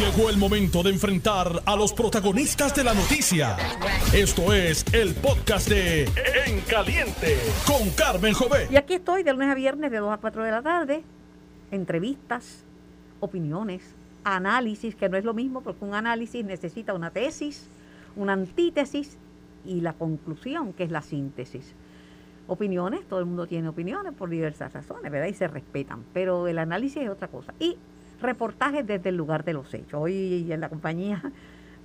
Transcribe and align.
Llegó 0.00 0.30
el 0.30 0.38
momento 0.38 0.82
de 0.82 0.88
enfrentar 0.88 1.60
a 1.66 1.76
los 1.76 1.92
protagonistas 1.92 2.74
de 2.74 2.84
la 2.84 2.94
noticia. 2.94 3.54
Esto 4.14 4.54
es 4.54 4.82
el 4.94 5.14
podcast 5.14 5.68
de 5.68 6.04
En 6.46 6.62
Caliente 6.62 7.36
con 7.66 7.90
Carmen 7.90 8.32
Jové. 8.32 8.66
Y 8.70 8.76
aquí 8.76 8.94
estoy 8.94 9.24
de 9.24 9.34
lunes 9.34 9.50
a 9.50 9.54
viernes 9.54 9.90
de 9.90 9.98
2 9.98 10.10
a 10.10 10.16
4 10.16 10.42
de 10.42 10.50
la 10.50 10.62
tarde. 10.62 11.02
Entrevistas, 11.70 12.64
opiniones, 13.20 13.82
análisis, 14.24 14.94
que 14.94 15.10
no 15.10 15.18
es 15.18 15.24
lo 15.24 15.34
mismo 15.34 15.60
porque 15.60 15.84
un 15.84 15.92
análisis 15.92 16.46
necesita 16.46 16.94
una 16.94 17.10
tesis, 17.10 17.68
una 18.16 18.32
antítesis 18.32 19.18
y 19.66 19.82
la 19.82 19.92
conclusión, 19.92 20.72
que 20.72 20.84
es 20.84 20.90
la 20.90 21.02
síntesis. 21.02 21.74
Opiniones, 22.46 23.04
todo 23.06 23.18
el 23.18 23.26
mundo 23.26 23.46
tiene 23.46 23.68
opiniones 23.68 24.14
por 24.14 24.30
diversas 24.30 24.72
razones, 24.72 25.12
¿verdad? 25.12 25.28
Y 25.28 25.34
se 25.34 25.46
respetan, 25.46 26.06
pero 26.14 26.48
el 26.48 26.58
análisis 26.58 27.02
es 27.02 27.10
otra 27.10 27.28
cosa. 27.28 27.52
Y 27.58 27.76
reportajes 28.20 28.86
desde 28.86 29.08
el 29.10 29.16
lugar 29.16 29.44
de 29.44 29.52
los 29.52 29.72
hechos. 29.74 29.94
Hoy 29.94 30.50
en 30.50 30.60
la 30.60 30.68
compañía 30.68 31.22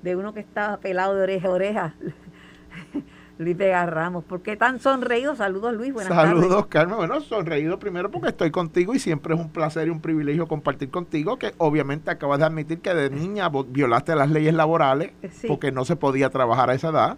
de 0.01 0.15
uno 0.15 0.33
que 0.33 0.39
estaba 0.39 0.77
pelado 0.77 1.15
de 1.15 1.23
oreja 1.23 1.47
a 1.47 1.51
oreja, 1.51 1.93
Luis 3.37 3.57
Vega 3.57 3.85
Ramos. 3.85 4.23
¿Por 4.23 4.41
qué 4.41 4.55
tan 4.55 4.79
sonreído? 4.79 5.35
Saludos, 5.35 5.73
Luis. 5.73 5.93
Buenas 5.93 6.13
Saludos, 6.13 6.67
Carmen. 6.67 6.97
Bueno, 6.97 7.19
sonreído 7.19 7.79
primero 7.79 8.09
porque 8.09 8.29
estoy 8.29 8.51
contigo 8.51 8.93
y 8.95 8.99
siempre 8.99 9.35
es 9.35 9.39
un 9.39 9.49
placer 9.49 9.87
y 9.87 9.91
un 9.91 9.99
privilegio 9.99 10.47
compartir 10.47 10.89
contigo, 10.89 11.37
que 11.37 11.53
obviamente 11.57 12.11
acabas 12.11 12.39
de 12.39 12.45
admitir 12.45 12.79
que 12.79 12.93
de 12.93 13.09
niña 13.09 13.49
violaste 13.67 14.15
las 14.15 14.29
leyes 14.29 14.53
laborales 14.53 15.11
porque 15.47 15.71
no 15.71 15.83
se 15.83 15.95
podía 15.95 16.29
trabajar 16.29 16.69
a 16.69 16.75
esa 16.75 16.89
edad 16.89 17.17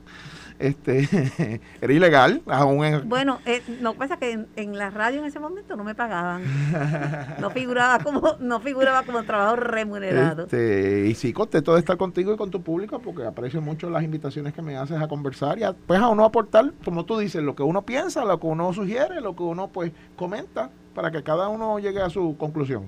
este 0.60 1.62
era 1.82 1.94
ilegal 1.94 2.42
aún 2.48 3.04
bueno 3.06 3.40
eh, 3.46 3.62
no 3.82 3.94
pasa 3.94 4.18
que 4.18 4.46
en, 4.56 4.78
la 4.78 4.90
radio 4.90 5.20
en 5.20 5.26
ese 5.26 5.40
momento 5.40 5.76
no 5.76 5.84
me 5.84 5.96
pagaban. 5.96 6.44
No 7.40 7.50
figuraba 7.52 8.04
como 8.04 8.36
no 8.40 8.60
figuraba 8.60 9.04
como 9.04 9.24
trabajo 9.24 9.56
remunerado. 9.58 10.44
Este, 10.44 11.08
y 11.08 11.16
sí 11.16 11.34
contento 11.34 11.74
de 11.74 11.80
estar 11.80 11.98
contigo 11.98 12.34
y 12.34 12.38
con 12.38 12.50
tu 12.50 12.62
público 12.62 13.00
porque 13.00 13.26
aprecio 13.26 13.62
mucho 13.62 13.90
las 13.90 14.04
invitaciones 14.04 14.54
que 14.54 14.62
me 14.62 14.78
haces 14.78 15.00
a 15.00 15.08
conversar 15.08 15.60
y 15.60 15.64
a, 15.64 15.74
pues 15.74 16.00
a 16.00 16.08
uno 16.08 16.26
aportar 16.26 16.72
como 16.84 17.06
tú 17.06 17.18
dices 17.18 17.44
lo 17.44 17.56
que 17.56 17.64
uno 17.64 17.84
piensa 17.84 18.26
lo 18.26 18.40
que 18.40 18.48
uno 18.48 18.74
sugiere 18.74 19.22
lo 19.22 19.36
que 19.36 19.44
uno 19.44 19.68
pues 19.68 19.92
comenta 20.16 20.70
para 20.94 21.12
que 21.12 21.24
cada 21.24 21.48
uno 21.48 21.80
llegue 21.80 22.02
a 22.02 22.10
su 22.10 22.36
conclusión. 22.38 22.86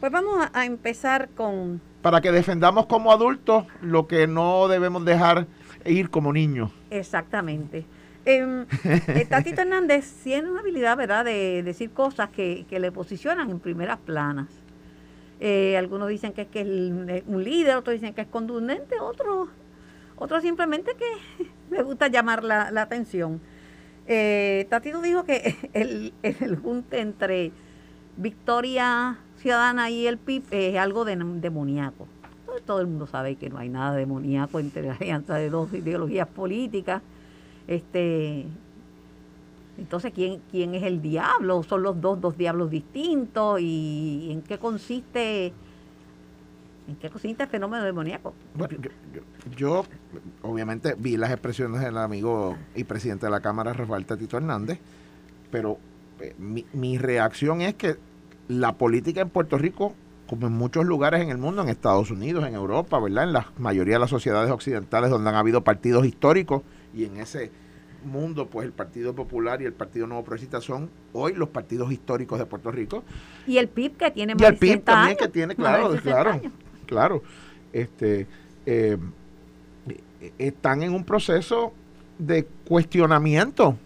Pues 0.00 0.12
vamos 0.12 0.48
a 0.52 0.64
empezar 0.64 1.28
con 1.30 1.80
para 2.02 2.20
que 2.20 2.32
defendamos 2.32 2.86
como 2.86 3.12
adultos 3.12 3.64
lo 3.82 4.06
que 4.06 4.26
no 4.26 4.68
debemos 4.68 5.04
dejar 5.04 5.46
ir 5.84 6.10
como 6.10 6.32
niño. 6.32 6.70
Exactamente. 6.90 7.84
Eh, 8.26 8.66
Tatito 9.28 9.62
Hernández 9.62 10.12
tiene 10.22 10.50
una 10.50 10.60
habilidad, 10.60 10.96
¿verdad?, 10.96 11.24
de 11.24 11.62
decir 11.62 11.90
cosas 11.90 12.30
que, 12.30 12.66
le 12.70 12.92
posicionan 12.92 13.50
en 13.50 13.60
primeras 13.60 13.98
planas. 13.98 14.48
Eh, 15.40 15.76
algunos 15.76 16.08
dicen 16.08 16.32
que 16.32 16.42
es 16.42 16.48
que 16.48 16.60
es 16.60 17.22
un 17.26 17.42
líder, 17.42 17.76
otros 17.76 17.94
dicen 17.94 18.12
que 18.12 18.20
es 18.22 18.26
contundente, 18.26 19.00
otros 19.00 19.48
otros 20.16 20.42
simplemente 20.42 20.92
que 20.98 21.46
le 21.74 21.82
gusta 21.82 22.08
llamar 22.08 22.44
la, 22.44 22.68
atención. 22.80 23.40
Eh, 24.06 24.66
Tatito 24.68 25.00
dijo 25.00 25.24
que 25.24 25.56
el, 25.72 26.12
el 26.22 26.56
junte 26.56 27.00
entre 27.00 27.52
Victoria 28.16 29.18
Ciudadana 29.38 29.88
y 29.88 30.06
el 30.06 30.18
PIB 30.18 30.44
es 30.50 30.76
algo 30.76 31.06
demoníaco 31.06 32.06
todo 32.62 32.80
el 32.80 32.86
mundo 32.86 33.06
sabe 33.06 33.36
que 33.36 33.50
no 33.50 33.58
hay 33.58 33.68
nada 33.68 33.94
demoníaco 33.96 34.58
entre 34.60 34.82
la 34.82 34.94
alianza 34.94 35.34
de 35.34 35.50
dos 35.50 35.72
ideologías 35.72 36.28
políticas. 36.28 37.02
Este, 37.66 38.46
entonces, 39.78 40.12
¿quién, 40.12 40.40
¿quién 40.50 40.74
es 40.74 40.82
el 40.82 41.00
diablo? 41.00 41.62
¿Son 41.62 41.82
los 41.82 42.00
dos, 42.00 42.20
dos 42.20 42.36
diablos 42.36 42.70
distintos? 42.70 43.60
¿Y 43.60 44.28
en 44.30 44.42
qué 44.42 44.58
consiste 44.58 45.52
¿En 46.90 46.96
qué 46.96 47.08
consiste 47.08 47.44
el 47.44 47.48
fenómeno 47.48 47.84
demoníaco? 47.84 48.34
Yo, 49.56 49.84
obviamente 50.42 50.96
vi 50.98 51.16
las 51.16 51.30
expresiones 51.30 51.80
del 51.82 51.96
amigo 51.96 52.56
y 52.74 52.82
presidente 52.82 53.26
de 53.26 53.30
la 53.30 53.40
Cámara, 53.40 53.72
Rafael 53.72 54.04
Tatito 54.04 54.36
Hernández, 54.36 54.80
pero 55.52 55.78
eh, 56.20 56.34
mi, 56.36 56.66
mi, 56.72 56.98
reacción 56.98 57.60
es 57.60 57.74
que 57.74 57.96
la 58.48 58.72
política 58.72 59.20
en 59.20 59.30
Puerto 59.30 59.56
Rico 59.56 59.94
como 60.30 60.46
en 60.46 60.52
muchos 60.52 60.84
lugares 60.84 61.22
en 61.22 61.30
el 61.30 61.38
mundo, 61.38 61.60
en 61.60 61.68
Estados 61.68 62.12
Unidos, 62.12 62.46
en 62.46 62.54
Europa, 62.54 63.00
¿verdad? 63.00 63.24
En 63.24 63.32
la 63.32 63.48
mayoría 63.58 63.94
de 63.94 63.98
las 63.98 64.10
sociedades 64.10 64.48
occidentales 64.52 65.10
donde 65.10 65.28
han 65.28 65.34
habido 65.34 65.64
partidos 65.64 66.06
históricos 66.06 66.62
y 66.94 67.04
en 67.04 67.16
ese 67.16 67.50
mundo, 68.04 68.46
pues 68.46 68.64
el 68.64 68.70
Partido 68.70 69.12
Popular 69.12 69.60
y 69.60 69.64
el 69.64 69.72
Partido 69.72 70.06
Nuevo 70.06 70.22
Progresista 70.22 70.60
son 70.60 70.88
hoy 71.14 71.34
los 71.34 71.48
partidos 71.48 71.90
históricos 71.90 72.38
de 72.38 72.46
Puerto 72.46 72.70
Rico. 72.70 73.02
Y 73.44 73.58
el 73.58 73.66
PIB 73.66 73.96
que 73.96 74.12
tiene 74.12 74.36
más 74.36 74.42
Y 74.42 74.44
el 74.44 74.56
PIB 74.56 74.84
también 74.84 75.16
que 75.16 75.26
tiene, 75.26 75.56
claro, 75.56 75.96
claro, 76.00 76.40
claro. 76.86 77.22
Este, 77.72 78.28
eh, 78.66 78.98
están 80.38 80.84
en 80.84 80.94
un 80.94 81.02
proceso 81.02 81.72
de 82.20 82.46
cuestionamiento 82.68 83.76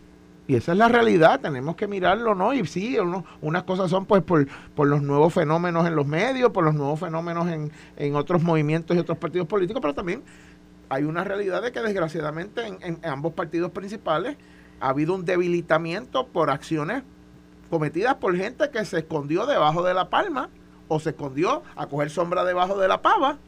y 0.47 0.57
esa 0.57 0.73
es 0.73 0.79
la 0.79 0.89
realidad, 0.89 1.41
tenemos 1.41 1.75
que 1.75 1.87
mirarlo, 1.87 2.35
¿no? 2.35 2.53
Y 2.53 2.67
sí, 2.67 2.99
unas 3.41 3.63
cosas 3.63 3.91
son 3.91 4.05
pues 4.05 4.23
por, 4.23 4.47
por 4.75 4.87
los 4.87 5.01
nuevos 5.01 5.33
fenómenos 5.33 5.87
en 5.87 5.97
los 5.97 6.07
medios, 6.07 6.51
por 6.51 6.65
los 6.65 6.75
nuevos 6.75 7.01
fenómenos 7.01 7.49
en, 7.49 7.73
en 7.97 8.15
otros 8.15 8.43
movimientos 8.43 8.95
y 8.95 9.01
otros 9.01 9.17
partidos 9.17 9.47
políticos, 9.49 9.81
pero 9.81 9.95
también 9.95 10.23
hay 10.91 11.05
una 11.05 11.25
realidad 11.25 11.63
de 11.63 11.73
que 11.73 11.81
desgraciadamente 11.81 12.67
en, 12.67 12.79
en, 12.83 12.99
ambos 13.05 13.33
partidos 13.33 13.71
principales 13.71 14.37
ha 14.81 14.91
habido 14.91 15.15
un 15.15 15.25
debilitamiento 15.25 16.27
por 16.27 16.51
acciones 16.51 17.05
cometidas 17.71 18.17
por 18.17 18.37
gente 18.37 18.69
que 18.71 18.85
se 18.85 18.99
escondió 18.99 19.47
debajo 19.47 19.83
de 19.83 19.95
la 19.95 20.11
palma 20.11 20.51
o 20.89 21.01
se 21.01 21.11
escondió 21.11 21.63
a 21.75 21.87
coger 21.87 22.11
sombra 22.11 22.45
debajo 22.45 22.79
de 22.79 22.87
la 22.87 23.01
pava 23.01 23.39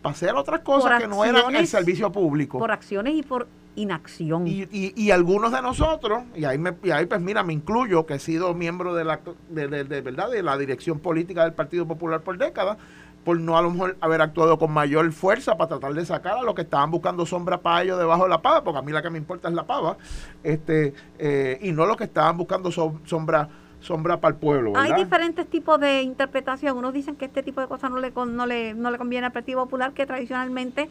para 0.00 0.14
hacer 0.14 0.34
otras 0.34 0.60
cosas 0.60 0.98
que 0.98 1.08
no 1.08 1.24
eran 1.24 1.54
el 1.54 1.66
servicio 1.66 2.10
público. 2.10 2.58
Por 2.58 2.70
acciones 2.70 3.14
y 3.14 3.22
por 3.22 3.48
inacción. 3.78 4.46
Y, 4.46 4.66
y, 4.70 5.10
algunos 5.10 5.52
de 5.52 5.62
nosotros, 5.62 6.24
y 6.34 6.44
ahí, 6.44 6.58
me, 6.58 6.74
y 6.82 6.90
ahí 6.90 7.06
pues 7.06 7.20
mira, 7.20 7.42
me 7.42 7.52
incluyo, 7.52 8.06
que 8.06 8.14
he 8.14 8.18
sido 8.18 8.52
miembro 8.54 8.94
de 8.94 9.04
la, 9.04 9.20
de, 9.48 9.68
de, 9.68 10.00
verdad, 10.00 10.30
de 10.30 10.42
la 10.42 10.58
dirección 10.58 10.98
política 10.98 11.44
del 11.44 11.52
Partido 11.52 11.86
Popular 11.86 12.22
por 12.22 12.38
décadas, 12.38 12.76
por 13.24 13.38
no 13.38 13.56
a 13.56 13.62
lo 13.62 13.70
mejor 13.70 13.96
haber 14.00 14.20
actuado 14.20 14.58
con 14.58 14.72
mayor 14.72 15.10
fuerza 15.12 15.56
para 15.56 15.68
tratar 15.68 15.94
de 15.94 16.04
sacar 16.04 16.38
a 16.38 16.42
los 16.42 16.54
que 16.54 16.62
estaban 16.62 16.90
buscando 16.90 17.26
sombra 17.26 17.60
para 17.60 17.82
ellos 17.82 17.98
debajo 17.98 18.24
de 18.24 18.30
la 18.30 18.42
pava, 18.42 18.64
porque 18.64 18.78
a 18.78 18.82
mí 18.82 18.92
la 18.92 19.02
que 19.02 19.10
me 19.10 19.18
importa 19.18 19.48
es 19.48 19.54
la 19.54 19.66
pava, 19.66 19.96
este 20.42 20.94
eh, 21.18 21.58
y 21.62 21.72
no 21.72 21.86
los 21.86 21.96
que 21.96 22.04
estaban 22.04 22.36
buscando 22.36 22.70
sombra 22.70 23.48
sombra 23.80 24.20
para 24.20 24.34
el 24.34 24.40
pueblo. 24.40 24.72
Hay 24.76 24.92
diferentes 24.94 25.46
tipos 25.46 25.78
de 25.78 26.02
interpretación. 26.02 26.76
Unos 26.76 26.92
dicen 26.92 27.16
que 27.16 27.26
este 27.26 27.44
tipo 27.44 27.60
de 27.60 27.68
cosas 27.68 27.90
no 27.90 27.98
le, 27.98 28.10
no 28.10 28.46
le, 28.46 28.74
no 28.74 28.90
le 28.90 28.98
conviene 28.98 29.26
al 29.26 29.32
Partido 29.32 29.62
Popular, 29.62 29.92
que 29.92 30.04
tradicionalmente 30.04 30.88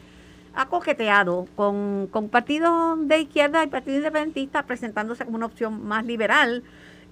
ha 0.57 0.66
coqueteado 0.66 1.47
con, 1.56 2.07
con 2.07 2.29
partidos 2.29 3.07
de 3.07 3.19
izquierda 3.19 3.63
y 3.63 3.68
partidos 3.68 4.00
independentistas 4.00 4.63
presentándose 4.66 5.23
como 5.23 5.38
una 5.38 5.45
opción 5.45 5.85
más 5.85 6.03
liberal 6.03 6.63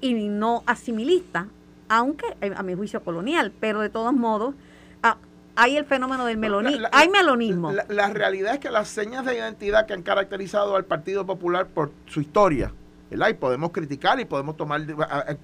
y 0.01 0.15
no 0.15 0.63
asimilista, 0.65 1.47
aunque 1.87 2.25
eh, 2.41 2.53
a 2.57 2.63
mi 2.63 2.73
juicio 2.73 3.03
colonial, 3.03 3.53
pero 3.59 3.81
de 3.81 3.89
todos 3.89 4.13
modos 4.13 4.55
ah, 5.03 5.17
hay 5.55 5.77
el 5.77 5.85
fenómeno 5.85 6.25
del 6.25 6.37
melonismo, 6.37 6.87
hay 6.91 7.07
melonismo. 7.07 7.71
La, 7.71 8.09
realidad 8.09 8.55
es 8.55 8.59
que 8.59 8.71
las 8.71 8.87
señas 8.87 9.23
de 9.25 9.35
identidad 9.35 9.85
que 9.85 9.93
han 9.93 10.01
caracterizado 10.01 10.75
al 10.75 10.85
Partido 10.85 11.27
Popular 11.27 11.67
por 11.67 11.91
su 12.07 12.21
historia, 12.21 12.73
¿verdad? 13.11 13.29
Y 13.29 13.35
podemos 13.35 13.69
criticar 13.69 14.19
y 14.19 14.25
podemos 14.25 14.57
tomar, 14.57 14.81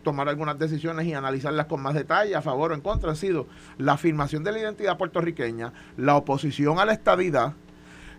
tomar 0.02 0.28
algunas 0.28 0.58
decisiones 0.58 1.06
y 1.06 1.14
analizarlas 1.14 1.68
con 1.68 1.82
más 1.82 1.94
detalle, 1.94 2.36
a 2.36 2.42
favor 2.42 2.72
o 2.72 2.74
en 2.74 2.82
contra, 2.82 3.12
han 3.12 3.16
sido 3.16 3.46
la 3.78 3.94
afirmación 3.94 4.44
de 4.44 4.54
la 4.54 4.60
identidad 4.60 4.98
puertorriqueña, 4.98 5.72
la 5.98 6.16
oposición 6.16 6.80
a 6.80 6.86
la 6.86 6.94
estadidad, 6.94 7.54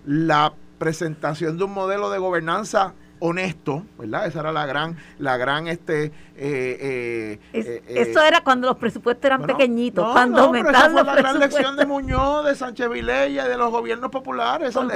la 0.04 0.54
presentación 0.78 1.58
de 1.58 1.64
un 1.64 1.72
modelo 1.72 2.10
de 2.10 2.18
gobernanza 2.18 2.94
honesto, 3.24 3.86
¿verdad? 3.98 4.26
Esa 4.26 4.40
era 4.40 4.50
la 4.50 4.66
gran, 4.66 4.96
la 5.20 5.36
gran, 5.36 5.68
este, 5.68 6.06
eh, 6.06 6.10
eh, 6.36 7.38
eh, 7.52 7.82
eso 7.86 8.20
era 8.20 8.42
cuando 8.42 8.66
los 8.66 8.76
presupuestos 8.76 9.24
eran 9.24 9.42
pequeñitos, 9.42 10.10
cuando 10.10 10.52
no, 10.52 10.56
esa 10.56 10.90
fue 10.90 11.04
la 11.04 11.14
gran 11.14 11.38
lección 11.38 11.76
de 11.76 11.86
Muñoz, 11.86 12.44
de 12.44 12.56
Sánchez 12.56 12.90
Vilella 12.90 13.46
de 13.46 13.56
los 13.56 13.70
gobiernos 13.70 14.10
populares. 14.10 14.74
Con, 14.74 14.88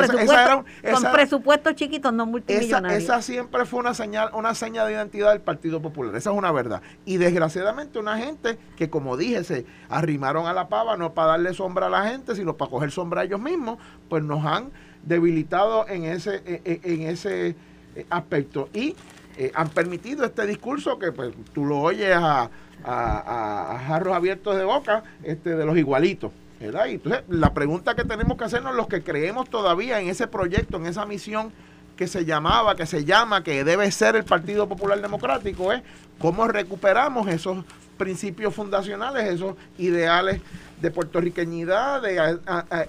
presupuestos 1.12 1.76
chiquitos, 1.76 2.12
no 2.12 2.26
multimillonarios. 2.26 3.04
Esa, 3.04 3.22
siempre 3.22 3.64
fue 3.64 3.78
una 3.78 3.94
señal, 3.94 4.30
una 4.32 4.56
señal 4.56 4.88
de 4.88 4.94
identidad 4.94 5.30
del 5.30 5.40
Partido 5.40 5.80
Popular, 5.80 6.16
esa 6.16 6.30
es 6.32 6.36
una 6.36 6.50
verdad. 6.50 6.82
Y 7.04 7.19
desgraciadamente 7.19 8.00
una 8.00 8.19
gente 8.19 8.58
que, 8.76 8.90
como 8.90 9.16
dije, 9.16 9.44
se 9.44 9.66
arrimaron 9.88 10.48
a 10.48 10.52
la 10.52 10.69
pava 10.69 10.96
no 10.96 11.14
para 11.14 11.28
darle 11.28 11.54
sombra 11.54 11.86
a 11.86 11.90
la 11.90 12.08
gente, 12.08 12.34
sino 12.34 12.56
para 12.56 12.72
coger 12.72 12.90
sombra 12.90 13.20
a 13.20 13.25
ellos 13.25 13.40
mismos, 13.40 13.78
pues 14.08 14.25
nos 14.25 14.44
han 14.44 14.72
debilitado 15.06 15.88
en 15.88 16.04
ese, 16.04 16.42
en, 16.64 17.02
ese 17.02 17.54
eh, 17.94 18.06
aspecto. 18.10 18.68
Y 18.74 18.94
eh, 19.38 19.50
han 19.54 19.70
permitido 19.70 20.24
este 20.24 20.46
discurso 20.46 20.98
que 20.98 21.12
pues 21.12 21.32
tú 21.54 21.64
lo 21.64 21.78
oyes 21.78 22.14
a, 22.14 22.50
a, 22.84 23.82
jarros 23.86 24.14
abiertos 24.14 24.56
de 24.56 24.64
boca 24.64 25.04
este, 25.22 25.56
de 25.56 25.64
los 25.64 25.78
igualitos. 25.78 26.32
¿verdad? 26.60 26.88
Entonces 26.88 27.22
la 27.28 27.52
pregunta 27.54 27.94
que 27.94 28.04
tenemos 28.04 28.36
que 28.36 28.44
hacernos 28.44 28.74
los 28.74 28.88
que 28.88 29.02
creemos 29.02 29.48
todavía 29.48 30.00
en 30.00 30.08
ese 30.08 30.26
proyecto, 30.26 30.78
en 30.78 30.86
esa 30.86 31.06
misión 31.06 31.52
que 31.96 32.06
se 32.06 32.24
llamaba, 32.24 32.76
que 32.76 32.86
se 32.86 33.04
llama, 33.04 33.42
que 33.42 33.64
debe 33.64 33.90
ser 33.90 34.16
el 34.16 34.24
Partido 34.24 34.68
Popular 34.68 35.00
Democrático, 35.00 35.72
es 35.72 35.82
cómo 36.18 36.46
recuperamos 36.46 37.28
esos 37.28 37.64
principios 37.96 38.54
fundacionales, 38.54 39.24
esos 39.24 39.56
ideales 39.78 40.40
de 40.81 40.90
puertorriqueñidad, 40.90 42.02
de 42.02 42.38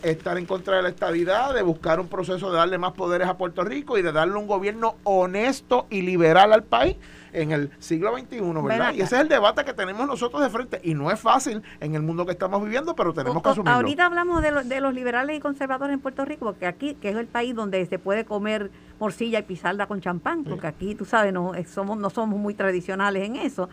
estar 0.04 0.38
en 0.38 0.46
contra 0.46 0.78
de 0.78 0.84
la 0.84 0.90
estabilidad, 0.90 1.54
de 1.54 1.62
buscar 1.62 2.00
un 2.00 2.08
proceso 2.08 2.52
de 2.52 2.58
darle 2.58 2.78
más 2.78 2.94
poderes 2.94 3.28
a 3.28 3.38
Puerto 3.38 3.64
Rico 3.64 3.98
y 3.98 4.02
de 4.02 4.12
darle 4.12 4.36
un 4.36 4.48
gobierno 4.48 4.96
honesto 5.04 5.88
y 5.90 6.02
liberal 6.02 6.52
al 6.52 6.64
país 6.64 6.98
en 7.34 7.52
el 7.52 7.72
siglo 7.80 8.18
XXI, 8.18 8.42
¿verdad? 8.64 8.94
Y 8.94 9.02
ese 9.02 9.16
es 9.16 9.22
el 9.22 9.30
debate 9.30 9.64
que 9.64 9.74
tenemos 9.74 10.08
nosotros 10.08 10.42
de 10.42 10.50
frente. 10.50 10.80
Y 10.84 10.96
no 10.96 11.12
es 11.12 11.20
fácil 11.20 11.62
en 11.80 11.96
el 11.96 12.02
mundo 12.02 12.26
que 12.26 12.32
estamos 12.32 12.64
viviendo, 12.64 12.96
pero 12.96 13.14
tenemos 13.14 13.42
que 13.44 13.50
asumirlo. 13.50 13.76
Ahorita 13.76 14.06
hablamos 14.06 14.42
de, 14.42 14.52
de 14.64 14.82
los 14.82 14.94
liberales 14.94 15.38
y 15.38 15.40
conservadores 15.40 15.94
en 15.94 16.00
Puerto 16.00 16.26
Rico, 16.26 16.46
porque 16.46 16.66
aquí, 16.66 16.96
que 16.96 17.10
es 17.10 17.16
el 17.16 17.28
país 17.28 17.56
donde 17.56 17.86
se 17.86 18.00
puede 18.00 18.26
comer 18.26 18.72
morcilla 19.00 19.40
y 19.40 19.44
pisarla 19.44 19.88
con 19.88 20.02
champán, 20.02 20.44
porque 20.44 20.68
aquí, 20.68 20.96
tú 20.96 21.06
sabes, 21.06 21.32
no 21.32 21.52
somos, 21.68 21.98
no 21.98 22.10
somos 22.10 22.40
muy 22.40 22.54
tradicionales 22.54 23.24
en 23.24 23.36
eso. 23.36 23.70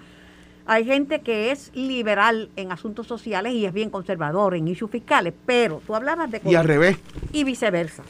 Hay 0.66 0.86
gente 0.86 1.20
que 1.20 1.50
es 1.50 1.70
liberal 1.74 2.48
en 2.56 2.72
asuntos 2.72 3.06
sociales 3.06 3.52
y 3.52 3.66
es 3.66 3.72
bien 3.72 3.90
conservador 3.90 4.54
en 4.54 4.66
issues 4.66 4.90
fiscales, 4.90 5.34
pero 5.44 5.82
tú 5.86 5.94
hablabas 5.94 6.30
de... 6.30 6.40
Y 6.44 6.54
al 6.54 6.66
revés. 6.66 6.98
Y 7.32 7.44
viceversa. 7.44 8.02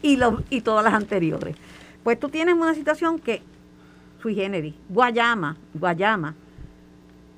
Y, 0.00 0.16
lo, 0.16 0.42
y 0.48 0.62
todas 0.62 0.84
las 0.84 0.94
anteriores. 0.94 1.54
Pues 2.02 2.18
tú 2.18 2.30
tienes 2.30 2.54
una 2.54 2.74
situación 2.74 3.18
que 3.18 3.42
sui 4.22 4.34
generis. 4.34 4.74
Guayama, 4.88 5.56
Guayama, 5.74 6.34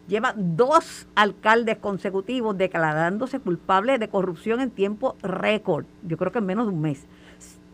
lleva 0.06 0.34
dos 0.36 1.08
alcaldes 1.16 1.78
consecutivos 1.78 2.56
declarándose 2.56 3.40
culpables 3.40 3.98
de 3.98 4.08
corrupción 4.08 4.60
en 4.60 4.70
tiempo 4.70 5.16
récord. 5.22 5.84
Yo 6.04 6.16
creo 6.16 6.30
que 6.30 6.38
en 6.38 6.46
menos 6.46 6.66
de 6.66 6.72
un 6.72 6.80
mes. 6.80 7.06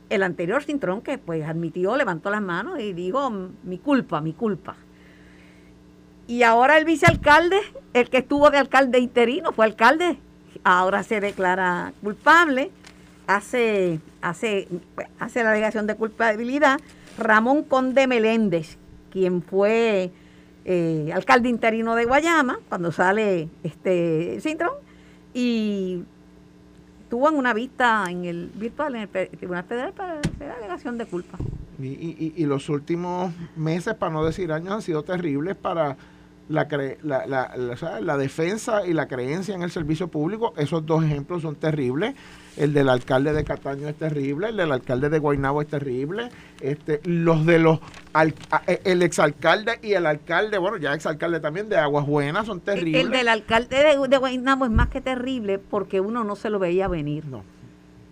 El 0.09 0.23
anterior 0.23 0.63
Cintrón 0.63 1.03
que 1.03 1.19
pues 1.19 1.47
admitió, 1.47 1.97
levantó 1.97 2.31
las 2.31 2.43
manos 2.43 2.81
y 2.81 2.95
dijo, 2.95 3.31
mi 3.63 3.79
culpa, 3.79 4.21
mi 4.23 4.33
culpa. 4.33 4.77
Y 6.31 6.45
ahora 6.45 6.79
el 6.79 6.85
vicealcalde, 6.85 7.59
el 7.93 8.09
que 8.09 8.19
estuvo 8.19 8.53
de 8.53 8.59
alcalde 8.59 9.01
interino, 9.01 9.51
fue 9.51 9.65
alcalde, 9.65 10.17
ahora 10.63 11.03
se 11.03 11.21
declara 11.21 11.93
culpable, 12.05 12.71
hace, 13.27 13.99
hace, 14.23 14.69
hace 15.19 15.43
la 15.43 15.51
alegación 15.51 15.89
de 15.89 15.97
culpabilidad. 15.97 16.79
Ramón 17.19 17.65
Conde 17.65 18.07
Meléndez, 18.07 18.79
quien 19.11 19.43
fue 19.43 20.13
eh, 20.65 21.11
alcalde 21.13 21.49
interino 21.49 21.97
de 21.97 22.05
Guayama, 22.05 22.61
cuando 22.69 22.93
sale 22.93 23.49
este 23.65 24.39
Cintrón, 24.41 24.75
y 25.35 26.05
tuvo 27.09 27.29
en 27.29 27.35
una 27.35 27.53
vista 27.55 28.05
en 28.09 28.25
el 28.27 28.53
virtual 28.55 28.95
en 28.95 29.09
el 29.13 29.29
Tribunal 29.31 29.65
Federal 29.65 29.93
para 29.95 30.21
hacer 30.21 30.49
alegación 30.49 30.97
de 30.97 31.07
culpa. 31.07 31.39
Y, 31.81 31.89
y, 31.89 32.35
y, 32.37 32.45
los 32.45 32.69
últimos 32.69 33.33
meses, 33.57 33.95
para 33.95 34.13
no 34.13 34.25
decir 34.25 34.53
años, 34.53 34.75
han 34.75 34.83
sido 34.83 35.03
terribles 35.03 35.57
para 35.57 35.97
la, 36.49 36.67
la, 37.03 37.27
la, 37.27 38.01
la, 38.01 38.17
defensa 38.17 38.87
y 38.87 38.93
la 38.93 39.07
creencia 39.07 39.55
en 39.55 39.63
el 39.63 39.71
servicio 39.71 40.09
público. 40.09 40.53
Esos 40.57 40.85
dos 40.85 41.05
ejemplos 41.05 41.43
son 41.43 41.57
terribles. 41.57 42.15
El 42.57 42.75
del 42.75 42.89
alcalde 42.89 43.33
de 43.33 43.45
Cataño 43.45 43.89
es 43.89 43.97
terrible, 43.97 44.49
el 44.49 44.57
del 44.57 44.73
alcalde 44.73 45.09
de 45.09 45.19
Guaynabo 45.21 45.63
es 45.63 45.69
terrible, 45.69 46.31
este, 46.61 47.01
los 47.05 47.47
de 47.47 47.61
los 47.61 47.79
e, 48.67 48.81
el 48.85 49.03
exalcalde 49.03 49.79
y 49.83 49.93
el 49.93 50.05
alcalde, 50.05 50.59
bueno, 50.59 50.77
ya 50.77 50.93
exalcalde 50.93 51.39
también 51.39 51.69
de 51.69 51.77
Aguas 51.77 52.05
Buenas 52.07 52.47
son 52.47 52.61
terribles. 52.61 53.05
El, 53.05 53.11
del 53.11 53.29
alcalde 53.29 53.77
de, 53.77 54.09
de 54.09 54.17
Guaynabo 54.19 54.65
es 54.65 54.71
más 54.73 54.89
que 54.89 55.01
terrible 55.01 55.59
porque 55.61 56.01
uno 56.01 56.25
no 56.25 56.35
se 56.35 56.51
lo 56.51 56.59
veía 56.59 56.89
venir. 56.89 57.25
No 57.25 57.45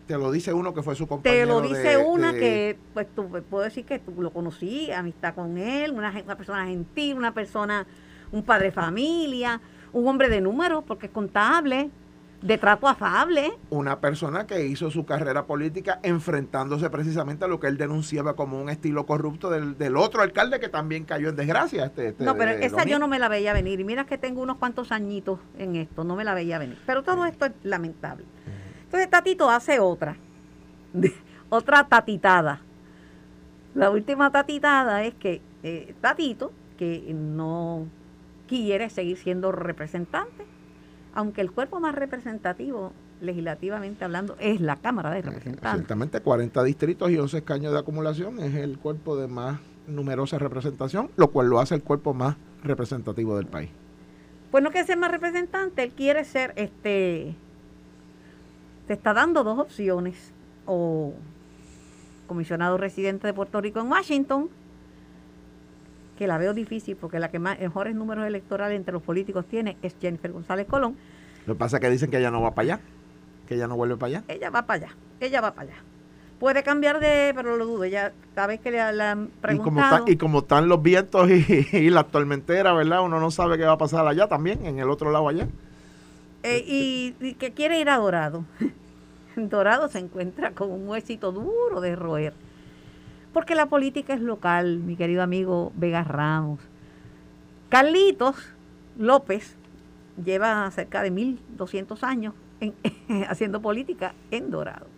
te 0.08 0.16
lo 0.16 0.32
dice 0.32 0.54
uno 0.54 0.72
que 0.72 0.82
fue 0.82 0.96
su 0.96 1.06
compañero. 1.06 1.46
Te 1.46 1.52
lo 1.52 1.60
dice 1.60 1.98
una 1.98 2.32
que, 2.32 2.78
pues 2.94 3.06
tú 3.14 3.28
puedo 3.48 3.62
decir 3.62 3.84
que 3.84 3.98
tú 3.98 4.22
lo 4.22 4.30
conocí, 4.32 4.90
amistad 4.90 5.34
con 5.34 5.58
él, 5.58 5.92
una, 5.92 6.10
una 6.24 6.36
persona 6.36 6.64
gentil, 6.64 7.16
una 7.16 7.34
persona 7.34 7.86
un 8.32 8.42
padre 8.42 8.66
de 8.66 8.72
familia, 8.72 9.60
un 9.92 10.06
hombre 10.08 10.28
de 10.28 10.40
números, 10.40 10.84
porque 10.86 11.06
es 11.06 11.12
contable, 11.12 11.90
de 12.42 12.58
trato 12.58 12.86
afable. 12.86 13.52
Una 13.70 14.00
persona 14.00 14.46
que 14.46 14.64
hizo 14.66 14.90
su 14.90 15.04
carrera 15.04 15.46
política 15.46 15.98
enfrentándose 16.02 16.88
precisamente 16.90 17.44
a 17.44 17.48
lo 17.48 17.58
que 17.58 17.66
él 17.66 17.76
denunciaba 17.76 18.36
como 18.36 18.60
un 18.60 18.68
estilo 18.68 19.06
corrupto 19.06 19.50
del, 19.50 19.96
otro 19.96 20.22
alcalde 20.22 20.60
que 20.60 20.68
también 20.68 21.04
cayó 21.04 21.30
en 21.30 21.36
desgracia. 21.36 21.86
Este, 21.86 22.08
este 22.08 22.24
no, 22.24 22.36
pero 22.36 22.52
esa 22.52 22.84
yo 22.84 22.98
no 22.98 23.08
me 23.08 23.18
la 23.18 23.28
veía 23.28 23.52
venir. 23.52 23.80
Y 23.80 23.84
mira 23.84 24.04
que 24.04 24.18
tengo 24.18 24.42
unos 24.42 24.58
cuantos 24.58 24.92
añitos 24.92 25.40
en 25.58 25.76
esto, 25.76 26.04
no 26.04 26.14
me 26.16 26.24
la 26.24 26.34
veía 26.34 26.58
venir. 26.58 26.78
Pero 26.86 27.02
todo 27.02 27.26
esto 27.26 27.46
es 27.46 27.52
lamentable. 27.64 28.24
Entonces 28.84 29.10
Tatito 29.10 29.50
hace 29.50 29.80
otra, 29.80 30.16
otra 31.48 31.88
tatitada. 31.88 32.62
La 33.74 33.90
última 33.90 34.30
tatitada 34.30 35.04
es 35.04 35.14
que 35.14 35.42
eh, 35.62 35.94
Tatito, 36.00 36.52
que 36.78 37.12
no 37.12 37.86
quiere 38.48 38.90
seguir 38.90 39.16
siendo 39.16 39.52
representante, 39.52 40.44
aunque 41.14 41.40
el 41.40 41.52
cuerpo 41.52 41.78
más 41.78 41.94
representativo 41.94 42.92
legislativamente 43.20 44.04
hablando 44.04 44.36
es 44.40 44.60
la 44.60 44.76
Cámara 44.76 45.10
de 45.10 45.22
Representantes. 45.22 45.72
Ciertamente 45.72 46.20
40 46.20 46.62
distritos 46.64 47.10
y 47.10 47.18
11 47.18 47.38
escaños 47.38 47.72
de 47.72 47.78
acumulación 47.78 48.40
es 48.40 48.54
el 48.54 48.78
cuerpo 48.78 49.16
de 49.16 49.28
más 49.28 49.60
numerosa 49.86 50.38
representación, 50.38 51.10
lo 51.16 51.30
cual 51.30 51.48
lo 51.48 51.60
hace 51.60 51.74
el 51.74 51.82
cuerpo 51.82 52.14
más 52.14 52.36
representativo 52.62 53.36
del 53.36 53.46
país. 53.46 53.70
Pues 54.50 54.64
no 54.64 54.70
que 54.70 54.84
sea 54.84 54.96
más 54.96 55.10
representante, 55.10 55.82
él 55.82 55.92
quiere 55.92 56.24
ser 56.24 56.52
este 56.56 57.34
te 58.86 58.94
está 58.94 59.12
dando 59.12 59.44
dos 59.44 59.58
opciones 59.58 60.32
o 60.64 61.12
comisionado 62.26 62.78
residente 62.78 63.26
de 63.26 63.34
Puerto 63.34 63.60
Rico 63.60 63.80
en 63.80 63.90
Washington 63.90 64.48
que 66.18 66.26
la 66.26 66.36
veo 66.36 66.52
difícil 66.52 66.96
porque 66.96 67.20
la 67.20 67.30
que 67.30 67.38
más, 67.38 67.60
mejores 67.60 67.94
números 67.94 68.26
electorales 68.26 68.76
entre 68.76 68.92
los 68.92 69.02
políticos 69.02 69.46
tiene 69.46 69.76
es 69.82 69.94
Jennifer 70.00 70.32
González 70.32 70.66
Colón. 70.66 70.96
Lo 71.46 71.54
que 71.54 71.58
pasa 71.58 71.76
es 71.76 71.80
que 71.80 71.90
dicen 71.90 72.10
que 72.10 72.18
ella 72.18 72.32
no 72.32 72.42
va 72.42 72.54
para 72.54 72.74
allá, 72.74 72.80
que 73.46 73.54
ella 73.54 73.68
no 73.68 73.76
vuelve 73.76 73.96
para 73.96 74.08
allá. 74.08 74.24
Ella 74.26 74.50
va 74.50 74.66
para 74.66 74.86
allá, 74.86 74.96
ella 75.20 75.40
va 75.40 75.54
para 75.54 75.70
allá. 75.70 75.80
Puede 76.40 76.64
cambiar 76.64 76.98
de, 76.98 77.32
pero 77.34 77.56
lo 77.56 77.66
dudo, 77.66 77.84
cada 78.34 78.46
vez 78.48 78.60
que 78.60 78.72
le, 78.72 78.80
han 78.80 79.28
preguntado. 79.40 80.04
Y 80.08 80.16
como, 80.16 80.40
están 80.40 80.68
los 80.68 80.82
vientos 80.82 81.30
y, 81.72 81.90
la 81.90 82.02
tormentera, 82.04 82.72
¿verdad? 82.72 83.02
Uno 83.02 83.20
no 83.20 83.30
sabe 83.30 83.56
qué 83.56 83.64
va 83.64 83.72
a 83.72 83.78
pasar 83.78 84.06
allá 84.06 84.26
también, 84.26 84.66
en 84.66 84.80
el 84.80 84.90
otro 84.90 85.12
lado 85.12 85.28
allá. 85.28 85.46
Eh, 86.42 86.64
y, 86.66 87.14
y, 87.20 87.34
que 87.34 87.52
quiere 87.52 87.80
ir 87.80 87.88
a 87.88 87.96
Dorado. 87.96 88.44
Dorado 89.36 89.88
se 89.88 90.00
encuentra 90.00 90.50
con 90.50 90.72
un 90.72 90.88
huesito 90.88 91.30
duro 91.30 91.80
de 91.80 91.94
roer 91.94 92.34
porque 93.38 93.54
la 93.54 93.66
política 93.66 94.14
es 94.14 94.20
local, 94.20 94.80
mi 94.80 94.96
querido 94.96 95.22
amigo 95.22 95.70
Vega 95.76 96.02
Ramos. 96.02 96.58
Carlitos 97.68 98.34
López 98.96 99.54
lleva 100.20 100.68
cerca 100.72 101.04
de 101.04 101.12
1.200 101.12 102.02
años 102.02 102.34
haciendo 103.28 103.62
política 103.62 104.12
en 104.32 104.50
Dorado. 104.50 104.88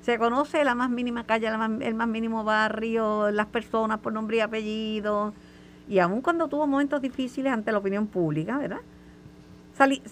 Se 0.00 0.18
conoce 0.18 0.64
la 0.64 0.74
más 0.74 0.90
mínima 0.90 1.22
calle, 1.22 1.46
el 1.46 1.94
más 1.94 2.08
mínimo 2.08 2.42
barrio, 2.42 3.30
las 3.30 3.46
personas 3.46 4.00
por 4.00 4.12
nombre 4.12 4.38
y 4.38 4.40
apellido. 4.40 5.32
Y 5.88 6.00
aun 6.00 6.20
cuando 6.20 6.48
tuvo 6.48 6.66
momentos 6.66 7.00
difíciles 7.00 7.52
ante 7.52 7.70
la 7.70 7.78
opinión 7.78 8.08
pública, 8.08 8.58
¿verdad? 8.58 8.80
salía, 9.72 10.02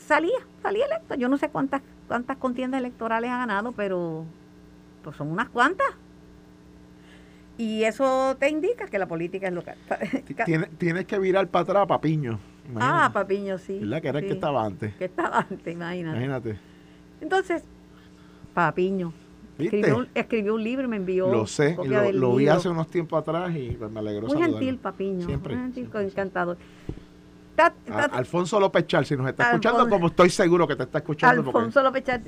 salía 0.63 0.87
electo. 0.87 1.17
Yo 1.17 1.29
no 1.29 1.37
sé 1.37 1.49
cuántas, 1.49 1.83
cuántas 2.07 2.37
contiendas 2.37 2.79
electorales 2.79 3.29
ha 3.29 3.39
ganado, 3.39 3.73
pero 3.73 4.25
pues 5.03 5.17
son 5.17 5.33
unas 5.33 5.49
cuantas. 5.49 5.89
Y 7.59 7.85
eso 7.85 8.37
te 8.39 8.51
indica 8.51 8.87
que 8.87 8.99
la 8.99 9.07
política 9.07 9.49
es 9.49 9.55
local. 9.55 9.77
Tienes, 10.79 11.07
que 11.07 11.19
virar 11.19 11.49
para 11.49 11.63
atrás 11.63 11.83
a 11.85 11.87
Papiño. 11.87 12.39
Ah, 12.77 13.11
Papiño, 13.13 13.59
sí. 13.59 13.79
¿Verdad? 13.79 14.03
Que 14.03 14.09
era 14.09 14.19
el 14.19 14.27
que 14.27 14.33
estaba 14.33 14.65
antes. 14.65 14.95
Que 14.97 15.07
estaba 15.07 15.39
antes, 15.39 15.75
imagínate. 15.75 16.17
Imagínate. 16.17 16.59
Entonces, 17.21 17.65
Papiño. 18.53 19.13
Escribió 19.59 20.55
un, 20.55 20.63
libro 20.63 20.85
y 20.85 20.89
me 20.89 20.97
envió. 20.97 21.33
Lo 21.33 21.47
sé, 21.47 21.79
lo, 22.13 22.35
vi 22.35 22.47
hace 22.47 22.69
unos 22.69 22.89
tiempos 22.89 23.19
atrás 23.21 23.57
y 23.57 23.79
me 23.91 24.01
alegró 24.01 24.27
Muy 24.27 24.37
gentil, 24.37 24.77
Papiño. 24.77 25.25
Siempre. 25.25 25.57
Muy 25.57 25.73
gentil, 25.73 25.91
encantador. 25.95 26.59
Alfonso 28.13 28.61
López 28.61 28.87
Char, 28.87 29.07
si 29.07 29.17
nos 29.17 29.27
está 29.29 29.45
escuchando, 29.45 29.89
como 29.89 30.09
estoy 30.09 30.29
seguro 30.29 30.69
que 30.69 30.77
te 30.77 30.83
está 30.83 30.99
escuchando. 30.99 31.41
Alfonso 31.41 31.83
López 31.83 32.05
Char 32.05 32.21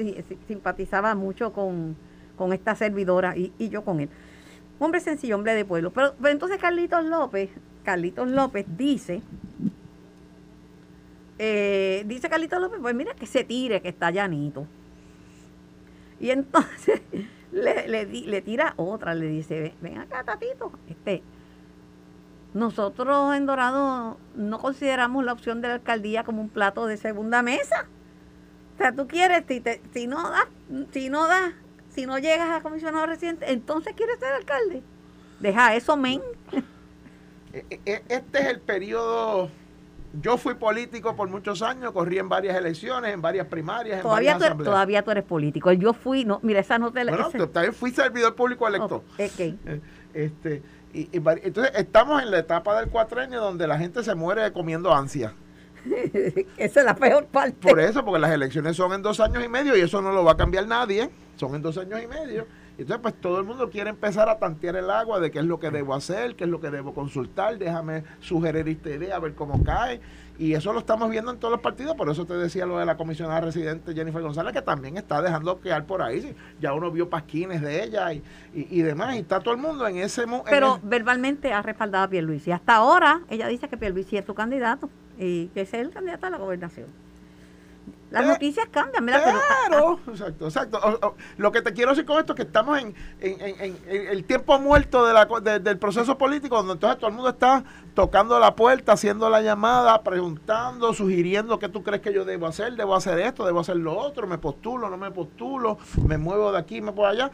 simpatizaba 0.46 1.14
mucho 1.14 1.52
con, 1.52 1.96
con 2.34 2.54
esta 2.54 2.74
servidora 2.74 3.36
y, 3.36 3.52
y 3.58 3.68
yo 3.68 3.84
con 3.84 4.00
él 4.00 4.08
hombre 4.78 5.00
sencillo, 5.00 5.36
hombre 5.36 5.54
de 5.54 5.64
pueblo. 5.64 5.92
Pero, 5.92 6.14
entonces 6.24 6.58
Carlitos 6.58 7.04
López, 7.04 7.50
Carlitos 7.84 8.28
López 8.28 8.66
dice, 8.76 9.22
eh, 11.38 12.04
dice 12.06 12.28
Carlitos 12.28 12.60
López, 12.60 12.78
pues 12.80 12.94
mira 12.94 13.14
que 13.14 13.26
se 13.26 13.44
tire, 13.44 13.80
que 13.80 13.88
está 13.88 14.10
llanito. 14.10 14.66
Y 16.20 16.30
entonces 16.30 17.00
le, 17.52 18.06
le, 18.06 18.42
tira 18.42 18.74
otra, 18.76 19.14
le 19.14 19.26
dice, 19.28 19.74
ven 19.80 19.98
acá, 19.98 20.24
Tatito, 20.24 20.72
este, 20.88 21.22
nosotros 22.54 23.36
en 23.36 23.46
Dorado 23.46 24.18
no 24.34 24.58
consideramos 24.58 25.24
la 25.24 25.32
opción 25.32 25.60
de 25.60 25.68
la 25.68 25.74
alcaldía 25.74 26.24
como 26.24 26.40
un 26.40 26.48
plato 26.48 26.86
de 26.86 26.96
segunda 26.96 27.42
mesa. 27.42 27.86
O 28.74 28.78
sea, 28.78 28.92
tú 28.92 29.08
quieres, 29.08 29.44
si, 29.48 29.62
si 29.92 30.06
no 30.06 30.30
da, 30.30 30.48
si 30.92 31.08
no 31.08 31.26
da 31.26 31.52
si 31.98 32.06
no 32.06 32.16
llegas 32.18 32.48
a 32.50 32.60
comisionado 32.62 33.06
residente, 33.06 33.50
entonces 33.50 33.92
quieres 33.96 34.20
ser 34.20 34.32
alcalde. 34.32 34.84
Deja 35.40 35.74
eso, 35.74 35.96
men. 35.96 36.20
E, 37.52 37.64
e, 37.70 37.80
e, 37.86 38.02
este 38.08 38.38
es 38.40 38.46
el 38.46 38.60
periodo 38.60 39.50
yo 40.12 40.38
fui 40.38 40.54
político 40.54 41.16
por 41.16 41.28
muchos 41.28 41.60
años, 41.60 41.92
corrí 41.92 42.18
en 42.18 42.28
varias 42.28 42.56
elecciones, 42.56 43.12
en 43.12 43.20
varias 43.20 43.46
primarias, 43.46 44.00
todavía 44.00 44.32
en 44.32 44.38
varias 44.38 44.58
tú, 44.58 44.64
Todavía 44.64 45.02
tú 45.02 45.10
eres 45.10 45.24
político. 45.24 45.72
Yo 45.72 45.92
fui, 45.92 46.24
no, 46.24 46.38
mira, 46.42 46.60
esa 46.60 46.78
no 46.78 46.92
te 46.92 47.02
la... 47.04 47.16
Bueno, 47.16 47.48
también 47.48 47.74
fui 47.74 47.90
servidor 47.90 48.34
público 48.36 48.68
electo. 48.68 49.02
Okay. 49.14 49.58
Eh, 49.66 49.80
este, 50.14 50.62
y, 50.94 51.08
entonces 51.12 51.72
estamos 51.74 52.22
en 52.22 52.30
la 52.30 52.38
etapa 52.38 52.78
del 52.78 52.90
cuatrenio 52.90 53.40
donde 53.40 53.66
la 53.66 53.76
gente 53.76 54.04
se 54.04 54.14
muere 54.14 54.52
comiendo 54.52 54.94
ansia. 54.94 55.34
Esa 56.56 56.80
es 56.80 56.86
la 56.86 56.94
peor 56.94 57.26
parte. 57.26 57.68
Por 57.68 57.80
eso, 57.80 58.04
porque 58.04 58.20
las 58.20 58.30
elecciones 58.30 58.76
son 58.76 58.92
en 58.92 59.02
dos 59.02 59.20
años 59.20 59.44
y 59.44 59.48
medio 59.48 59.76
y 59.76 59.80
eso 59.80 60.00
no 60.02 60.12
lo 60.12 60.24
va 60.24 60.32
a 60.32 60.36
cambiar 60.36 60.66
nadie. 60.66 61.10
Son 61.36 61.54
en 61.54 61.62
dos 61.62 61.78
años 61.78 62.00
y 62.02 62.06
medio. 62.06 62.46
Entonces, 62.78 63.02
pues 63.02 63.14
todo 63.20 63.40
el 63.40 63.44
mundo 63.44 63.70
quiere 63.70 63.90
empezar 63.90 64.28
a 64.28 64.38
tantear 64.38 64.76
el 64.76 64.88
agua 64.88 65.18
de 65.18 65.32
qué 65.32 65.40
es 65.40 65.44
lo 65.44 65.58
que 65.58 65.70
debo 65.70 65.94
hacer, 65.94 66.36
qué 66.36 66.44
es 66.44 66.50
lo 66.50 66.60
que 66.60 66.70
debo 66.70 66.94
consultar, 66.94 67.58
déjame 67.58 68.04
sugerir 68.20 68.68
esta 68.68 68.90
idea, 68.90 69.16
a 69.16 69.18
ver 69.18 69.34
cómo 69.34 69.64
cae. 69.64 70.00
Y 70.38 70.54
eso 70.54 70.72
lo 70.72 70.78
estamos 70.78 71.10
viendo 71.10 71.32
en 71.32 71.38
todos 71.38 71.50
los 71.50 71.60
partidos, 71.60 71.96
por 71.96 72.08
eso 72.08 72.24
te 72.24 72.34
decía 72.34 72.66
lo 72.66 72.78
de 72.78 72.86
la 72.86 72.96
comisionada 72.96 73.40
residente 73.40 73.92
Jennifer 73.92 74.22
González, 74.22 74.52
que 74.52 74.62
también 74.62 74.96
está 74.96 75.20
dejando 75.20 75.60
quedar 75.60 75.86
por 75.86 76.02
ahí. 76.02 76.36
Ya 76.60 76.72
uno 76.72 76.92
vio 76.92 77.10
pasquines 77.10 77.60
de 77.60 77.82
ella 77.82 78.12
y, 78.12 78.22
y, 78.54 78.82
demás, 78.82 79.16
y 79.16 79.18
está 79.18 79.40
todo 79.40 79.54
el 79.54 79.60
mundo 79.60 79.84
en 79.88 79.96
ese... 79.96 80.24
Pero 80.48 80.78
verbalmente 80.84 81.52
ha 81.52 81.62
respaldado 81.62 82.04
a 82.04 82.08
Pierluisi. 82.08 82.52
Hasta 82.52 82.76
ahora 82.76 83.22
ella 83.28 83.48
dice 83.48 83.68
que 83.68 83.76
Pierluisi 83.76 84.18
es 84.18 84.24
su 84.24 84.34
candidato 84.34 84.88
y 85.18 85.48
que 85.48 85.62
es 85.62 85.74
el 85.74 85.90
candidato 85.90 86.26
a 86.26 86.30
la 86.30 86.38
gobernación. 86.38 86.86
Las 88.10 88.24
eh, 88.24 88.28
noticias 88.28 88.66
cambian, 88.70 89.04
mira, 89.04 89.20
Claro, 89.20 90.00
exacto, 90.08 90.46
exacto. 90.46 91.14
lo 91.36 91.52
que 91.52 91.60
te 91.60 91.74
quiero 91.74 91.90
decir 91.90 92.06
con 92.06 92.18
esto 92.18 92.32
es 92.32 92.36
que 92.36 92.42
estamos 92.42 92.78
en, 92.78 92.94
el 93.20 94.24
tiempo 94.24 94.58
muerto 94.58 95.04
de 95.04 95.12
la, 95.12 95.26
del 95.60 95.78
proceso 95.78 96.16
político, 96.16 96.56
donde 96.56 96.74
entonces 96.74 96.98
todo 96.98 97.08
el 97.08 97.14
mundo 97.14 97.30
está 97.30 97.64
tocando 97.94 98.38
la 98.38 98.54
puerta, 98.54 98.92
haciendo 98.92 99.28
la 99.28 99.42
llamada, 99.42 100.02
preguntando, 100.02 100.94
sugiriendo 100.94 101.58
qué 101.58 101.68
tú 101.68 101.82
crees 101.82 102.00
que 102.00 102.14
yo 102.14 102.24
debo 102.24 102.46
hacer, 102.46 102.74
debo 102.76 102.94
hacer 102.94 103.18
esto, 103.18 103.44
debo 103.44 103.60
hacer 103.60 103.76
lo 103.76 103.96
otro, 103.96 104.26
me 104.26 104.38
postulo, 104.38 104.88
no 104.88 104.96
me 104.96 105.10
postulo, 105.10 105.78
me 106.06 106.16
muevo 106.16 106.50
de 106.52 106.58
aquí, 106.58 106.80
me 106.80 106.92
voy 106.92 107.06
allá. 107.06 107.30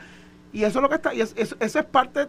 Y 0.53 0.65
eso 0.65 0.79
es 0.79 0.83
lo 0.83 0.89
que 0.89 0.97
está, 0.97 1.15
y 1.15 1.21
es, 1.21 1.35
eso 1.37 1.57
es 1.61 1.85
parte 1.85 2.29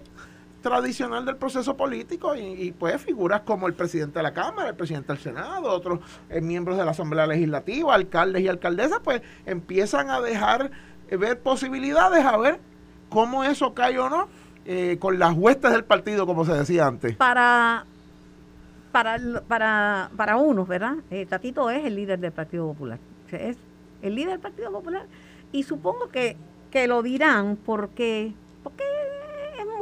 tradicional 0.66 1.24
del 1.26 1.36
proceso 1.36 1.78
político 1.78 2.36
y, 2.36 2.72
pues 2.72 3.00
figuras 3.00 3.42
como 3.42 3.68
el 3.68 3.76
presidente 3.76 4.18
de 4.18 4.24
la 4.24 4.34
Cámara, 4.34 4.70
el 4.70 4.76
presidente 4.76 5.14
del 5.14 5.22
Senado, 5.22 5.72
otros 5.72 6.00
eh, 6.28 6.42
miembros 6.42 6.76
de 6.76 6.84
la 6.84 6.90
Asamblea 6.90 7.28
Legislativa, 7.28 7.94
alcaldes 7.94 8.42
y 8.42 8.48
alcaldesas, 8.48 9.00
pues 9.04 9.22
empiezan 9.46 10.10
a 10.10 10.20
dejar 10.20 10.72
eh, 11.08 11.18
ver 11.18 11.40
posibilidades, 11.40 12.26
a 12.26 12.36
ver 12.38 12.60
cómo 13.10 13.44
eso 13.44 13.76
cae 13.76 14.00
o 14.00 14.10
no, 14.10 14.28
eh, 14.66 14.98
con 15.00 15.20
las 15.20 15.38
huestes 15.38 15.72
del 15.72 15.84
partido, 15.84 16.26
como 16.26 16.46
se 16.46 16.54
decía 16.54 16.88
antes. 16.88 17.16
Para, 17.16 17.86
para, 18.92 19.20
para, 19.48 20.10
para 20.18 20.38
unos, 20.38 20.68
¿verdad? 20.68 20.96
Tatito 21.30 21.70
es 21.70 21.86
el 21.86 21.96
líder 21.96 22.18
del 22.18 22.32
Partido 22.32 22.66
Popular. 22.66 22.98
Es 23.32 23.58
el 24.02 24.16
líder 24.16 24.32
del 24.32 24.40
Partido 24.40 24.72
Popular. 24.72 25.06
Y 25.52 25.62
supongo 25.62 26.10
que, 26.10 26.38
que 26.72 26.88
lo 26.88 27.04
dirán 27.04 27.56
porque, 27.56 28.34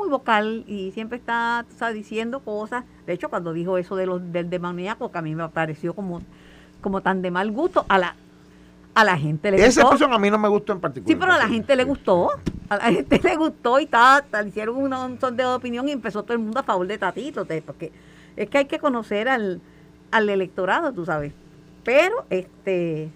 muy 0.03 0.09
vocal 0.09 0.63
y 0.67 0.91
siempre 0.91 1.17
está, 1.17 1.65
diciendo 1.93 2.41
cosas. 2.41 2.83
De 3.07 3.13
hecho, 3.13 3.29
cuando 3.29 3.53
dijo 3.53 3.77
eso 3.77 3.95
de 3.95 4.05
los, 4.05 4.31
del 4.31 4.49
demoníaco, 4.49 5.11
que 5.11 5.17
a 5.17 5.21
mí 5.21 5.33
me 5.35 5.47
pareció 5.49 5.93
como, 5.93 6.21
como 6.81 7.01
tan 7.01 7.21
de 7.21 7.31
mal 7.31 7.51
gusto, 7.51 7.85
a 7.87 7.97
la, 7.97 8.15
a 8.93 9.03
la 9.03 9.17
gente 9.17 9.51
le 9.51 9.65
Esa 9.65 9.83
gustó. 9.83 10.05
a 10.05 10.19
mí 10.19 10.29
no 10.29 10.37
me 10.37 10.47
gustó 10.49 10.73
en 10.73 10.79
particular. 10.79 11.07
Sí, 11.07 11.19
pero 11.19 11.33
a 11.33 11.37
la 11.37 11.47
gente 11.47 11.75
le 11.75 11.83
gustó. 11.83 12.29
A 12.69 12.77
la 12.77 12.83
gente 12.91 13.19
le 13.23 13.35
gustó 13.35 13.79
y 13.79 13.83
está, 13.85 14.23
hicieron 14.45 14.75
un 14.77 15.19
sondeo 15.19 15.49
de 15.51 15.55
opinión 15.55 15.87
y 15.87 15.91
empezó 15.91 16.23
todo 16.23 16.33
el 16.33 16.39
mundo 16.39 16.59
a 16.59 16.63
favor 16.63 16.85
de 16.87 16.97
Tatito. 16.97 17.45
Porque 17.65 17.91
es 18.35 18.49
que 18.49 18.57
hay 18.59 18.65
que 18.65 18.79
conocer 18.79 19.29
al, 19.29 19.61
al 20.11 20.29
electorado, 20.29 20.91
tú 20.93 21.05
sabes. 21.05 21.33
Pero, 21.83 22.25
este. 22.29 23.09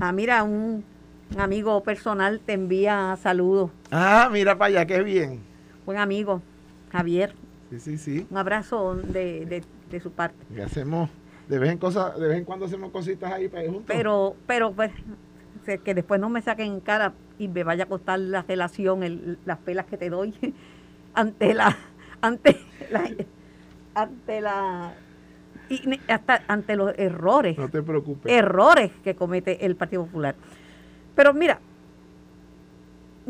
Ah, 0.00 0.12
mira, 0.12 0.42
un 0.42 0.84
un 1.32 1.40
amigo 1.40 1.82
personal 1.82 2.40
te 2.40 2.52
envía 2.52 3.16
saludos. 3.20 3.70
Ah, 3.90 4.28
mira 4.32 4.56
para 4.56 4.68
allá, 4.68 4.86
qué 4.86 5.02
bien. 5.02 5.40
Buen 5.86 5.98
amigo, 5.98 6.42
Javier. 6.92 7.34
Sí, 7.70 7.80
sí, 7.80 7.98
sí. 7.98 8.26
Un 8.30 8.36
abrazo 8.36 8.94
de, 8.94 9.64
de, 9.90 10.00
su 10.00 10.10
parte. 10.10 10.36
Y 10.54 10.60
hacemos, 10.60 11.08
de 11.48 11.58
vez 11.58 11.70
en 11.70 11.78
cosa, 11.78 12.10
de 12.10 12.26
vez 12.26 12.38
en 12.38 12.44
cuando 12.44 12.66
hacemos 12.66 12.90
cositas 12.90 13.32
ahí 13.32 13.48
para 13.48 13.64
ir 13.64 13.70
juntos. 13.70 13.86
Pero, 13.86 14.36
pero 14.46 14.72
pues, 14.72 14.90
que 15.84 15.94
después 15.94 16.20
no 16.20 16.28
me 16.28 16.42
saquen 16.42 16.72
en 16.72 16.80
cara 16.80 17.12
y 17.38 17.48
me 17.48 17.64
vaya 17.64 17.84
a 17.84 17.86
costar 17.86 18.18
la 18.18 18.42
relación, 18.42 19.38
las 19.44 19.58
pelas 19.58 19.86
que 19.86 19.96
te 19.96 20.10
doy 20.10 20.34
ante 21.14 21.54
la, 21.54 21.76
ante 22.20 22.60
la, 22.90 23.10
ante 23.94 24.40
la 24.40 24.94
y 25.68 26.00
hasta 26.08 26.42
ante 26.46 26.76
los 26.76 26.92
errores. 26.98 27.56
No 27.56 27.68
te 27.68 27.82
preocupes. 27.82 28.30
Errores 28.30 28.90
que 29.02 29.14
comete 29.14 29.64
el 29.64 29.76
Partido 29.76 30.04
Popular. 30.04 30.34
Pero 31.14 31.32
mira, 31.32 31.60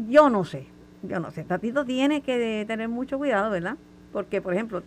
yo 0.08 0.30
no 0.30 0.44
sé, 0.44 0.66
yo 1.02 1.20
no 1.20 1.30
sé. 1.30 1.44
Tatito 1.44 1.84
tiene 1.84 2.22
que 2.22 2.64
tener 2.66 2.88
mucho 2.88 3.18
cuidado, 3.18 3.50
¿verdad? 3.50 3.76
Porque, 4.12 4.40
por 4.40 4.54
ejemplo, 4.54 4.82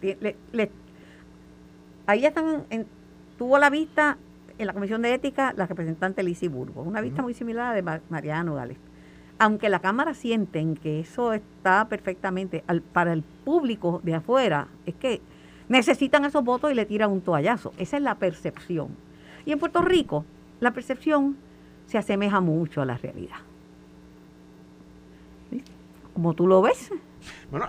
ahí 2.06 2.25
están, 2.25 2.66
en, 2.70 2.88
tuvo 3.38 3.58
la 3.60 3.70
vista 3.70 4.18
en 4.58 4.68
la 4.68 4.74
Comisión 4.74 5.01
de 5.01 5.13
Ética 5.13 5.54
la 5.56 5.68
representante 5.68 6.24
Lizy 6.24 6.48
Burgos, 6.48 6.88
una 6.88 7.01
vista 7.01 7.22
muy 7.22 7.34
similar 7.34 7.68
a 7.68 7.82
la 7.82 8.00
de 8.00 8.01
Mariano 8.10 8.56
Gales. 8.56 8.77
Aunque 9.39 9.70
la 9.70 9.80
Cámara 9.80 10.16
sienten 10.16 10.75
que 10.75 11.00
eso 11.00 11.34
está 11.34 11.88
perfectamente 11.88 12.63
para 12.92 13.13
el 13.13 13.22
público 13.22 14.01
de 14.04 14.16
afuera, 14.16 14.68
es 14.88 14.96
que 14.96 15.22
necesitan 15.70 16.25
esos 16.25 16.44
votos 16.44 16.72
y 16.72 16.75
le 16.75 16.86
tiran 16.86 17.12
un 17.12 17.22
toallazo. 17.22 17.72
Esa 17.77 17.98
es 17.98 18.04
la 18.04 18.16
percepción. 18.16 18.89
Y 19.46 19.51
en 19.51 19.60
Puerto 19.60 19.82
Rico, 19.82 20.25
la 20.60 20.72
percepción 20.72 21.38
se 21.88 21.98
asemeja 21.98 22.41
mucho 22.41 22.82
a 22.82 22.86
la 22.86 22.98
realidad. 22.98 23.38
Como 26.13 26.34
tú 26.34 26.48
lo 26.48 26.62
ves. 26.62 26.91
Bueno, 27.50 27.67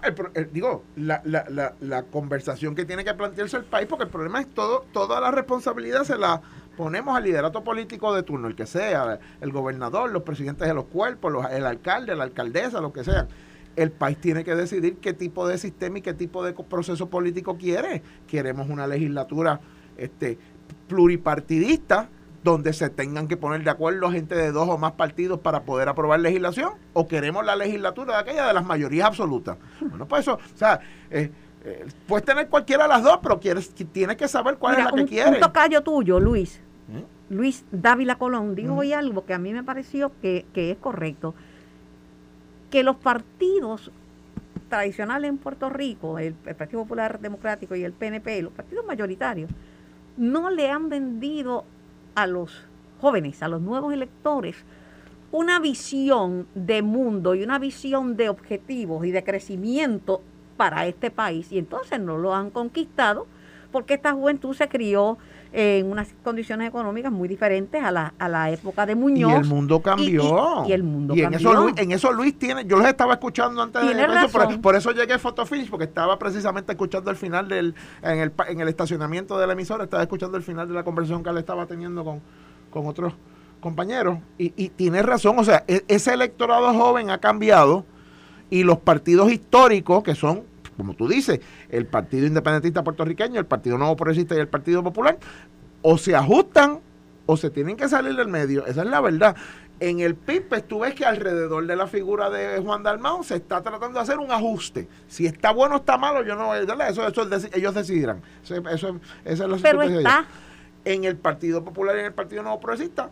digo, 0.53 0.85
la, 0.97 1.23
la, 1.25 1.75
la, 1.81 2.03
conversación 2.05 2.75
que 2.75 2.85
tiene 2.85 3.05
que 3.05 3.15
plantearse 3.15 3.57
el 3.57 3.65
país, 3.65 3.87
porque 3.89 4.05
el 4.05 4.11
problema 4.11 4.41
es 4.41 4.49
todo, 4.49 4.85
toda 4.93 5.21
la 5.21 5.31
responsabilidad 5.31 6.05
se 6.05 6.17
la 6.17 6.41
ponemos 6.77 7.17
al 7.17 7.25
liderato 7.25 7.65
político 7.65 8.15
de 8.15 8.23
turno, 8.23 8.49
el 8.49 8.55
que 8.55 8.67
sea, 8.67 9.19
el 9.41 9.53
gobernador, 9.53 10.11
los 10.11 10.23
presidentes 10.23 10.69
de 10.69 10.75
los 10.75 10.85
cuerpos, 10.85 11.47
el 11.51 11.67
alcalde, 11.67 12.15
la 12.15 12.25
alcaldesa, 12.25 12.81
lo 12.81 12.93
que 12.93 13.05
sea. 13.05 13.27
El 13.75 13.91
país 13.91 14.19
tiene 14.19 14.45
que 14.45 14.55
decidir 14.55 14.97
qué 14.97 15.13
tipo 15.13 15.47
de 15.47 15.59
sistema 15.59 15.99
y 15.99 16.03
qué 16.03 16.15
tipo 16.15 16.45
de 16.45 16.53
proceso 16.53 17.09
político 17.09 17.57
quiere. 17.57 18.03
Queremos 18.27 18.69
una 18.69 18.87
legislatura 18.87 19.61
este, 19.97 20.39
pluripartidista 20.89 22.09
donde 22.43 22.73
se 22.73 22.89
tengan 22.89 23.27
que 23.29 23.37
poner 23.37 23.65
de 23.65 23.71
acuerdo 23.71 24.11
gente 24.11 24.35
de 24.35 24.53
dos 24.53 24.69
o 24.69 24.79
más 24.79 24.93
partidos 24.93 25.41
para 25.41 25.63
poder 25.63 25.89
aprobar 25.89 26.21
legislación 26.21 26.73
o 26.93 27.09
queremos 27.09 27.45
la 27.45 27.57
legislatura 27.57 28.15
de 28.15 28.21
aquella 28.21 28.47
de 28.47 28.53
las 28.53 28.65
mayorías 28.65 29.09
absolutas. 29.09 29.57
Bueno, 29.81 30.07
pues 30.07 30.23
eso, 30.23 30.35
o 30.35 30.57
sea, 30.57 30.81
eh, 31.11 31.31
eh, 31.65 31.87
puedes 32.07 32.25
tener 32.25 32.49
cualquiera 32.49 32.85
de 32.85 32.89
las 32.91 33.03
dos, 33.03 33.19
pero 33.23 33.41
quieres, 33.41 33.71
tienes 33.93 34.17
que 34.17 34.29
saber 34.29 34.57
cuál 34.57 34.79
es 34.79 34.85
la 34.85 34.93
que 34.93 35.05
quieres. 35.05 35.35
Un 35.35 35.41
tocayo 35.41 35.83
tuyo, 35.83 36.21
Luis, 36.21 36.61
¿Eh? 36.95 37.05
Luis 37.31 37.65
Dávila 37.73 38.17
Colón, 38.17 38.55
dijo 38.55 38.75
hoy 38.75 38.93
algo 38.93 39.27
que 39.27 39.35
a 39.35 39.39
mí 39.39 39.53
me 39.53 39.65
pareció 39.65 40.13
que, 40.23 40.47
que 40.55 40.71
es 40.71 40.79
correcto, 40.79 41.35
que 42.71 42.83
los 42.83 42.97
partidos 42.97 43.91
tradicionales 44.69 45.29
en 45.29 45.39
Puerto 45.39 45.69
Rico, 45.71 46.19
el, 46.19 46.35
el 46.47 46.55
Partido 46.55 46.83
Popular 46.83 47.19
Democrático 47.21 47.75
y 47.75 47.83
el 47.83 47.93
PNP, 47.93 48.43
los 48.43 48.53
partidos 48.53 48.87
mayoritarios, 48.87 49.51
no 50.17 50.51
le 50.51 50.71
han 50.71 50.89
vendido 50.89 51.65
a 52.23 52.27
los 52.27 52.65
jóvenes, 53.01 53.43
a 53.45 53.49
los 53.49 53.61
nuevos 53.61 53.93
electores, 53.93 54.57
una 55.31 55.61
visión 55.61 56.49
de 56.55 56.83
mundo 56.83 57.35
y 57.37 57.45
una 57.45 57.61
visión 57.61 58.17
de 58.17 58.29
objetivos 58.29 59.07
y 59.07 59.13
de 59.13 59.23
crecimiento 59.23 60.21
para 60.57 60.87
este 60.87 61.13
país. 61.13 61.53
Y 61.53 61.59
entonces 61.59 62.01
no 62.01 62.19
lo 62.19 62.35
han 62.35 62.51
conquistado 62.51 63.27
porque 63.71 63.95
esta 63.95 64.15
juventud 64.15 64.53
se 64.55 64.69
crió 64.69 65.19
en 65.53 65.91
unas 65.91 66.09
condiciones 66.23 66.69
económicas 66.69 67.11
muy 67.11 67.29
diferentes 67.29 67.83
a 67.83 67.91
la, 67.91 68.15
a 68.19 68.29
la 68.29 68.51
época 68.51 68.87
de 68.87 68.95
Muñoz. 68.95 69.33
Y 69.33 69.37
el 69.37 69.45
mundo 69.45 69.81
cambió. 69.81 70.65
Y, 70.67 70.73
el 70.73 70.83
mundo 70.83 71.15
en 71.15 71.23
cambió. 71.23 71.39
Eso 71.39 71.55
Luis, 71.55 71.75
en 71.79 71.93
eso 71.93 72.13
Luis 72.13 72.39
tiene, 72.39 72.65
yo 72.67 72.77
los 72.77 72.87
estaba 72.87 73.15
escuchando 73.15 73.63
antes 73.63 73.83
de 73.83 74.03
eso, 74.03 74.61
por, 74.61 74.77
eso 74.77 74.93
llegué 74.93 75.15
a 75.15 75.19
Photofinish, 75.19 75.71
porque 75.71 75.85
estaba 75.85 76.19
precisamente 76.19 76.73
escuchando 76.73 77.11
el 77.11 77.17
final 77.17 77.49
del, 77.49 77.75
en 78.03 78.19
el, 78.19 78.33
en 78.49 78.61
el 78.61 78.69
estacionamiento 78.69 79.39
de 79.39 79.47
la 79.47 79.55
emisora, 79.55 79.85
estaba 79.85 80.03
escuchando 80.03 80.37
el 80.37 80.43
final 80.43 80.69
de 80.69 80.75
la 80.75 80.85
conversación 80.85 81.23
que 81.23 81.31
él 81.31 81.39
estaba 81.39 81.67
teniendo 81.67 82.05
con, 82.05 82.21
con 82.71 82.87
otros 82.87 83.15
compañeros. 83.61 84.19
Y, 84.37 84.53
y 84.57 84.69
tiene 84.71 85.03
razón, 85.03 85.39
o 85.39 85.45
sea, 85.45 85.65
e, 85.67 85.85
ese 85.89 86.13
electorado 86.13 86.73
joven 86.75 87.11
ha 87.11 87.19
cambiado 87.19 87.85
y 88.51 88.65
los 88.65 88.79
partidos 88.79 89.31
históricos, 89.31 90.03
que 90.03 90.15
son 90.15 90.43
como 90.79 90.95
tú 90.95 91.09
dices, 91.09 91.41
el 91.69 91.87
Partido 91.87 92.27
Independentista 92.27 92.83
Puertorriqueño, 92.83 93.39
el 93.39 93.47
Partido 93.47 93.77
Nuevo 93.77 93.97
Progresista 93.97 94.37
y 94.37 94.39
el 94.39 94.49
Partido 94.49 94.83
Popular, 94.83 95.19
o 95.83 95.99
se 95.99 96.15
ajustan 96.15 96.81
o 97.27 97.37
se 97.37 97.51
tienen 97.51 97.77
que 97.77 97.89
salir 97.89 98.17
del 98.17 98.29
medio, 98.29 98.65
esa 98.65 98.83
es 98.83 98.89
la 98.89 99.01
verdad. 99.03 99.37
En 99.81 100.01
el 100.01 100.15
PIB, 100.15 100.49
pues, 100.49 100.67
tú 100.67 100.81
ves 100.81 100.95
que 100.95 101.05
alrededor 101.05 101.67
de 101.67 101.77
la 101.77 101.87
figura 101.87 102.31
de 102.31 102.61
Juan 102.61 102.83
Dalmau 102.83 103.23
se 103.23 103.37
está 103.37 103.63
tratando 103.63 103.99
de 103.99 104.01
hacer 104.01 104.19
un 104.19 104.33
ajuste. 104.33 104.89
Si 105.07 105.27
está 105.27 105.53
bueno 105.53 105.77
o 105.77 105.79
está 105.79 105.99
malo, 105.99 106.25
yo 106.25 106.35
no 106.35 106.55
eso, 106.55 107.07
eso 107.07 107.29
ellos 107.55 107.75
decidirán. 107.75 108.23
Eso, 108.43 108.57
eso, 108.57 109.01
esa 109.25 109.45
es 109.45 109.51
la 109.51 109.57
Pero 109.59 109.83
está. 109.83 110.27
En 110.85 111.05
el 111.05 111.17
Partido 111.17 111.65
Popular 111.65 111.97
y 111.97 112.01
en 112.01 112.07
el 112.07 112.15
Partido 112.15 112.43
Nuevo 112.43 112.61
Progresista, 112.61 113.11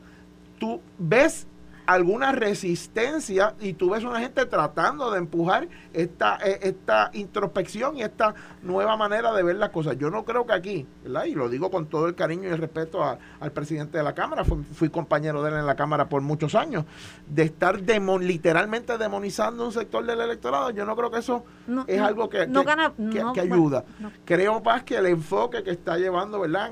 tú 0.58 0.80
ves 0.98 1.46
alguna 1.86 2.32
resistencia 2.32 3.54
y 3.60 3.74
tú 3.74 3.90
ves 3.90 4.04
una 4.04 4.20
gente 4.20 4.44
tratando 4.46 5.10
de 5.10 5.18
empujar 5.18 5.68
esta, 5.92 6.38
eh, 6.44 6.58
esta 6.62 7.10
introspección 7.14 7.96
y 7.96 8.02
esta 8.02 8.34
nueva 8.62 8.96
manera 8.96 9.32
de 9.32 9.42
ver 9.42 9.56
las 9.56 9.70
cosas. 9.70 9.96
Yo 9.96 10.10
no 10.10 10.24
creo 10.24 10.46
que 10.46 10.52
aquí, 10.52 10.86
¿verdad? 11.04 11.24
y 11.24 11.34
lo 11.34 11.48
digo 11.48 11.70
con 11.70 11.86
todo 11.86 12.08
el 12.08 12.14
cariño 12.14 12.48
y 12.48 12.52
el 12.52 12.58
respeto 12.58 13.02
al 13.04 13.52
presidente 13.52 13.98
de 13.98 14.04
la 14.04 14.14
Cámara, 14.14 14.44
fui, 14.44 14.88
compañero 14.90 15.42
de 15.42 15.50
él 15.50 15.56
en 15.58 15.66
la 15.66 15.76
Cámara 15.76 16.08
por 16.08 16.22
muchos 16.22 16.54
años, 16.54 16.84
de 17.28 17.44
estar 17.44 17.80
literalmente 17.80 18.98
demonizando 18.98 19.64
un 19.64 19.72
sector 19.72 20.04
del 20.04 20.20
electorado, 20.20 20.70
yo 20.70 20.84
no 20.84 20.96
creo 20.96 21.10
que 21.10 21.18
eso 21.18 21.44
es 21.86 22.00
algo 22.00 22.28
que, 22.28 22.48
que, 23.10 23.40
ayuda. 23.40 23.84
Creo 24.24 24.60
más 24.60 24.82
que 24.82 24.96
el 24.96 25.06
enfoque 25.06 25.62
que 25.62 25.70
está 25.70 25.96
llevando, 25.96 26.40
¿verdad? 26.40 26.70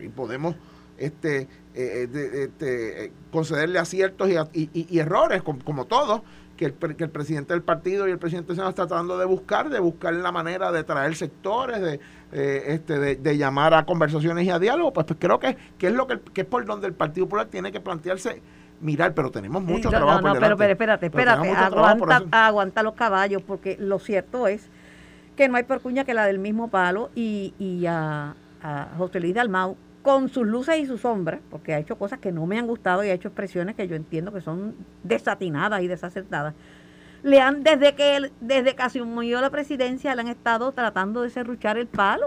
Y 0.00 0.08
podemos 0.08 0.54
este 0.98 1.48
eh, 1.76 2.08
eh, 2.14 2.44
este, 2.44 3.12
concederle 3.32 3.80
aciertos 3.80 4.28
y, 4.52 4.98
errores, 4.98 5.42
como, 5.42 5.86
todos, 5.86 6.22
que 6.56 6.66
el, 6.66 6.74
que 6.74 7.02
el, 7.02 7.10
presidente 7.10 7.52
del 7.52 7.62
partido 7.62 8.06
y 8.06 8.12
el 8.12 8.18
presidente 8.18 8.48
del 8.48 8.56
Senado 8.56 8.70
está 8.70 8.86
tratando 8.86 9.18
de 9.18 9.24
buscar, 9.24 9.70
de 9.70 9.80
buscar 9.80 10.14
la 10.14 10.30
manera 10.30 10.70
de 10.70 10.84
traer 10.84 11.16
sectores, 11.16 11.80
de, 11.80 11.98
eh, 12.32 12.62
este, 12.68 13.16
de, 13.16 13.36
llamar 13.36 13.74
a 13.74 13.84
conversaciones 13.84 14.46
y 14.46 14.50
a 14.50 14.60
diálogo, 14.60 14.92
pues, 14.92 15.04
pues 15.04 15.18
creo 15.20 15.40
que, 15.40 15.56
que, 15.76 15.88
es 15.88 15.94
lo 15.94 16.06
que, 16.06 16.20
es 16.32 16.44
por 16.44 16.64
donde 16.64 16.86
el 16.86 16.92
Partido 16.92 17.26
Popular 17.26 17.46
tiene 17.46 17.72
que 17.72 17.80
plantearse 17.80 18.40
mirar, 18.80 19.12
pero 19.12 19.32
tenemos 19.32 19.60
mucho 19.60 19.90
trabajo. 19.90 20.20
No, 20.20 20.34
no, 20.34 20.40
pero, 20.40 20.54
espérate, 20.70 21.06
espérate, 21.06 21.50
aguanta, 21.50 22.22
aguanta 22.30 22.84
los 22.84 22.94
caballos, 22.94 23.42
porque 23.42 23.76
lo 23.80 23.98
cierto 23.98 24.46
es 24.46 24.68
que 25.36 25.48
no 25.48 25.56
hay 25.56 25.64
por 25.64 25.80
cuña 25.80 26.04
que 26.04 26.14
la 26.14 26.24
del 26.26 26.38
mismo 26.38 26.68
palo 26.68 27.10
y, 27.16 27.52
y 27.58 27.86
a, 27.86 28.36
a 28.62 28.88
José 28.96 29.18
Luis 29.18 29.34
Dalmau 29.34 29.76
con 30.04 30.28
sus 30.28 30.46
luces 30.46 30.78
y 30.78 30.86
sus 30.86 31.00
sombras, 31.00 31.40
porque 31.50 31.72
ha 31.72 31.78
hecho 31.78 31.96
cosas 31.96 32.18
que 32.18 32.30
no 32.30 32.44
me 32.44 32.58
han 32.58 32.66
gustado 32.66 33.02
y 33.02 33.08
ha 33.08 33.14
hecho 33.14 33.28
expresiones 33.28 33.74
que 33.74 33.88
yo 33.88 33.96
entiendo 33.96 34.34
que 34.34 34.42
son 34.42 34.74
desatinadas 35.02 35.80
y 35.80 35.88
desacertadas. 35.88 36.54
Le 37.22 37.40
han, 37.40 37.62
desde 37.62 37.94
que 37.94 38.30
desde 38.42 38.74
casi 38.74 39.00
murió 39.00 39.40
la 39.40 39.48
presidencia, 39.48 40.14
le 40.14 40.20
han 40.20 40.28
estado 40.28 40.72
tratando 40.72 41.22
de 41.22 41.30
serruchar 41.30 41.78
el 41.78 41.86
palo 41.86 42.26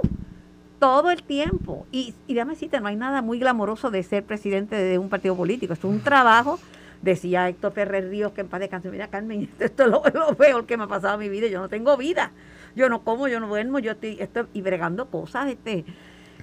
todo 0.80 1.12
el 1.12 1.22
tiempo. 1.22 1.86
Y, 1.92 2.16
y 2.26 2.34
déjame 2.34 2.54
decirte, 2.54 2.80
no 2.80 2.88
hay 2.88 2.96
nada 2.96 3.22
muy 3.22 3.38
glamoroso 3.38 3.92
de 3.92 4.02
ser 4.02 4.24
presidente 4.24 4.76
de 4.76 4.98
un 4.98 5.10
partido 5.10 5.36
político. 5.36 5.74
Es 5.74 5.84
un 5.84 6.00
trabajo, 6.00 6.58
decía 7.04 7.48
Héctor 7.48 7.74
Ferrer 7.74 8.10
Ríos, 8.10 8.32
que 8.32 8.42
en 8.42 8.48
paz 8.48 8.60
descanse. 8.60 8.90
Mira, 8.90 9.08
Carmen, 9.10 9.52
esto 9.60 9.84
es 9.84 9.90
lo, 9.90 10.02
lo, 10.16 10.36
peor 10.36 10.66
que 10.66 10.78
me 10.78 10.86
ha 10.86 10.88
pasado 10.88 11.14
en 11.14 11.20
mi 11.20 11.30
vida. 11.30 11.46
Yo 11.46 11.62
no 11.62 11.70
tengo 11.70 11.96
vida. 11.96 12.32
Yo 12.76 12.90
no 12.90 13.04
como, 13.04 13.28
yo 13.28 13.40
no 13.40 13.48
duermo, 13.48 13.78
yo 13.78 13.92
estoy, 13.92 14.18
estoy 14.20 14.48
y 14.54 14.64
bregando 14.64 15.12
cosas, 15.12 15.48
este 15.48 15.86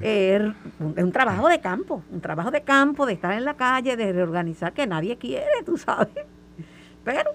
es 0.00 0.42
un, 0.80 1.12
trabajo 1.12 1.48
de 1.48 1.60
campo, 1.60 2.02
un 2.10 2.20
trabajo 2.20 2.50
de 2.50 2.62
campo, 2.62 3.06
de 3.06 3.14
estar 3.14 3.32
en 3.32 3.44
la 3.44 3.54
calle, 3.54 3.96
de 3.96 4.12
reorganizar 4.12 4.72
que 4.72 4.86
nadie 4.86 5.16
quiere, 5.16 5.62
tú 5.64 5.76
sabes. 5.76 6.24
Pero 7.04 7.30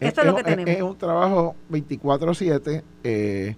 eso 0.00 0.20
es, 0.20 0.26
lo 0.26 0.34
que 0.34 0.44
tenemos. 0.44 0.70
Es, 0.70 0.82
un 0.82 0.96
trabajo 0.96 1.54
24-7. 1.70 2.82
Eh, 3.04 3.56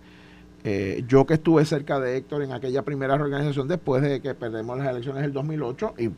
eh, 0.65 1.05
yo 1.07 1.25
que 1.27 1.35
estuve 1.35 1.65
cerca 1.65 2.01
de 2.01 2.19
Héctor 2.19 2.43
en 2.43 2.53
aquella 2.53 2.83
primera 2.83 3.17
reorganización 3.17 3.67
después 3.69 4.03
de 4.03 4.21
que 4.21 4.35
perdemos 4.35 4.79
las 4.79 4.89
elecciones 4.89 5.23
del 5.23 5.33
2008 5.33 5.95
y 5.97 6.11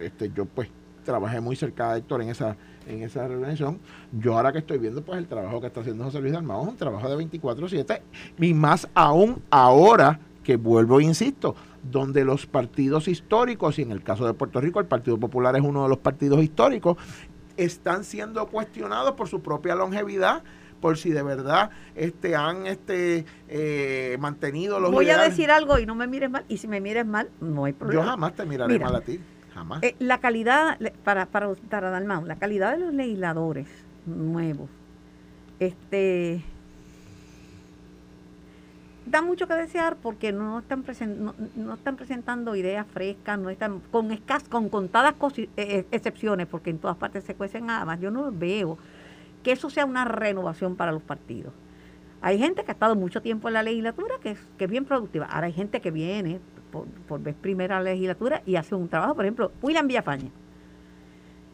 este 0.00 0.30
yo 0.32 0.44
pues 0.44 0.68
trabajé 1.04 1.40
muy 1.40 1.56
cerca 1.56 1.92
de 1.92 1.98
Héctor 1.98 2.22
en 2.22 2.28
esa 2.28 2.56
en 2.86 3.02
esa 3.02 3.26
reorganización. 3.26 3.80
Yo 4.12 4.36
ahora 4.36 4.52
que 4.52 4.58
estoy 4.58 4.78
viendo 4.78 5.02
pues 5.02 5.18
el 5.18 5.26
trabajo 5.26 5.60
que 5.60 5.66
está 5.66 5.80
haciendo 5.80 6.04
José 6.04 6.20
Luis 6.20 6.32
Dalmau 6.32 6.62
es 6.62 6.68
un 6.68 6.76
trabajo 6.76 7.08
de 7.08 7.16
24/7 7.16 8.00
y 8.38 8.54
más 8.54 8.88
aún 8.94 9.42
ahora 9.50 10.20
que 10.44 10.56
vuelvo 10.56 11.00
e 11.00 11.04
insisto, 11.04 11.56
donde 11.82 12.24
los 12.24 12.46
partidos 12.46 13.08
históricos, 13.08 13.78
y 13.80 13.82
en 13.82 13.90
el 13.90 14.02
caso 14.02 14.26
de 14.26 14.34
Puerto 14.34 14.60
Rico 14.60 14.78
el 14.78 14.86
Partido 14.86 15.18
Popular 15.18 15.56
es 15.56 15.62
uno 15.62 15.82
de 15.82 15.88
los 15.88 15.98
partidos 15.98 16.42
históricos, 16.42 16.96
están 17.56 18.04
siendo 18.04 18.46
cuestionados 18.46 19.12
por 19.14 19.28
su 19.28 19.40
propia 19.40 19.74
longevidad, 19.74 20.44
por 20.80 20.98
si 20.98 21.10
de 21.10 21.22
verdad 21.22 21.70
este 21.94 22.36
han 22.36 22.66
este 22.66 23.24
eh, 23.48 24.16
mantenido 24.20 24.80
los 24.80 24.92
Voy 24.92 25.08
a 25.08 25.18
decir 25.18 25.50
algo 25.50 25.78
y 25.78 25.86
no 25.86 25.94
me 25.94 26.06
mires 26.06 26.30
mal, 26.30 26.44
y 26.48 26.58
si 26.58 26.68
me 26.68 26.80
mires 26.80 27.06
mal, 27.06 27.30
no 27.40 27.64
hay 27.64 27.72
problema. 27.72 28.02
Yo 28.02 28.08
jamás 28.08 28.34
te 28.34 28.44
miraré 28.44 28.78
mal 28.78 28.94
a 28.94 29.00
ti, 29.00 29.18
jamás. 29.54 29.82
Eh, 29.82 29.96
la 29.98 30.18
calidad, 30.18 30.78
para, 31.02 31.26
para, 31.26 31.54
para 31.70 31.90
Dalmau, 31.90 32.24
la 32.26 32.36
calidad 32.36 32.72
de 32.72 32.78
los 32.78 32.94
legisladores 32.94 33.66
nuevos, 34.06 34.68
este 35.58 36.44
da 39.06 39.22
mucho 39.22 39.46
que 39.46 39.54
desear 39.54 39.96
porque 39.96 40.32
no 40.32 40.60
están, 40.60 40.84
no, 41.56 41.74
están 41.74 41.96
presentando 41.96 42.56
ideas 42.56 42.86
frescas, 42.86 43.38
no 43.38 43.50
están 43.50 43.80
con 43.90 44.10
escas, 44.10 44.48
con 44.48 44.68
contadas 44.68 45.14
eh, 45.36 45.48
eh, 45.56 45.86
excepciones, 45.90 46.46
porque 46.46 46.70
en 46.70 46.78
todas 46.78 46.96
partes 46.96 47.24
se 47.24 47.34
cuecen 47.34 47.70
habas. 47.70 48.00
Yo 48.00 48.10
no 48.10 48.30
veo 48.32 48.78
que 49.42 49.52
eso 49.52 49.68
sea 49.68 49.84
una 49.84 50.04
renovación 50.04 50.76
para 50.76 50.92
los 50.92 51.02
partidos. 51.02 51.52
Hay 52.22 52.38
gente 52.38 52.64
que 52.64 52.70
ha 52.70 52.74
estado 52.74 52.96
mucho 52.96 53.20
tiempo 53.20 53.48
en 53.48 53.54
la 53.54 53.62
legislatura 53.62 54.14
que 54.22 54.30
es, 54.30 54.38
que 54.56 54.64
es 54.64 54.70
bien 54.70 54.86
productiva. 54.86 55.26
Ahora 55.26 55.46
hay 55.46 55.52
gente 55.52 55.80
que 55.80 55.90
viene 55.90 56.40
por, 56.70 56.86
por 56.86 57.20
vez 57.20 57.34
primera 57.34 57.82
legislatura 57.82 58.42
y 58.46 58.56
hace 58.56 58.74
un 58.74 58.88
trabajo, 58.88 59.14
por 59.14 59.26
ejemplo, 59.26 59.52
William 59.60 59.86
Villafaña. 59.86 60.30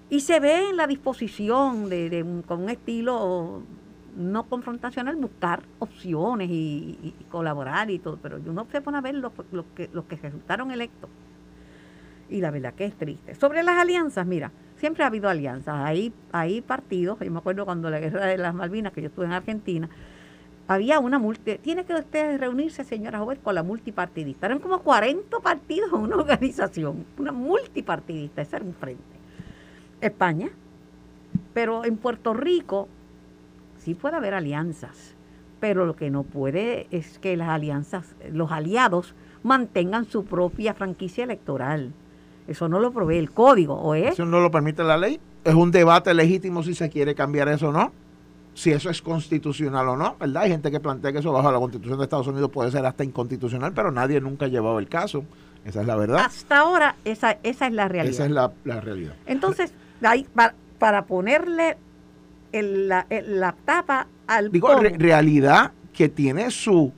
Y 0.09 0.21
se 0.21 0.39
ve 0.39 0.71
en 0.71 0.77
la 0.77 0.87
disposición 0.87 1.89
de, 1.89 2.11
de 2.11 2.43
con 2.47 2.63
un 2.63 2.69
estilo 2.69 3.63
no 4.17 4.45
confrontacional, 4.45 5.17
buscar 5.17 5.63
opciones 5.79 6.49
y, 6.51 7.15
colaborar 7.31 7.91
y 7.91 7.99
todo, 7.99 8.19
pero 8.23 8.39
uno 8.45 8.67
se 8.71 8.81
pone 8.81 8.99
a 8.99 9.01
ver 9.01 9.15
los, 9.15 9.33
que, 9.75 9.89
los 9.93 10.05
que 10.05 10.17
resultaron 10.17 10.71
electos. 10.71 11.11
Y 12.29 12.41
la 12.41 12.51
verdad 12.51 12.75
que 12.75 12.85
es 12.85 12.95
triste. 12.95 13.35
Sobre 13.35 13.63
las 13.63 13.79
alianzas, 13.79 14.27
mira, 14.27 14.53
siempre 14.77 15.05
ha 15.05 15.09
habido 15.09 15.29
alianzas. 15.29 15.75
Hay, 15.75 16.13
hay 16.33 16.61
partidos, 16.61 17.19
yo 17.19 17.31
me 17.31 17.39
acuerdo 17.39 17.65
cuando 17.65 17.91
la 17.91 18.01
guerra 18.01 18.27
de 18.27 18.39
las 18.39 18.55
Malvinas, 18.55 18.93
que 18.93 19.03
yo 19.03 19.09
estuve 19.09 19.27
en 19.27 19.33
Argentina, 19.33 19.89
había 20.69 21.01
una 21.01 21.19
multi, 21.19 21.59
tiene 21.59 21.85
que 21.85 21.95
ustedes 21.95 22.39
reunirse, 22.39 22.85
señora 22.85 23.19
Joven, 23.19 23.39
con 23.43 23.57
la 23.57 23.65
multipartidista. 23.65 24.47
Eran 24.47 24.61
como 24.61 24.79
40 24.81 25.41
partidos 25.41 25.93
en 25.93 25.99
una 25.99 26.17
organización, 26.17 27.05
una 27.19 27.33
multipartidista, 27.33 28.43
ese 28.43 28.57
era 28.57 28.65
un 28.65 28.75
frente. 28.75 29.03
España, 30.01 30.49
pero 31.53 31.85
en 31.85 31.97
Puerto 31.97 32.35
Rico 32.35 32.89
sí 33.81 33.95
puede 33.95 34.17
haber 34.17 34.35
alianzas, 34.35 35.15
pero 35.59 35.87
lo 35.87 35.97
que 35.97 36.11
no 36.11 36.23
puede 36.23 36.87
es 36.91 37.19
que 37.19 37.37
las 37.37 37.49
alianzas, 37.49 38.15
los 38.31 38.53
aliados 38.53 39.15
mantengan 39.43 40.05
su 40.05 40.25
propia 40.25 40.75
franquicia 40.75 41.25
electoral. 41.25 41.93
Eso 42.47 42.69
no 42.69 42.81
lo 42.81 42.93
provee 42.93 43.19
el 43.19 43.31
código, 43.31 43.75
¿o 43.75 43.95
es? 43.95 44.13
Eso 44.15 44.25
no 44.25 44.41
lo 44.41 44.51
permite 44.51 44.83
la 44.83 44.97
ley. 44.97 45.21
Es 45.45 45.55
un 45.55 45.71
debate 45.71 46.13
legítimo 46.15 46.63
si 46.63 46.75
se 46.75 46.91
quiere 46.91 47.15
cambiar 47.15 47.49
eso 47.49 47.69
o 47.69 47.73
no. 47.73 47.93
Si 48.55 48.73
eso 48.73 48.91
es 48.91 49.01
constitucional 49.01 49.89
o 49.89 49.97
no, 49.97 50.17
¿verdad? 50.19 50.43
Hay 50.43 50.51
gente 50.51 50.71
que 50.71 50.81
plantea 50.81 51.13
que 51.13 51.19
eso 51.19 51.33
bajo 51.33 51.53
la 51.53 51.59
constitución 51.59 51.99
de 51.99 52.05
Estados 52.05 52.27
Unidos 52.27 52.51
puede 52.51 52.71
ser 52.71 52.85
hasta 52.85 53.05
inconstitucional, 53.05 53.73
pero 53.73 53.93
nadie 53.93 54.21
nunca 54.21 54.47
ha 54.47 54.49
llevado 54.49 54.79
el 54.79 54.89
caso. 54.89 55.25
Esa 55.65 55.83
es 55.83 55.87
la 55.87 55.97
verdad. 55.97 56.25
Hasta 56.25 56.59
ahora, 56.59 56.97
esa, 57.05 57.39
esa 57.43 57.67
es 57.69 57.73
la 57.73 57.87
realidad. 57.87 58.15
Esa 58.15 58.25
es 58.27 58.31
la, 58.65 58.81
realidad. 58.81 59.15
Entonces, 59.27 59.73
hay, 60.03 60.27
para 60.79 61.05
ponerle 61.05 61.77
la, 62.53 63.07
la, 63.09 63.55
tapa 63.65 64.07
al 64.27 64.51
Digo, 64.51 64.75
realidad 64.77 65.73
que 65.93 66.09
tiene 66.09 66.51
su, 66.51 66.93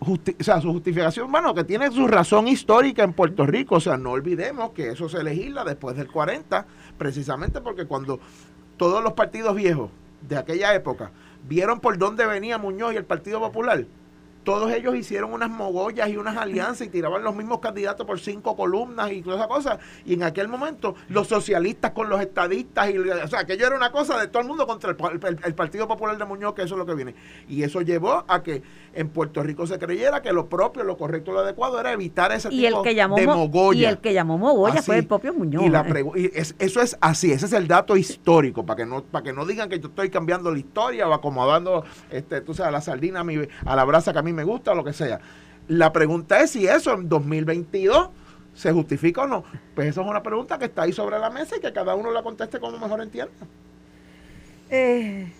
o 0.00 0.18
sea, 0.40 0.60
su 0.60 0.72
justificación, 0.72 1.30
bueno, 1.30 1.54
que 1.54 1.64
tiene 1.64 1.90
su 1.90 2.06
razón 2.06 2.48
histórica 2.48 3.02
en 3.02 3.12
Puerto 3.12 3.46
Rico. 3.46 3.76
O 3.76 3.80
sea, 3.80 3.96
no 3.96 4.12
olvidemos 4.12 4.70
que 4.70 4.90
eso 4.90 5.08
se 5.08 5.22
legisla 5.22 5.64
después 5.64 5.96
del 5.96 6.08
40, 6.08 6.66
precisamente 6.98 7.60
porque 7.60 7.86
cuando 7.86 8.20
todos 8.76 9.02
los 9.02 9.12
partidos 9.12 9.54
viejos 9.56 9.90
de 10.28 10.36
aquella 10.36 10.74
época 10.74 11.10
vieron 11.48 11.80
por 11.80 11.98
dónde 11.98 12.26
venía 12.26 12.58
Muñoz 12.58 12.94
y 12.94 12.96
el 12.96 13.04
Partido 13.04 13.40
Popular, 13.40 13.84
todos 14.44 14.70
ellos 14.72 14.94
hicieron 14.94 15.32
unas 15.32 15.50
mogollas 15.50 16.08
y 16.08 16.16
unas 16.16 16.36
alianzas 16.36 16.86
y 16.86 16.90
tiraban 16.90 17.24
los 17.24 17.34
mismos 17.34 17.60
candidatos 17.60 18.06
por 18.06 18.20
cinco 18.20 18.54
columnas 18.56 19.10
y 19.10 19.22
toda 19.22 19.36
esa 19.36 19.48
cosa. 19.48 19.78
Y 20.04 20.14
en 20.14 20.22
aquel 20.22 20.48
momento 20.48 20.94
los 21.08 21.28
socialistas 21.28 21.92
con 21.92 22.08
los 22.08 22.20
estadistas, 22.20 22.90
y, 22.90 22.98
o 22.98 23.28
sea, 23.28 23.40
aquello 23.40 23.66
era 23.66 23.76
una 23.76 23.90
cosa 23.90 24.20
de 24.20 24.28
todo 24.28 24.42
el 24.42 24.48
mundo 24.48 24.66
contra 24.66 24.90
el, 24.90 25.54
Partido 25.54 25.88
Popular 25.88 26.18
de 26.18 26.24
Muñoz, 26.24 26.54
que 26.54 26.62
eso 26.62 26.74
es 26.74 26.78
lo 26.78 26.86
que 26.86 26.94
viene. 26.94 27.14
Y 27.48 27.62
eso 27.62 27.80
llevó 27.80 28.24
a 28.28 28.42
que 28.42 28.62
en 28.92 29.08
Puerto 29.08 29.42
Rico 29.42 29.66
se 29.66 29.78
creyera 29.78 30.20
que 30.20 30.32
lo 30.32 30.48
propio, 30.48 30.84
lo 30.84 30.96
correcto, 30.96 31.32
lo 31.32 31.40
adecuado 31.40 31.80
era 31.80 31.92
evitar 31.92 32.32
ese 32.32 32.48
y 32.52 32.64
tipo 32.64 32.78
el 32.78 32.84
que 32.84 32.94
llamó 32.94 33.16
de 33.16 33.26
mogolla. 33.26 33.80
Y 33.80 33.84
el 33.86 33.98
que 33.98 34.12
llamó 34.12 34.36
mogolla 34.36 34.82
fue 34.82 34.98
el 34.98 35.06
propio 35.06 35.32
Muñoz. 35.32 35.64
Y, 36.16 36.30
eso 36.34 36.80
es 36.82 36.96
así, 37.00 37.32
ese 37.32 37.46
es 37.46 37.52
el 37.52 37.66
dato 37.66 37.96
histórico, 37.96 38.66
para 38.66 38.76
que 38.76 38.86
no 38.86 39.02
para 39.02 39.22
que 39.22 39.32
no 39.32 39.46
digan 39.46 39.68
que 39.68 39.78
yo 39.80 39.88
estoy 39.88 40.10
cambiando 40.10 40.50
la 40.50 40.58
historia 40.58 41.08
o 41.08 41.14
acomodando, 41.14 41.84
este, 42.10 42.40
tú 42.40 42.52
sabes, 42.52 42.68
a 42.68 42.72
la 42.72 42.80
sardina, 42.80 43.20
a, 43.20 43.72
a 43.72 43.76
la 43.76 43.84
brasa 43.84 44.12
que 44.12 44.18
a 44.18 44.22
mí 44.22 44.33
me 44.34 44.44
gusta 44.44 44.72
o 44.72 44.74
lo 44.74 44.84
que 44.84 44.92
sea. 44.92 45.20
La 45.68 45.92
pregunta 45.92 46.40
es 46.40 46.50
si 46.50 46.66
eso 46.66 46.92
en 46.92 47.08
2022 47.08 48.10
¿Se 48.54 48.72
justifica 48.72 49.22
o 49.22 49.26
no? 49.26 49.44
Pues 49.74 49.88
eso 49.88 50.02
es 50.02 50.06
una 50.06 50.22
pregunta 50.22 50.58
que 50.58 50.66
está 50.66 50.82
ahí 50.82 50.92
sobre 50.92 51.18
la 51.18 51.28
mesa 51.28 51.56
y 51.56 51.60
que 51.60 51.72
cada 51.72 51.94
uno 51.94 52.10
la 52.12 52.22
conteste 52.22 52.60
como 52.60 52.78
mejor 52.78 53.00
entienda. 53.00 53.32
Eh, 54.70 55.30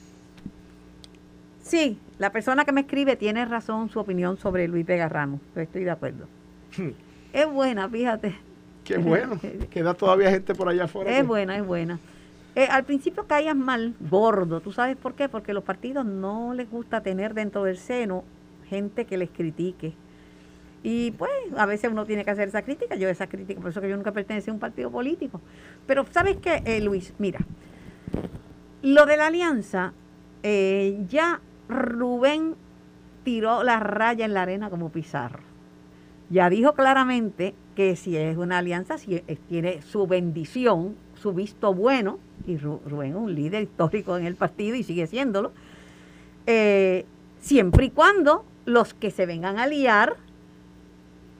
sí, 1.62 1.98
la 2.18 2.30
persona 2.30 2.64
que 2.64 2.72
me 2.72 2.82
escribe 2.82 3.16
tiene 3.16 3.44
razón 3.44 3.88
su 3.88 4.00
opinión 4.00 4.36
sobre 4.36 4.66
Luis 4.66 4.84
Vega 4.84 5.08
Ramos. 5.08 5.40
Estoy 5.54 5.84
de 5.84 5.90
acuerdo. 5.92 6.26
Hmm. 6.76 6.90
Es 7.32 7.48
buena, 7.48 7.88
fíjate. 7.88 8.34
Qué 8.82 8.98
bueno. 8.98 9.38
Queda 9.70 9.94
todavía 9.94 10.30
gente 10.30 10.54
por 10.54 10.68
allá 10.68 10.84
afuera. 10.84 11.16
Es 11.16 11.26
buena, 11.26 11.56
es 11.56 11.64
buena. 11.64 12.00
Eh, 12.56 12.66
al 12.68 12.84
principio 12.84 13.26
caías 13.26 13.56
mal, 13.56 13.94
gordo. 14.10 14.60
¿Tú 14.60 14.72
sabes 14.72 14.96
por 14.96 15.14
qué? 15.14 15.28
Porque 15.28 15.52
los 15.52 15.64
partidos 15.64 16.04
no 16.04 16.52
les 16.54 16.68
gusta 16.68 17.00
tener 17.00 17.32
dentro 17.34 17.64
del 17.64 17.78
seno 17.78 18.24
gente 18.64 19.04
que 19.04 19.16
les 19.16 19.30
critique. 19.30 19.94
Y 20.82 21.12
pues 21.12 21.30
a 21.56 21.64
veces 21.64 21.90
uno 21.90 22.04
tiene 22.04 22.24
que 22.24 22.30
hacer 22.30 22.48
esa 22.48 22.62
crítica. 22.62 22.94
Yo 22.94 23.08
esa 23.08 23.26
crítica, 23.26 23.60
por 23.60 23.70
eso 23.70 23.80
que 23.80 23.88
yo 23.88 23.96
nunca 23.96 24.12
pertenecí 24.12 24.50
a 24.50 24.52
un 24.52 24.60
partido 24.60 24.90
político. 24.90 25.40
Pero 25.86 26.04
¿sabes 26.10 26.36
qué, 26.36 26.62
eh, 26.66 26.80
Luis? 26.80 27.14
Mira, 27.18 27.40
lo 28.82 29.06
de 29.06 29.16
la 29.16 29.28
alianza, 29.28 29.94
eh, 30.42 31.04
ya 31.08 31.40
Rubén 31.68 32.54
tiró 33.24 33.62
la 33.62 33.80
raya 33.80 34.26
en 34.26 34.34
la 34.34 34.42
arena 34.42 34.68
como 34.68 34.90
Pizarro. 34.90 35.42
Ya 36.28 36.50
dijo 36.50 36.74
claramente 36.74 37.54
que 37.74 37.96
si 37.96 38.16
es 38.16 38.36
una 38.36 38.58
alianza, 38.58 38.98
si 38.98 39.20
tiene 39.48 39.82
su 39.82 40.06
bendición, 40.06 40.96
su 41.14 41.32
visto 41.32 41.72
bueno, 41.72 42.18
y 42.46 42.58
Rubén 42.58 43.12
es 43.12 43.16
un 43.16 43.34
líder 43.34 43.62
histórico 43.62 44.16
en 44.16 44.26
el 44.26 44.36
partido 44.36 44.76
y 44.76 44.82
sigue 44.82 45.06
siéndolo, 45.06 45.52
eh, 46.46 47.06
siempre 47.40 47.86
y 47.86 47.90
cuando 47.90 48.44
los 48.64 48.94
que 48.94 49.10
se 49.10 49.26
vengan 49.26 49.58
a 49.58 49.66
liar 49.66 50.16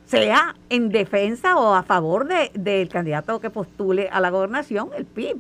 sea 0.07 0.55
en 0.69 0.91
defensa 0.91 1.57
o 1.57 1.75
a 1.75 1.83
favor 1.83 2.27
del 2.27 2.51
de, 2.55 2.89
candidato 2.89 3.41
que 3.41 3.51
postule 3.51 4.09
a 4.11 4.21
la 4.21 4.31
gobernación, 4.31 4.91
el 4.97 5.07
PIB. 5.07 5.39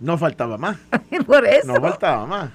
No 0.00 0.18
faltaba 0.18 0.58
más. 0.58 0.78
por 1.26 1.46
eso. 1.46 1.72
No 1.72 1.80
faltaba 1.80 2.26
más. 2.26 2.50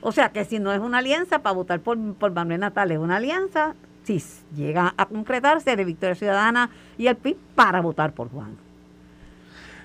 O 0.00 0.12
sea 0.12 0.30
que 0.30 0.44
si 0.44 0.58
no 0.58 0.72
es 0.72 0.80
una 0.80 0.98
alianza 0.98 1.40
para 1.40 1.54
votar 1.54 1.80
por, 1.80 1.96
por 2.14 2.32
Manuel 2.32 2.60
Natal, 2.60 2.90
es 2.90 2.98
una 2.98 3.16
alianza, 3.16 3.74
si 4.04 4.22
llega 4.54 4.94
a 4.96 5.06
concretarse 5.06 5.76
de 5.76 5.84
Victoria 5.84 6.14
Ciudadana 6.14 6.70
y 6.98 7.06
el 7.06 7.16
PIB 7.16 7.36
para 7.54 7.80
votar 7.80 8.12
por 8.12 8.28
Juan. 8.30 8.56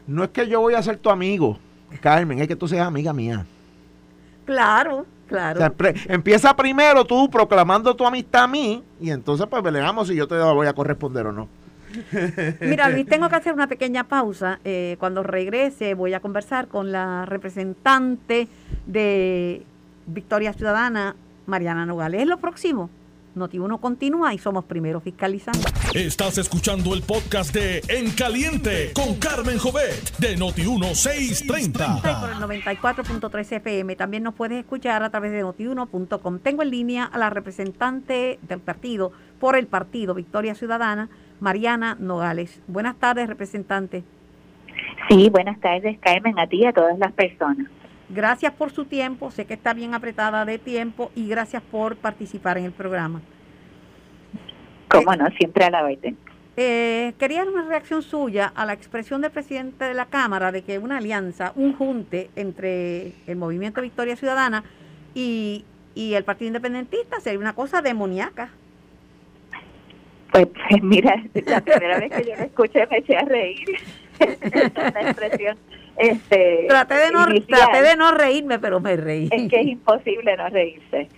No 0.07 0.23
es 0.23 0.29
que 0.31 0.47
yo 0.47 0.62
voy 0.62 0.73
a 0.73 0.81
ser 0.81 0.97
tu 0.97 1.10
amigo, 1.10 1.60
Carmen, 2.01 2.39
es 2.39 2.47
que 2.47 2.55
tú 2.55 2.67
seas 2.67 2.88
amiga 2.88 3.13
mía. 3.13 3.45
Claro, 4.45 5.05
claro. 5.27 5.73
empieza 6.07 6.55
primero 6.55 7.05
tú 7.05 7.29
proclamando 7.29 7.95
tu 7.95 8.05
amistad 8.05 8.43
a 8.43 8.47
mí 8.47 8.83
y 8.99 9.11
entonces 9.11 9.47
pues 9.47 9.61
veamos 9.61 10.07
si 10.07 10.15
yo 10.15 10.27
te 10.27 10.35
voy 10.35 10.67
a 10.67 10.73
corresponder 10.73 11.27
o 11.27 11.31
no. 11.31 11.47
Mira, 12.61 12.89
Luis, 12.89 13.07
tengo 13.07 13.29
que 13.29 13.35
hacer 13.35 13.53
una 13.53 13.67
pequeña 13.67 14.03
pausa. 14.03 14.59
Eh, 14.65 14.97
cuando 14.99 15.23
regrese 15.23 15.93
voy 15.93 16.13
a 16.13 16.19
conversar 16.19 16.67
con 16.67 16.91
la 16.91 17.25
representante 17.25 18.47
de 18.85 19.63
Victoria 20.05 20.53
Ciudadana, 20.53 21.15
Mariana 21.45 21.85
Nogales. 21.85 22.21
Es 22.21 22.27
lo 22.27 22.37
próximo. 22.37 22.89
Noti1 23.38 23.80
continúa 23.80 24.34
y 24.34 24.38
somos 24.38 24.65
primeros 24.65 25.04
fiscalizando. 25.04 25.60
Estás 25.93 26.38
escuchando 26.38 26.93
el 26.93 27.02
podcast 27.04 27.54
de 27.54 27.82
En 27.88 28.12
Caliente 28.12 28.91
con 28.93 29.15
Carmen 29.15 29.58
Jovet 29.58 30.17
de 30.17 30.38
Noti1 30.38 30.93
630. 30.93 32.02
Por 32.19 32.30
el 32.30 32.38
94.3 32.38 33.52
FM. 33.58 33.95
También 33.95 34.23
nos 34.23 34.34
puedes 34.34 34.60
escuchar 34.60 35.04
a 35.04 35.10
través 35.10 35.32
de 35.32 35.41
notiuno.com. 35.41 36.39
Tengo 36.39 36.63
en 36.63 36.71
línea 36.71 37.06
a 37.06 37.17
la 37.17 37.30
representante 37.30 38.39
del 38.47 38.60
partido 38.60 39.12
por 39.39 39.56
el 39.56 39.67
partido 39.67 40.13
Victoria 40.13 40.56
Ciudadana, 40.56 41.10
Mariana 41.39 41.95
Nogales. 42.00 42.62
Buenas 42.67 42.95
tardes, 42.97 43.28
representante. 43.28 44.04
Sí, 45.10 45.30
buenas 45.30 45.60
tardes, 45.60 45.97
Carmen, 46.00 46.38
a 46.39 46.47
ti 46.47 46.58
y 46.62 46.65
a 46.65 46.73
todas 46.73 46.97
las 47.00 47.12
personas. 47.13 47.67
Gracias 48.09 48.53
por 48.53 48.71
su 48.71 48.85
tiempo, 48.85 49.31
sé 49.31 49.45
que 49.45 49.53
está 49.53 49.73
bien 49.73 49.93
apretada 49.93 50.45
de 50.45 50.59
tiempo 50.59 51.11
y 51.13 51.27
gracias 51.27 51.61
por 51.61 51.97
participar 51.97 52.57
en 52.57 52.65
el 52.65 52.71
programa. 52.71 53.21
Cómo 54.87 55.13
no, 55.15 55.29
siempre 55.31 55.65
a 55.65 55.69
la 55.69 55.83
orden. 55.83 56.17
Eh, 56.55 57.13
quería 57.19 57.43
una 57.43 57.67
reacción 57.67 58.01
suya 58.01 58.51
a 58.55 58.65
la 58.65 58.73
expresión 58.73 59.21
del 59.21 59.31
presidente 59.31 59.85
de 59.85 59.93
la 59.93 60.05
Cámara 60.05 60.51
de 60.51 60.63
que 60.63 60.79
una 60.79 60.97
alianza, 60.97 61.51
un 61.55 61.73
junte 61.75 62.29
entre 62.35 63.11
el 63.27 63.35
Movimiento 63.35 63.81
Victoria 63.81 64.15
Ciudadana 64.15 64.63
y, 65.13 65.65
y 65.93 66.13
el 66.13 66.23
Partido 66.23 66.47
Independentista 66.47 67.19
sería 67.19 67.39
una 67.39 67.53
cosa 67.53 67.81
demoníaca. 67.81 68.49
Pues, 70.31 70.47
mira, 70.81 71.21
la 71.45 71.61
primera 71.61 71.99
vez 71.99 72.11
que 72.11 72.23
yo 72.23 72.35
lo 72.37 72.43
escuché 72.43 72.87
me 72.87 72.97
eché 72.99 73.17
a 73.17 73.25
reír. 73.25 73.67
Esa 74.19 75.01
expresión 75.01 75.57
este, 75.97 76.65
traté, 76.67 76.95
de 76.95 77.12
no, 77.12 77.25
de 77.25 77.95
no 77.97 78.12
reírme, 78.12 78.60
pero 78.60 78.79
me 78.79 78.95
reí. 78.95 79.29
Es 79.31 79.49
que 79.49 79.62
es 79.62 79.67
imposible 79.67 80.38
no 80.38 80.47
reírse. 80.49 81.10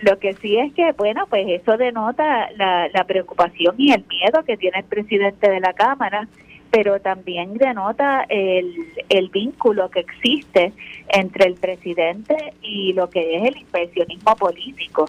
lo 0.00 0.18
que 0.18 0.34
sí 0.34 0.58
es 0.58 0.72
que, 0.74 0.92
bueno, 0.92 1.26
pues 1.28 1.46
eso 1.48 1.76
denota 1.76 2.50
la, 2.56 2.88
la 2.88 3.04
preocupación 3.04 3.74
y 3.78 3.92
el 3.92 4.04
miedo 4.06 4.44
que 4.44 4.56
tiene 4.56 4.78
el 4.78 4.84
presidente 4.84 5.50
de 5.50 5.60
la 5.60 5.72
Cámara, 5.72 6.28
pero 6.70 7.00
también 7.00 7.54
denota 7.54 8.26
el, 8.28 8.74
el 9.08 9.28
vínculo 9.30 9.88
que 9.90 10.00
existe 10.00 10.72
entre 11.08 11.46
el 11.46 11.54
presidente 11.54 12.52
y 12.62 12.92
lo 12.92 13.08
que 13.08 13.36
es 13.36 13.44
el 13.44 13.56
inversionismo 13.56 14.36
político 14.36 15.06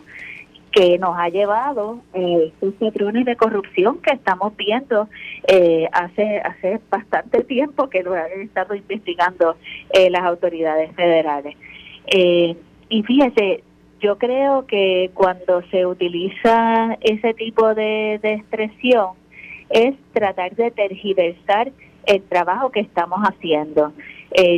que 0.78 1.00
nos 1.00 1.18
ha 1.18 1.30
llevado 1.30 2.02
eh, 2.14 2.54
esos 2.62 2.76
patrones 2.76 3.26
de 3.26 3.36
corrupción 3.36 4.00
que 4.00 4.14
estamos 4.14 4.56
viendo 4.56 5.08
eh, 5.48 5.88
hace 5.92 6.40
hace 6.40 6.80
bastante 6.88 7.44
tiempo 7.44 7.90
que 7.90 8.04
lo 8.04 8.14
han 8.14 8.42
estado 8.42 8.76
investigando 8.76 9.56
eh, 9.92 10.12
las 10.12 10.24
autoridades 10.24 10.94
federales. 10.96 11.56
Eh, 12.06 12.56
y 12.90 13.04
fíjese, 13.04 13.64
yo 14.02 14.20
creo 14.20 14.68
que 14.68 15.10
cuando 15.16 15.64
se 15.72 15.88
utiliza 15.88 16.96
ese 17.02 17.34
tipo 17.34 17.74
de, 17.74 18.20
de 18.22 18.34
expresión 18.34 19.16
es 19.72 19.96
tratar 20.14 20.56
de 20.56 20.70
tergiversar 20.70 21.72
el 22.06 22.22
trabajo 22.22 22.70
que 22.70 22.82
estamos 22.82 23.20
haciendo. 23.24 23.94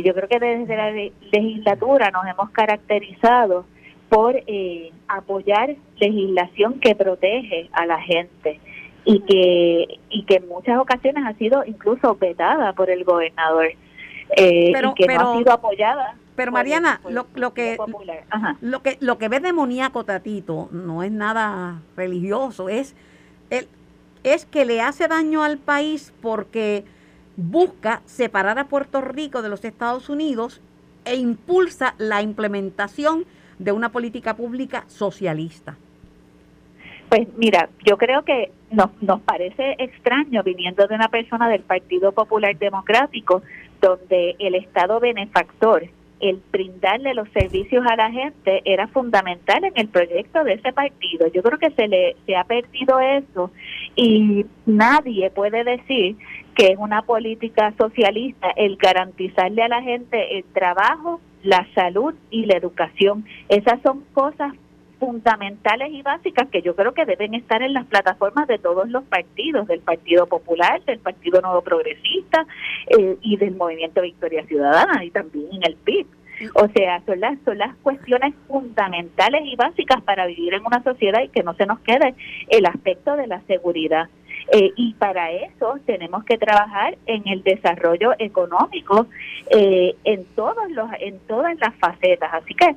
yo 0.04 0.14
creo 0.14 0.28
que 0.28 0.38
desde 0.38 0.76
la 0.76 0.90
legislatura 1.32 2.10
nos 2.10 2.26
hemos 2.26 2.50
caracterizado 2.50 3.64
por 4.10 4.34
eh, 4.34 4.92
apoyar 5.08 5.76
legislación 5.98 6.80
que 6.80 6.94
protege 6.94 7.70
a 7.72 7.86
la 7.86 8.00
gente 8.02 8.60
y 9.04 9.20
que 9.20 9.98
y 10.10 10.24
que 10.24 10.34
en 10.34 10.48
muchas 10.48 10.78
ocasiones 10.78 11.24
ha 11.26 11.32
sido 11.34 11.64
incluso 11.64 12.16
vetada 12.16 12.74
por 12.74 12.90
el 12.90 13.04
gobernador 13.04 13.68
eh, 14.36 14.72
y 14.72 14.94
que 14.94 15.06
no 15.06 15.30
ha 15.32 15.38
sido 15.38 15.52
apoyada 15.52 16.16
pero 16.34 16.52
Mariana 16.52 17.00
lo, 17.08 17.26
lo 17.34 17.54
que 17.54 17.78
lo 18.60 18.82
que 18.82 18.98
lo 19.00 19.16
que 19.16 19.28
ve 19.28 19.40
demoníaco 19.40 20.04
Tatito 20.04 20.68
no 20.72 21.02
es 21.04 21.12
nada 21.12 21.80
religioso 21.96 22.68
es 22.68 22.96
el, 23.50 23.68
es 24.24 24.44
que 24.44 24.64
le 24.64 24.80
hace 24.80 25.06
daño 25.06 25.44
al 25.44 25.58
país 25.58 26.12
porque 26.20 26.84
busca 27.36 28.02
separar 28.06 28.58
a 28.58 28.64
Puerto 28.64 29.00
Rico 29.00 29.40
de 29.40 29.48
los 29.48 29.64
Estados 29.64 30.08
Unidos 30.08 30.60
e 31.04 31.14
impulsa 31.14 31.94
la 31.98 32.22
implementación 32.22 33.24
de 33.60 33.72
una 33.72 33.92
política 33.92 34.34
pública 34.34 34.84
socialista? 34.88 35.76
Pues 37.08 37.28
mira, 37.36 37.68
yo 37.84 37.96
creo 37.98 38.24
que 38.24 38.50
nos, 38.70 38.90
nos 39.02 39.20
parece 39.20 39.74
extraño 39.78 40.42
viniendo 40.42 40.86
de 40.86 40.94
una 40.94 41.08
persona 41.08 41.48
del 41.48 41.60
Partido 41.60 42.12
Popular 42.12 42.56
Democrático, 42.56 43.42
donde 43.80 44.36
el 44.38 44.54
Estado 44.54 44.98
benefactor, 44.98 45.84
el 46.20 46.40
brindarle 46.52 47.14
los 47.14 47.28
servicios 47.30 47.84
a 47.86 47.96
la 47.96 48.10
gente 48.10 48.62
era 48.64 48.86
fundamental 48.88 49.64
en 49.64 49.72
el 49.74 49.88
proyecto 49.88 50.44
de 50.44 50.54
ese 50.54 50.72
partido. 50.72 51.26
Yo 51.28 51.42
creo 51.42 51.58
que 51.58 51.70
se 51.70 51.88
le 51.88 52.16
se 52.26 52.36
ha 52.36 52.44
perdido 52.44 53.00
eso 53.00 53.50
y 53.96 54.46
nadie 54.66 55.30
puede 55.30 55.64
decir 55.64 56.16
que 56.60 56.72
es 56.72 56.78
una 56.78 57.00
política 57.00 57.72
socialista 57.78 58.48
el 58.54 58.76
garantizarle 58.76 59.62
a 59.62 59.68
la 59.68 59.80
gente 59.80 60.36
el 60.36 60.44
trabajo, 60.44 61.18
la 61.42 61.66
salud 61.74 62.14
y 62.30 62.44
la 62.44 62.58
educación. 62.58 63.24
Esas 63.48 63.80
son 63.80 64.04
cosas 64.12 64.52
fundamentales 64.98 65.90
y 65.90 66.02
básicas 66.02 66.50
que 66.50 66.60
yo 66.60 66.76
creo 66.76 66.92
que 66.92 67.06
deben 67.06 67.32
estar 67.32 67.62
en 67.62 67.72
las 67.72 67.86
plataformas 67.86 68.46
de 68.46 68.58
todos 68.58 68.90
los 68.90 69.04
partidos, 69.04 69.68
del 69.68 69.80
Partido 69.80 70.26
Popular, 70.26 70.84
del 70.84 70.98
Partido 70.98 71.40
Nuevo 71.40 71.62
Progresista 71.62 72.44
eh, 72.88 73.16
y 73.22 73.38
del 73.38 73.56
Movimiento 73.56 74.02
Victoria 74.02 74.44
Ciudadana 74.44 75.02
y 75.02 75.10
también 75.10 75.46
en 75.52 75.62
el 75.66 75.76
PIB. 75.76 76.06
O 76.56 76.68
sea, 76.68 77.02
son 77.06 77.20
las, 77.20 77.38
son 77.44 77.56
las 77.56 77.74
cuestiones 77.76 78.34
fundamentales 78.48 79.42
y 79.44 79.56
básicas 79.56 80.02
para 80.02 80.26
vivir 80.26 80.52
en 80.52 80.66
una 80.66 80.82
sociedad 80.82 81.22
y 81.22 81.28
que 81.28 81.42
no 81.42 81.54
se 81.54 81.64
nos 81.64 81.80
quede 81.80 82.14
el 82.48 82.66
aspecto 82.66 83.16
de 83.16 83.26
la 83.26 83.40
seguridad. 83.46 84.10
Eh, 84.52 84.72
y 84.76 84.94
para 84.94 85.30
eso 85.30 85.78
tenemos 85.86 86.24
que 86.24 86.38
trabajar 86.38 86.96
en 87.06 87.26
el 87.28 87.42
desarrollo 87.42 88.12
económico 88.18 89.06
eh, 89.50 89.94
en 90.04 90.24
todos 90.34 90.70
los 90.70 90.88
en 90.98 91.18
todas 91.28 91.58
las 91.60 91.74
facetas 91.76 92.32
así 92.32 92.54
que 92.54 92.74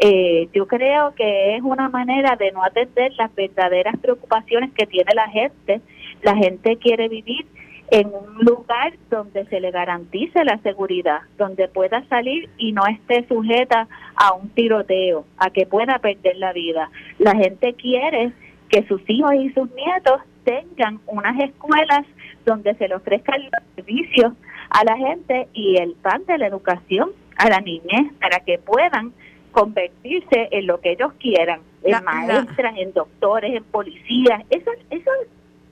eh, 0.00 0.48
yo 0.52 0.66
creo 0.66 1.14
que 1.14 1.56
es 1.56 1.62
una 1.62 1.88
manera 1.88 2.36
de 2.36 2.52
no 2.52 2.64
atender 2.64 3.12
las 3.16 3.34
verdaderas 3.34 3.96
preocupaciones 3.98 4.72
que 4.72 4.86
tiene 4.86 5.12
la 5.14 5.28
gente 5.28 5.80
La 6.22 6.36
gente 6.36 6.76
quiere 6.76 7.08
vivir 7.08 7.46
en 7.90 8.08
un 8.08 8.44
lugar 8.44 8.94
donde 9.10 9.44
se 9.46 9.60
le 9.60 9.70
garantice 9.70 10.44
la 10.44 10.58
seguridad, 10.58 11.20
donde 11.36 11.68
pueda 11.68 12.02
salir 12.08 12.48
y 12.56 12.72
no 12.72 12.82
esté 12.86 13.26
sujeta 13.28 13.86
a 14.16 14.32
un 14.34 14.48
tiroteo, 14.48 15.26
a 15.36 15.50
que 15.50 15.66
pueda 15.66 15.98
perder 15.98 16.36
la 16.38 16.52
vida. 16.52 16.90
La 17.18 17.36
gente 17.36 17.74
quiere 17.74 18.32
que 18.68 18.86
sus 18.86 19.02
hijos 19.08 19.34
y 19.34 19.50
sus 19.50 19.70
nietos 19.74 20.22
tengan 20.44 21.00
unas 21.06 21.38
escuelas 21.40 22.06
donde 22.44 22.74
se 22.74 22.88
le 22.88 22.94
ofrezcan 22.94 23.42
los 23.42 23.62
servicios 23.76 24.32
a 24.70 24.84
la 24.84 24.96
gente 24.96 25.48
y 25.52 25.76
el 25.76 25.94
pan 25.94 26.24
de 26.26 26.38
la 26.38 26.46
educación 26.46 27.10
a 27.36 27.48
la 27.48 27.60
niñez 27.60 28.12
para 28.20 28.40
que 28.40 28.58
puedan 28.58 29.12
convertirse 29.52 30.48
en 30.50 30.66
lo 30.66 30.80
que 30.80 30.92
ellos 30.92 31.12
quieran, 31.18 31.60
en 31.82 32.04
maestras, 32.04 32.76
en 32.76 32.92
doctores, 32.92 33.54
en 33.54 33.64
policías. 33.64 34.42
Eso, 34.50 34.70
eso, 34.90 35.10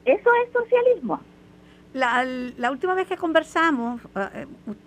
eso 0.05 0.31
es 0.45 0.53
socialismo. 0.53 1.21
La, 1.93 2.25
la 2.25 2.71
última 2.71 2.95
vez 2.95 3.07
que 3.07 3.17
conversamos, 3.17 4.01
eh, 4.17 4.47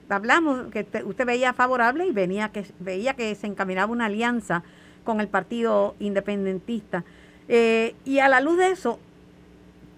hablamos 0.10 0.72
que 0.72 0.88
usted 1.04 1.26
veía 1.26 1.54
favorable 1.54 2.08
y 2.08 2.12
venía 2.12 2.50
que 2.50 2.66
veía 2.80 3.14
que 3.14 3.36
se 3.36 3.46
encaminaba 3.46 3.92
una 3.92 4.06
alianza 4.06 4.64
con 5.04 5.22
el 5.22 5.28
Partido 5.28 5.96
Independentista. 6.00 7.04
Eh, 7.48 7.96
y 8.06 8.20
a 8.20 8.28
la 8.28 8.42
luz 8.42 8.58
de 8.58 8.72
eso, 8.72 9.00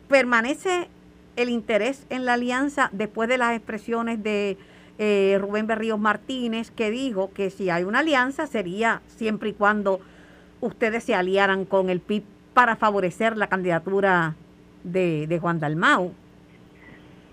permanece 0.08 0.88
el 1.36 1.50
interés 1.50 2.06
en 2.10 2.26
la 2.26 2.34
alianza 2.34 2.90
después 2.92 3.30
de 3.30 3.38
las 3.38 3.56
expresiones 3.56 4.24
de 4.24 4.58
Rubén 5.40 5.68
Berríos 5.68 6.00
Martínez, 6.00 6.72
que 6.72 6.90
dijo 6.90 7.32
que 7.32 7.52
si 7.52 7.70
hay 7.70 7.84
una 7.84 8.00
alianza 8.00 8.48
sería 8.48 9.02
siempre 9.08 9.50
y 9.50 9.54
cuando 9.54 10.00
ustedes 10.62 11.04
se 11.04 11.14
aliaran 11.14 11.66
con 11.66 11.90
el 11.90 12.00
PIB 12.00 12.24
para 12.54 12.76
favorecer 12.76 13.38
la 13.38 13.48
candidatura 13.48 14.36
de, 14.84 15.28
de 15.28 15.40
Juan 15.40 15.60
Dalmau. 15.60 16.14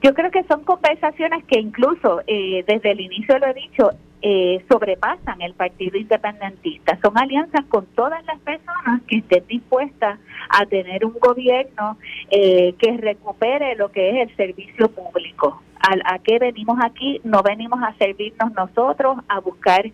Yo 0.02 0.12
creo 0.12 0.30
que 0.30 0.44
son 0.44 0.64
conversaciones 0.64 1.44
que 1.44 1.58
incluso 1.58 2.20
eh, 2.26 2.62
desde 2.66 2.90
el 2.90 3.00
inicio 3.00 3.38
lo 3.38 3.46
he 3.46 3.54
dicho, 3.54 3.90
eh, 4.26 4.64
sobrepasan 4.70 5.42
el 5.42 5.52
Partido 5.52 5.98
Independentista. 5.98 6.98
Son 7.02 7.12
alianzas 7.18 7.62
con 7.66 7.84
todas 7.94 8.24
las 8.24 8.38
personas 8.40 9.02
que 9.06 9.18
estén 9.18 9.46
dispuestas 9.46 10.18
a 10.48 10.64
tener 10.64 11.04
un 11.04 11.12
gobierno 11.20 11.98
eh, 12.30 12.74
que 12.78 12.96
recupere 12.96 13.76
lo 13.76 13.90
que 13.90 14.08
es 14.08 14.30
el 14.30 14.37
servicio 14.37 14.88
público. 14.88 15.60
¿A, 15.78 16.18
qué 16.20 16.38
venimos 16.38 16.78
aquí? 16.82 17.20
No 17.22 17.42
venimos 17.42 17.78
a 17.82 17.92
servirnos 17.98 18.50
nosotros, 18.54 19.18
a 19.28 19.40
buscar 19.40 19.84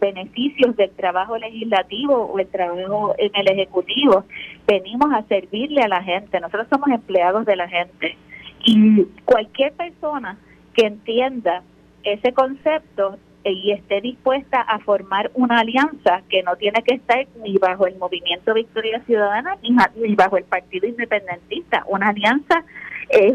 beneficios 0.00 0.74
del 0.76 0.90
trabajo 0.92 1.36
legislativo 1.36 2.14
o 2.14 2.38
el 2.38 2.46
trabajo 2.46 3.14
en 3.18 3.30
el 3.34 3.50
Ejecutivo. 3.50 4.24
Venimos 4.66 5.12
a 5.12 5.22
servirle 5.24 5.82
a 5.82 5.88
la 5.88 6.02
gente. 6.02 6.40
Nosotros 6.40 6.68
somos 6.70 6.88
empleados 6.88 7.44
de 7.44 7.56
la 7.56 7.68
gente. 7.68 8.16
Y 8.64 9.04
cualquier 9.26 9.74
persona 9.74 10.38
que 10.72 10.86
entienda 10.86 11.62
ese 12.02 12.32
concepto 12.32 13.18
y 13.44 13.72
esté 13.72 14.00
dispuesta 14.00 14.60
a 14.60 14.78
formar 14.80 15.30
una 15.34 15.60
alianza 15.60 16.22
que 16.28 16.42
no 16.42 16.56
tiene 16.56 16.82
que 16.82 16.96
estar 16.96 17.26
ni 17.42 17.56
bajo 17.56 17.86
el 17.86 17.96
movimiento 17.96 18.52
Victoria 18.52 19.00
Ciudadana 19.06 19.56
ni, 19.62 20.14
bajo 20.14 20.36
el 20.36 20.44
Partido 20.44 20.86
Independentista. 20.86 21.84
Una 21.86 22.08
alianza 22.08 22.64
es 23.08 23.34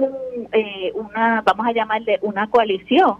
eh, 0.51 0.91
una, 0.93 1.41
vamos 1.41 1.67
a 1.67 1.71
llamarle 1.71 2.19
una 2.21 2.47
coalición 2.47 3.17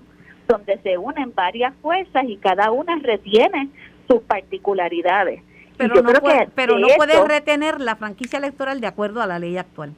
donde 0.48 0.78
se 0.80 0.98
unen 0.98 1.34
varias 1.34 1.74
fuerzas 1.82 2.24
y 2.28 2.38
cada 2.38 2.72
una 2.72 2.98
retiene 3.02 3.70
sus 4.08 4.22
particularidades. 4.22 5.42
Pero 5.78 6.02
no, 6.02 6.14
puede, 6.14 6.48
pero 6.56 6.78
no 6.78 6.88
puede 6.96 7.22
retener 7.28 7.82
la 7.82 7.96
franquicia 7.96 8.38
electoral 8.38 8.80
de 8.80 8.88
acuerdo 8.88 9.22
a 9.22 9.28
la 9.28 9.40
ley 9.40 9.58
actual. 9.58 9.94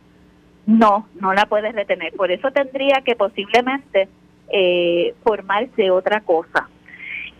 No, 0.65 1.07
no 1.19 1.33
la 1.33 1.45
puedes 1.45 1.75
retener. 1.75 2.13
Por 2.13 2.31
eso 2.31 2.49
tendría 2.51 3.01
que 3.05 3.15
posiblemente 3.15 4.07
eh, 4.49 5.13
formarse 5.23 5.91
otra 5.91 6.21
cosa. 6.21 6.69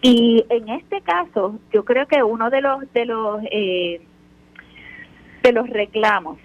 Y 0.02 0.46
en 0.50 0.70
este 0.70 1.02
caso, 1.02 1.60
yo 1.74 1.84
creo 1.84 2.08
que 2.08 2.24
uno 2.24 2.50
de 2.50 2.62
los 2.62 2.94
de 2.94 3.06
los 3.06 3.42
eh, 3.52 4.02
de 5.44 5.52
los 5.52 5.70
reclamos 5.70 6.38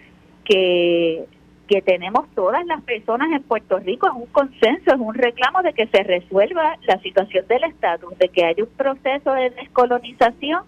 que 0.45 1.27
que 1.69 1.81
tenemos 1.81 2.29
todas 2.35 2.67
las 2.67 2.83
personas 2.83 3.31
en 3.33 3.43
Puerto 3.45 3.79
Rico 3.79 4.07
es 4.07 4.15
un 4.15 4.27
consenso, 4.27 4.93
es 4.93 5.01
un 5.01 5.15
reclamo 5.15 5.62
de 5.62 5.73
que 5.73 5.87
se 5.87 6.03
resuelva 6.03 6.77
la 6.83 6.99
situación 7.01 7.47
del 7.49 7.65
estatus, 7.65 8.19
de 8.19 8.29
que 8.29 8.45
haya 8.45 8.62
un 8.62 8.71
proceso 8.71 9.33
de 9.33 9.51
descolonización 9.51 10.65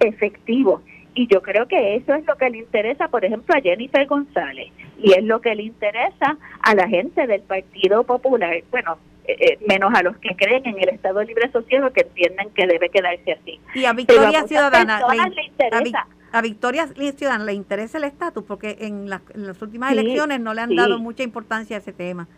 efectivo. 0.00 0.82
Y 1.14 1.28
yo 1.28 1.40
creo 1.40 1.66
que 1.66 1.94
eso 1.94 2.12
es 2.14 2.26
lo 2.26 2.36
que 2.36 2.50
le 2.50 2.58
interesa, 2.58 3.08
por 3.08 3.24
ejemplo, 3.24 3.54
a 3.54 3.60
Jennifer 3.60 4.06
González 4.06 4.72
y 4.98 5.12
es 5.12 5.24
lo 5.24 5.40
que 5.40 5.54
le 5.54 5.62
interesa 5.62 6.36
a 6.60 6.74
la 6.74 6.88
gente 6.88 7.26
del 7.26 7.42
Partido 7.42 8.04
Popular, 8.04 8.62
bueno, 8.70 8.98
eh, 9.26 9.36
eh, 9.40 9.58
menos 9.66 9.92
a 9.94 10.02
los 10.02 10.16
que 10.18 10.36
creen 10.36 10.66
en 10.66 10.78
el 10.78 10.88
Estado 10.90 11.22
Libre 11.22 11.46
Asociado 11.46 11.92
que 11.92 12.02
entienden 12.02 12.50
que 12.50 12.66
debe 12.66 12.88
quedarse 12.90 13.32
así. 13.32 13.60
Y 13.74 13.84
a 13.84 13.92
Victoria 13.92 14.46
Ciudadana 14.46 15.00
le, 15.08 15.44
interesa. 15.44 16.06
A, 16.32 16.42
Victoria 16.42 16.86
Ciudadana 16.88 17.44
le 17.44 17.54
interesa 17.54 17.98
el 17.98 18.04
estatus 18.04 18.44
porque 18.44 18.76
en, 18.80 19.08
las 19.08 19.22
últimas 19.62 19.92
elecciones 19.92 20.40
no 20.40 20.54
le 20.54 20.62
han 20.62 20.74
dado 20.74 20.98
mucha 20.98 21.22
importancia 21.22 21.76
a 21.76 21.80
ese 21.80 21.92
tema. 21.92 22.28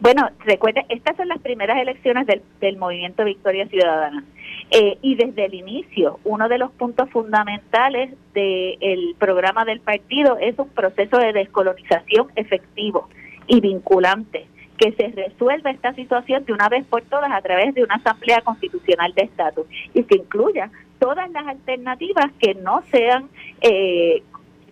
Bueno, 0.00 0.28
recuerden, 0.40 0.84
estas 0.88 1.16
son 1.16 1.28
las 1.28 1.38
primeras 1.38 1.78
elecciones 1.78 2.26
del, 2.26 2.42
del 2.60 2.76
movimiento 2.76 3.24
Victoria 3.24 3.66
Ciudadana. 3.68 4.24
Eh, 4.70 4.98
y 5.02 5.14
desde 5.14 5.44
el 5.44 5.54
inicio, 5.54 6.18
uno 6.24 6.48
de 6.48 6.58
los 6.58 6.72
puntos 6.72 7.08
fundamentales 7.10 8.12
del 8.34 9.14
programa 9.18 9.64
del 9.64 9.80
partido 9.80 10.36
es 10.38 10.58
un 10.58 10.68
proceso 10.68 11.18
de 11.18 11.32
descolonización 11.32 12.28
efectivo 12.34 13.08
y 13.46 13.60
vinculante, 13.60 14.46
que 14.78 14.92
se 14.92 15.08
resuelva 15.08 15.70
esta 15.70 15.94
situación 15.94 16.44
de 16.44 16.52
una 16.52 16.68
vez 16.68 16.84
por 16.86 17.02
todas 17.02 17.30
a 17.30 17.40
través 17.40 17.74
de 17.74 17.82
una 17.82 17.96
asamblea 17.96 18.40
constitucional 18.40 19.14
de 19.14 19.22
estatus 19.22 19.66
y 19.92 20.02
que 20.04 20.16
incluya 20.16 20.70
todas 20.98 21.30
las 21.30 21.46
alternativas 21.46 22.32
que 22.38 22.54
no 22.54 22.82
sean 22.90 23.28
eh, 23.60 24.22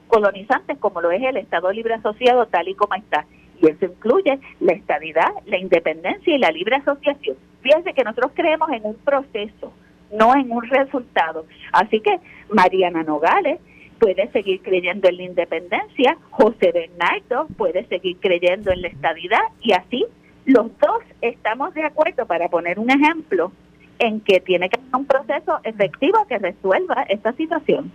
colonizantes 0.09 0.79
como 0.79 1.01
lo 1.01 1.11
es 1.11 1.23
el 1.23 1.37
Estado 1.37 1.71
Libre 1.73 1.95
Asociado 1.95 2.47
tal 2.47 2.69
y 2.69 2.75
como 2.75 2.95
está. 2.95 3.27
Y 3.61 3.69
eso 3.69 3.85
incluye 3.85 4.41
la 4.61 4.73
estabilidad, 4.73 5.31
la 5.47 5.59
independencia 5.59 6.35
y 6.35 6.39
la 6.39 6.51
libre 6.51 6.77
asociación. 6.77 7.37
Fíjense 7.63 7.95
que 7.95 8.03
nosotros 8.03 8.33
creemos 8.35 8.71
en 8.71 8.85
un 8.85 8.97
proceso, 8.97 9.73
no 10.13 10.35
en 10.35 10.51
un 10.51 10.69
resultado. 10.69 11.47
Así 11.73 12.01
que 12.01 12.19
Mariana 12.51 13.05
Nogales 13.05 13.61
puede 14.03 14.29
seguir 14.33 14.61
creyendo 14.63 15.09
en 15.09 15.17
la 15.17 15.23
independencia, 15.23 16.19
José 16.31 16.73
Bernardo 16.73 17.47
puede 17.57 17.87
seguir 17.87 18.17
creyendo 18.19 18.73
en 18.73 18.83
la 18.83 18.89
estabilidad 18.89 19.43
y 19.61 19.75
así 19.75 20.05
los 20.45 20.77
dos 20.81 21.05
estamos 21.21 21.73
de 21.73 21.85
acuerdo, 21.85 22.27
para 22.27 22.49
poner 22.49 22.81
un 22.81 22.91
ejemplo, 22.91 23.53
en 24.01 24.21
que 24.21 24.41
tiene 24.41 24.69
que 24.69 24.81
ser 24.81 24.97
un 24.97 25.07
proceso 25.07 25.61
efectivo 25.63 26.27
que 26.27 26.39
resuelva 26.39 27.05
esta 27.09 27.33
situación. 27.35 27.93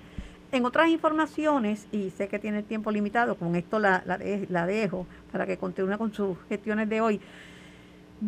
En 0.54 0.65
otras 0.65 0.88
informaciones, 0.88 1.89
y 1.91 2.10
sé 2.12 2.30
que 2.30 2.39
tiene 2.39 2.60
el 2.60 2.63
tiempo 2.63 2.89
limitado, 2.89 3.36
con 3.36 3.58
esto 3.58 3.78
la, 3.78 4.02
la 4.06 4.65
dejo 4.65 5.06
para 5.34 5.46
que 5.46 5.58
continúe 5.58 5.98
con 5.98 6.13
sus 6.13 6.38
gestiones 6.48 6.88
de 6.88 7.02
hoy. 7.02 7.20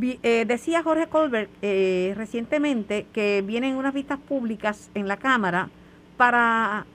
Eh, 0.02 0.44
decía 0.46 0.84
Jorge 0.84 1.08
Colbert 1.08 1.50
eh, 1.62 2.14
recientemente 2.18 3.06
que 3.14 3.42
vienen 3.42 3.78
unas 3.78 3.94
vistas 3.94 4.20
públicas 4.20 4.92
en 4.96 5.08
la 5.08 5.16
Cámara 5.16 5.70
para 6.18 6.86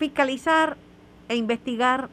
fiscalizar 0.00 0.78
e 1.28 1.36
investigar 1.36 2.08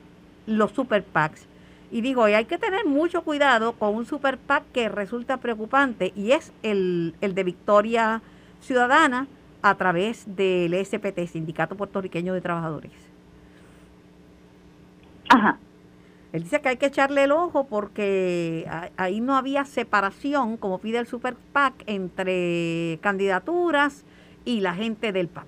los 0.46 0.72
super 0.72 1.04
PACs. 1.04 1.48
Y 1.90 2.02
digo, 2.02 2.28
y 2.28 2.34
hay 2.34 2.46
que 2.46 2.58
tener 2.58 2.86
mucho 2.86 3.24
cuidado 3.24 3.74
con 3.74 3.96
un 3.96 4.06
super 4.06 4.38
PAC 4.38 4.64
que 4.74 4.90
resulta 4.90 5.38
preocupante 5.38 6.12
y 6.16 6.34
es 6.34 6.52
el, 6.62 7.16
el 7.22 7.34
de 7.34 7.44
Victoria 7.46 8.22
Ciudadana 8.60 9.28
a 9.62 9.76
través 9.76 10.26
del 10.36 10.74
SPT, 10.86 11.28
Sindicato 11.28 11.76
Puertorriqueño 11.76 12.34
de 12.34 12.42
Trabajadores. 12.42 12.92
Ajá. 15.30 15.58
Él 16.34 16.44
dice 16.44 16.60
que 16.60 16.70
hay 16.70 16.78
que 16.78 16.88
echarle 16.88 17.24
el 17.24 17.32
ojo 17.32 17.68
porque 17.68 18.70
ahí 18.98 19.22
no 19.22 19.38
había 19.38 19.64
separación, 19.64 20.58
como 20.58 20.80
pide 20.80 20.98
el 20.98 21.08
Super 21.08 21.36
PAC, 21.54 21.74
entre 21.88 23.00
candidaturas 23.02 24.04
y 24.44 24.60
la 24.60 24.76
gente 24.76 25.14
del 25.14 25.30
PAC. 25.30 25.48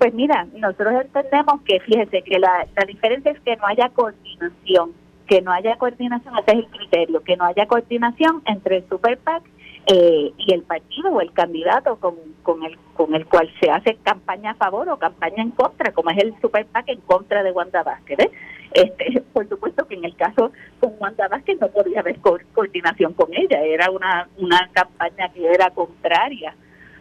Pues 0.00 0.14
mira, 0.14 0.46
nosotros 0.54 0.94
entendemos 1.04 1.60
que, 1.66 1.78
fíjese, 1.80 2.22
que 2.22 2.38
la, 2.38 2.66
la 2.74 2.86
diferencia 2.86 3.32
es 3.32 3.40
que 3.40 3.54
no 3.56 3.66
haya 3.66 3.90
coordinación, 3.90 4.92
que 5.26 5.42
no 5.42 5.52
haya 5.52 5.76
coordinación, 5.76 6.38
ese 6.38 6.52
es 6.52 6.58
el 6.60 6.66
criterio, 6.68 7.22
que 7.22 7.36
no 7.36 7.44
haya 7.44 7.66
coordinación 7.66 8.40
entre 8.46 8.78
el 8.78 8.88
Super 8.88 9.18
PAC 9.18 9.42
eh, 9.88 10.32
y 10.38 10.54
el 10.54 10.62
partido 10.62 11.10
o 11.10 11.20
el 11.20 11.30
candidato 11.34 11.96
con, 11.96 12.14
con, 12.42 12.64
el, 12.64 12.78
con 12.94 13.14
el 13.14 13.26
cual 13.26 13.52
se 13.60 13.70
hace 13.70 13.96
campaña 13.96 14.52
a 14.52 14.54
favor 14.54 14.88
o 14.88 14.96
campaña 14.96 15.42
en 15.42 15.50
contra, 15.50 15.92
como 15.92 16.08
es 16.08 16.16
el 16.16 16.34
Super 16.40 16.64
PAC 16.64 16.88
en 16.88 17.00
contra 17.02 17.42
de 17.42 17.52
Wanda 17.52 17.82
Vázquez. 17.82 18.30
Este, 18.72 19.20
por 19.34 19.46
supuesto 19.50 19.86
que 19.86 19.96
en 19.96 20.06
el 20.06 20.16
caso 20.16 20.50
con 20.80 20.94
Wanda 20.98 21.28
Vázquez 21.28 21.60
no 21.60 21.68
podía 21.68 22.00
haber 22.00 22.20
coordinación 22.54 23.12
con 23.12 23.28
ella, 23.34 23.60
era 23.60 23.90
una, 23.90 24.30
una 24.38 24.66
campaña 24.72 25.28
que 25.28 25.46
era 25.46 25.68
contraria 25.68 26.54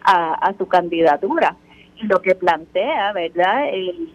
a, 0.04 0.34
a 0.34 0.54
su 0.58 0.68
candidatura. 0.68 1.56
Lo 2.02 2.22
que 2.22 2.36
plantea, 2.36 3.12
¿verdad?, 3.14 3.66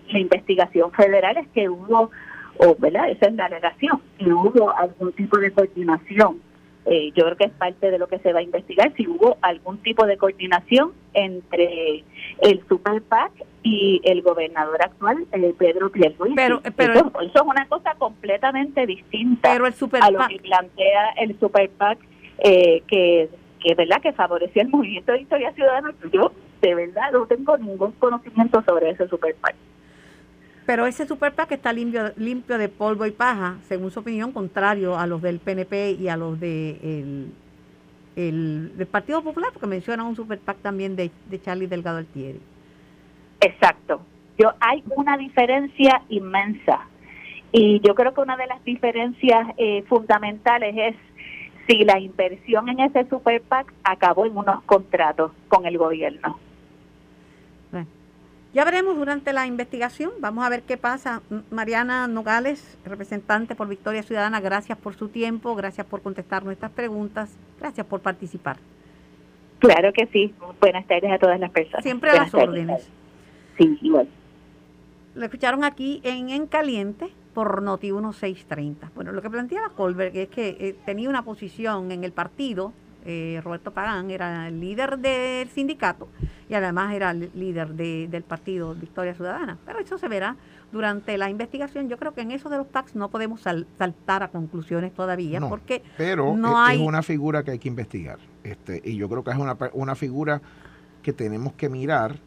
la 0.09 0.19
investigación 0.19 0.91
federal 0.93 1.37
es 1.37 1.49
que 1.49 1.69
hubo 1.69 2.11
o 2.59 2.77
¿verdad? 2.79 3.11
esa 3.11 3.27
es 3.27 3.35
la 3.35 3.47
alegación, 3.47 4.01
si 4.19 4.31
hubo 4.31 4.75
algún 4.77 5.13
tipo 5.13 5.39
de 5.39 5.53
coordinación. 5.53 6.41
Eh, 6.87 7.13
yo 7.17 7.25
creo 7.25 7.37
que 7.37 7.45
es 7.45 7.53
parte 7.53 7.91
de 7.91 7.99
lo 7.99 8.09
que 8.09 8.19
se 8.19 8.33
va 8.35 8.41
a 8.41 8.43
investigar, 8.43 8.93
si 8.95 9.07
hubo 9.09 9.39
algún 9.41 9.79
tipo 9.79 10.07
de 10.07 10.19
coordinación 10.19 10.93
entre 11.15 12.05
el 12.43 12.63
Super 12.69 13.01
PAC 13.01 13.33
y 13.63 14.03
el 14.05 14.21
gobernador 14.21 14.83
actual, 14.83 15.27
eh, 15.33 15.55
Pedro 15.57 15.91
Pierluisi. 15.91 16.35
Pero, 16.35 16.61
pero 16.77 16.93
eso, 16.93 17.13
es 17.23 17.41
una 17.43 17.67
cosa 17.69 17.95
completamente 17.95 18.87
distinta 18.87 19.53
pero 19.53 19.67
el 19.67 19.73
Super 19.73 20.03
a 20.03 20.11
lo 20.11 20.29
que 20.29 20.39
plantea 20.41 21.11
el 21.17 21.39
Super 21.41 21.71
PAC, 21.71 21.99
eh, 22.41 22.83
que, 22.87 23.31
que, 23.61 23.75
¿verdad? 23.75 24.03
que 24.03 24.13
favorecía 24.13 24.65
el 24.65 24.69
movimiento 24.69 25.13
de 25.13 25.23
historia 25.23 25.53
ciudadana. 25.53 25.95
Yo, 26.13 26.33
de 26.65 26.75
verdad, 26.75 27.13
no 27.13 27.27
tengo 27.27 27.59
ningún 27.59 27.93
conocimiento 27.93 28.63
sobre 28.63 28.91
ese 28.91 29.07
Super 29.09 29.35
PAC. 29.35 29.55
Pero 30.65 30.87
ese 30.87 31.07
Super 31.07 31.35
PAC 31.35 31.53
está 31.53 31.75
limpio, 31.75 32.13
limpio 32.17 32.57
de 32.57 32.71
polvo 32.71 33.05
y 33.05 33.11
paja, 33.11 33.59
según 33.69 33.91
su 33.91 34.01
opinión, 34.01 34.33
contrario 34.33 34.99
a 34.99 35.07
los 35.07 35.21
del 35.21 35.41
PNP 35.41 35.93
y 35.93 36.09
a 36.09 36.17
los 36.17 36.41
de 36.41 37.29
el, 38.17 38.73
del 38.79 38.87
Partido 38.87 39.23
Popular, 39.23 39.51
porque 39.53 39.67
menciona 39.67 40.05
un 40.05 40.17
Super 40.17 40.39
PAC 40.39 40.59
también 40.59 40.97
de, 40.97 41.11
de 41.29 41.43
Charlie 41.43 41.67
Delgado 41.67 41.99
Altieri. 41.99 42.41
Exacto. 43.41 44.01
Yo 44.39 44.53
hay 44.59 44.83
una 44.97 45.19
diferencia 45.19 46.01
inmensa 46.09 46.81
y 47.53 47.81
yo 47.81 47.95
creo 47.95 48.15
que 48.15 48.23
una 48.23 48.39
de 48.39 48.47
las 48.47 48.65
diferencias 48.65 49.49
eh, 49.59 49.83
fundamentales 49.83 50.75
es 50.77 50.97
si 51.67 51.85
la 51.85 51.99
inversión 51.99 52.71
en 52.71 52.81
ese 52.81 53.07
super 53.09 53.43
PAC 53.43 53.73
acabó 53.85 54.25
en 54.25 54.37
unos 54.37 54.63
contratos 54.65 55.33
con 55.49 55.67
el 55.67 55.77
gobierno. 55.77 56.39
Ya 58.55 58.65
veremos 58.65 58.97
durante 58.97 59.33
la 59.33 59.49
investigación, 59.49 60.13
vamos 60.21 60.47
a 60.47 60.49
ver 60.49 60.63
qué 60.63 60.77
pasa. 60.77 61.23
Mariana 61.51 62.07
Nogales, 62.07 62.79
representante 62.85 63.57
por 63.57 63.67
Victoria 63.67 64.05
Ciudadana, 64.05 64.39
gracias 64.41 64.79
por 64.79 64.95
su 64.95 65.09
tiempo, 65.09 65.57
gracias 65.57 65.85
por 65.85 66.03
contestar 66.03 66.45
nuestras 66.45 66.71
preguntas, 66.71 67.37
gracias 67.59 67.85
por 67.85 68.01
participar. 68.01 68.59
Claro 69.59 69.93
que 69.93 70.07
sí, 70.07 70.33
buenas 70.61 70.87
tardes 70.87 71.11
a 71.11 71.19
todas 71.19 71.41
las 71.41 71.51
personas. 71.51 71.83
Siempre 71.83 72.11
a 72.11 72.15
las 72.15 72.33
órdenes. 72.33 72.89
Sí, 73.59 73.77
igual. 73.83 74.07
Lo 75.17 75.25
escucharon 75.25 75.65
aquí 75.65 76.01
en 76.05 76.31
En 76.31 76.47
Caliente 76.47 77.09
por 77.35 77.61
Noti 77.61 77.91
1630. 77.91 78.93
Bueno, 78.95 79.11
lo 79.11 79.21
que 79.21 79.31
planteaba 79.31 79.71
Colbert 79.71 80.15
es 80.15 80.29
que 80.29 80.57
eh, 80.61 80.77
tenía 80.87 81.11
una 81.11 81.23
posición 81.23 81.91
en 81.91 82.05
el 82.05 82.13
partido 82.13 82.73
eh, 83.05 83.41
Roberto 83.45 83.73
Pagán 83.73 84.11
era 84.11 84.49
el 84.49 84.61
líder 84.61 84.99
del 84.99 85.49
sindicato 85.49 86.09
y 86.49 86.55
además 86.55 86.95
era 86.95 87.11
el 87.11 87.31
líder 87.35 87.75
del 87.75 88.23
partido 88.23 88.75
Victoria 88.75 89.15
Ciudadana. 89.15 89.59
Pero 89.65 89.79
eso 89.79 89.99
se 89.99 90.09
verá 90.09 90.37
durante 90.73 91.17
la 91.19 91.31
investigación. 91.31 91.89
Yo 91.89 91.99
creo 91.99 92.15
que 92.15 92.23
en 92.23 92.31
eso 92.31 92.49
de 92.49 92.59
los 92.59 92.67
PACs 92.67 92.95
no 92.97 93.11
podemos 93.11 93.41
saltar 93.41 94.23
a 94.23 94.29
conclusiones 94.29 94.93
todavía 94.93 95.41
porque 95.41 95.83
pero 95.97 96.37
no 96.37 96.51
es, 96.51 96.71
hay... 96.71 96.81
es 96.81 96.87
una 96.87 97.03
figura 97.03 97.43
que 97.43 97.53
hay 97.53 97.59
que 97.59 97.69
investigar. 97.69 98.19
Este, 98.43 98.83
y 98.85 98.97
yo 98.97 99.09
creo 99.09 99.25
que 99.25 99.31
es 99.31 99.37
una, 99.37 99.57
una 99.73 99.95
figura 99.95 100.41
que 101.03 101.13
tenemos 101.13 101.53
que 101.55 101.69
mirar 101.69 102.19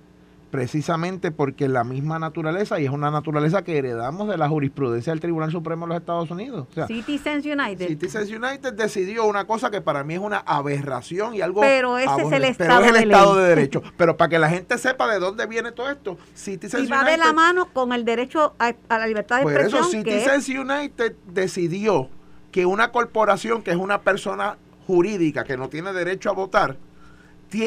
precisamente 0.57 1.29
porque 1.29 1.67
la 1.67 1.83
misma 1.83 2.17
naturaleza, 2.17 2.79
y 2.79 2.85
es 2.85 2.89
una 2.89 3.11
naturaleza 3.11 3.63
que 3.63 3.77
heredamos 3.77 4.27
de 4.27 4.39
la 4.39 4.49
jurisprudencia 4.49 5.13
del 5.13 5.19
Tribunal 5.19 5.51
Supremo 5.51 5.85
de 5.85 5.89
los 5.89 5.99
Estados 5.99 6.31
Unidos. 6.31 6.67
Citizens 6.87 7.45
United. 7.45 7.87
Citizens 7.87 8.31
United 8.31 8.73
decidió 8.73 9.25
una 9.25 9.45
cosa 9.45 9.69
que 9.69 9.81
para 9.81 10.03
mí 10.03 10.15
es 10.15 10.19
una 10.19 10.39
aberración 10.39 11.35
y 11.35 11.41
algo... 11.41 11.61
Pero 11.61 11.99
ese 11.99 12.23
es 12.23 12.31
el 12.31 12.43
Estado, 12.45 12.81
pero 12.81 12.95
es 12.95 13.03
el 13.03 13.07
de, 13.07 13.13
estado 13.13 13.35
de 13.35 13.49
Derecho. 13.49 13.83
pero 13.97 14.17
para 14.17 14.29
que 14.29 14.39
la 14.39 14.49
gente 14.49 14.79
sepa 14.79 15.07
de 15.13 15.19
dónde 15.19 15.45
viene 15.45 15.71
todo 15.71 15.91
esto, 15.91 16.17
Citizens 16.33 16.87
y 16.87 16.91
va 16.91 17.03
de 17.03 17.17
la 17.17 17.33
mano 17.33 17.71
con 17.71 17.93
el 17.93 18.03
derecho 18.03 18.55
a, 18.57 18.73
la 18.89 19.05
libertad 19.05 19.35
de 19.35 19.43
expresión. 19.43 19.83
Por 19.83 19.89
eso 19.89 19.91
Citizens 19.91 20.49
United 20.49 21.13
decidió 21.27 22.09
que 22.51 22.65
una 22.65 22.91
corporación 22.91 23.61
que 23.61 23.69
es 23.69 23.77
una 23.77 24.01
persona 24.01 24.57
jurídica 24.87 25.43
que 25.43 25.55
no 25.55 25.69
tiene 25.69 25.93
derecho 25.93 26.31
a 26.31 26.33
votar, 26.33 26.77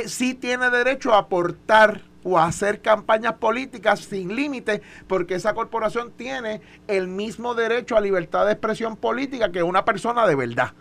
sí 0.07 0.35
tiene 0.35 0.70
derecho 0.70 1.14
a 1.14 1.18
aportar 1.18 2.09
o 2.22 2.38
hacer 2.38 2.80
campañas 2.80 3.35
políticas 3.35 4.00
sin 4.00 4.35
límite, 4.35 4.83
porque 5.06 5.35
esa 5.35 5.54
corporación 5.54 6.12
tiene 6.12 6.61
el 6.87 7.09
mismo 7.09 7.54
derecho 7.54 7.96
a 7.96 8.00
libertad 8.00 8.46
de 8.46 8.52
expresión 8.52 8.96
política 8.96 9.50
que 9.50 9.62
una 9.62 9.85
persona 9.85 10.26
de 10.26 10.35
verdad. 10.35 10.72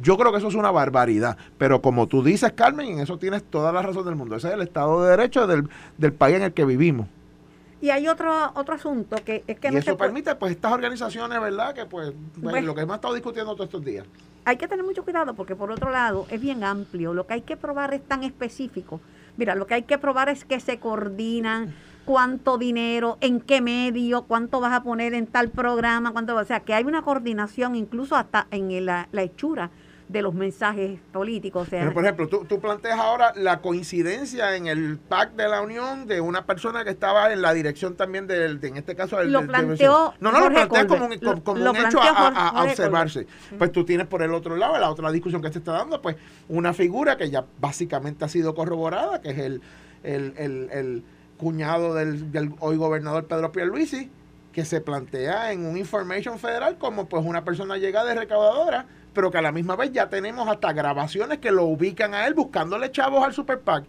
Yo 0.00 0.16
creo 0.16 0.30
que 0.30 0.38
eso 0.38 0.48
es 0.48 0.54
una 0.54 0.70
barbaridad, 0.70 1.36
pero 1.58 1.82
como 1.82 2.06
tú 2.06 2.22
dices, 2.22 2.52
Carmen, 2.52 2.86
en 2.86 3.00
eso 3.00 3.18
tienes 3.18 3.42
toda 3.42 3.72
la 3.72 3.82
razón 3.82 4.04
del 4.04 4.14
mundo. 4.14 4.36
Ese 4.36 4.48
es 4.48 4.54
el 4.54 4.62
Estado 4.62 5.02
de 5.02 5.10
Derecho 5.10 5.46
del, 5.46 5.68
del 5.98 6.12
país 6.12 6.36
en 6.36 6.42
el 6.42 6.52
que 6.52 6.64
vivimos. 6.64 7.08
Y 7.80 7.90
hay 7.90 8.08
otro 8.08 8.52
otro 8.54 8.74
asunto 8.74 9.16
que 9.24 9.42
es 9.46 9.58
que 9.58 9.70
y 9.72 9.76
eso 9.76 9.96
permite, 9.96 10.34
pues, 10.34 10.52
estas 10.52 10.72
organizaciones, 10.72 11.40
¿verdad? 11.40 11.74
Que, 11.74 11.86
pues, 11.86 12.12
pues, 12.40 12.62
lo 12.62 12.74
que 12.74 12.82
hemos 12.82 12.96
estado 12.96 13.14
discutiendo 13.14 13.54
todos 13.54 13.66
estos 13.66 13.84
días. 13.84 14.06
Hay 14.44 14.56
que 14.56 14.68
tener 14.68 14.84
mucho 14.84 15.02
cuidado 15.02 15.34
porque, 15.34 15.56
por 15.56 15.70
otro 15.70 15.90
lado, 15.90 16.26
es 16.30 16.40
bien 16.40 16.62
amplio. 16.62 17.14
Lo 17.14 17.26
que 17.26 17.34
hay 17.34 17.42
que 17.42 17.56
probar 17.56 17.94
es 17.94 18.02
tan 18.06 18.22
específico 18.22 19.00
Mira, 19.36 19.54
lo 19.54 19.66
que 19.66 19.74
hay 19.74 19.82
que 19.82 19.98
probar 19.98 20.28
es 20.28 20.44
que 20.44 20.60
se 20.60 20.78
coordinan 20.78 21.74
cuánto 22.04 22.58
dinero, 22.58 23.18
en 23.20 23.40
qué 23.40 23.60
medio, 23.60 24.22
cuánto 24.22 24.60
vas 24.60 24.72
a 24.72 24.82
poner 24.82 25.14
en 25.14 25.26
tal 25.26 25.50
programa, 25.50 26.12
cuánto, 26.12 26.34
o 26.34 26.44
sea, 26.44 26.60
que 26.60 26.74
hay 26.74 26.84
una 26.84 27.02
coordinación 27.02 27.76
incluso 27.76 28.16
hasta 28.16 28.46
en 28.50 28.84
la, 28.84 29.08
hechura 29.12 29.70
de 30.10 30.22
los 30.22 30.34
mensajes 30.34 30.98
políticos. 31.12 31.68
Pero, 31.70 31.94
por 31.94 32.02
ejemplo, 32.02 32.26
tú, 32.26 32.44
tú, 32.44 32.58
planteas 32.58 32.98
ahora 32.98 33.32
la 33.36 33.60
coincidencia 33.60 34.56
en 34.56 34.66
el 34.66 34.98
PAC 34.98 35.34
de 35.34 35.48
la 35.48 35.60
Unión 35.60 36.08
de 36.08 36.20
una 36.20 36.46
persona 36.46 36.82
que 36.82 36.90
estaba 36.90 37.32
en 37.32 37.40
la 37.40 37.54
dirección 37.54 37.94
también 37.94 38.26
del, 38.26 38.58
en 38.60 38.76
este 38.76 38.96
caso, 38.96 39.18
del... 39.18 39.30
Lo 39.30 39.46
planteó 39.46 40.14
No, 40.18 40.32
no, 40.32 40.40
lo 40.40 40.48
planteas 40.48 40.86
como 40.86 41.06
un, 41.06 41.12
hecho 41.12 42.00
a, 42.02 42.64
observarse. 42.64 43.28
Pues 43.56 43.70
tú 43.70 43.84
tienes 43.84 44.08
por 44.08 44.22
el 44.22 44.34
otro 44.34 44.56
lado, 44.56 44.76
la 44.80 44.90
otra 44.90 45.12
discusión 45.12 45.40
que 45.42 45.52
se 45.52 45.60
está 45.60 45.72
dando, 45.72 46.02
pues 46.02 46.16
una 46.48 46.72
figura 46.72 47.16
que 47.16 47.30
ya 47.30 47.44
básicamente 47.60 48.24
ha 48.24 48.28
sido 48.28 48.56
corroborada, 48.56 49.20
que 49.20 49.30
es 49.30 49.38
el, 49.38 49.62
el, 50.02 50.34
el, 50.72 51.04
cuñado 51.36 51.94
del, 51.94 52.32
del 52.32 52.52
hoy 52.58 52.76
gobernador 52.76 53.26
Pedro 53.26 53.52
Pierluisi, 53.52 54.10
que 54.52 54.64
se 54.64 54.80
plantea 54.80 55.52
en 55.52 55.64
un 55.64 55.76
information 55.76 56.38
federal 56.38 56.76
como 56.78 57.08
pues 57.08 57.24
una 57.24 57.44
persona 57.44 57.78
llegada 57.78 58.12
y 58.12 58.16
recaudadora 58.18 58.86
pero 59.12 59.30
que 59.30 59.38
a 59.38 59.42
la 59.42 59.52
misma 59.52 59.76
vez 59.76 59.92
ya 59.92 60.08
tenemos 60.08 60.48
hasta 60.48 60.72
grabaciones 60.72 61.38
que 61.38 61.50
lo 61.50 61.64
ubican 61.64 62.14
a 62.14 62.26
él 62.26 62.34
buscándole 62.34 62.90
chavos 62.90 63.24
al 63.24 63.32
Super 63.32 63.60
PAC. 63.60 63.84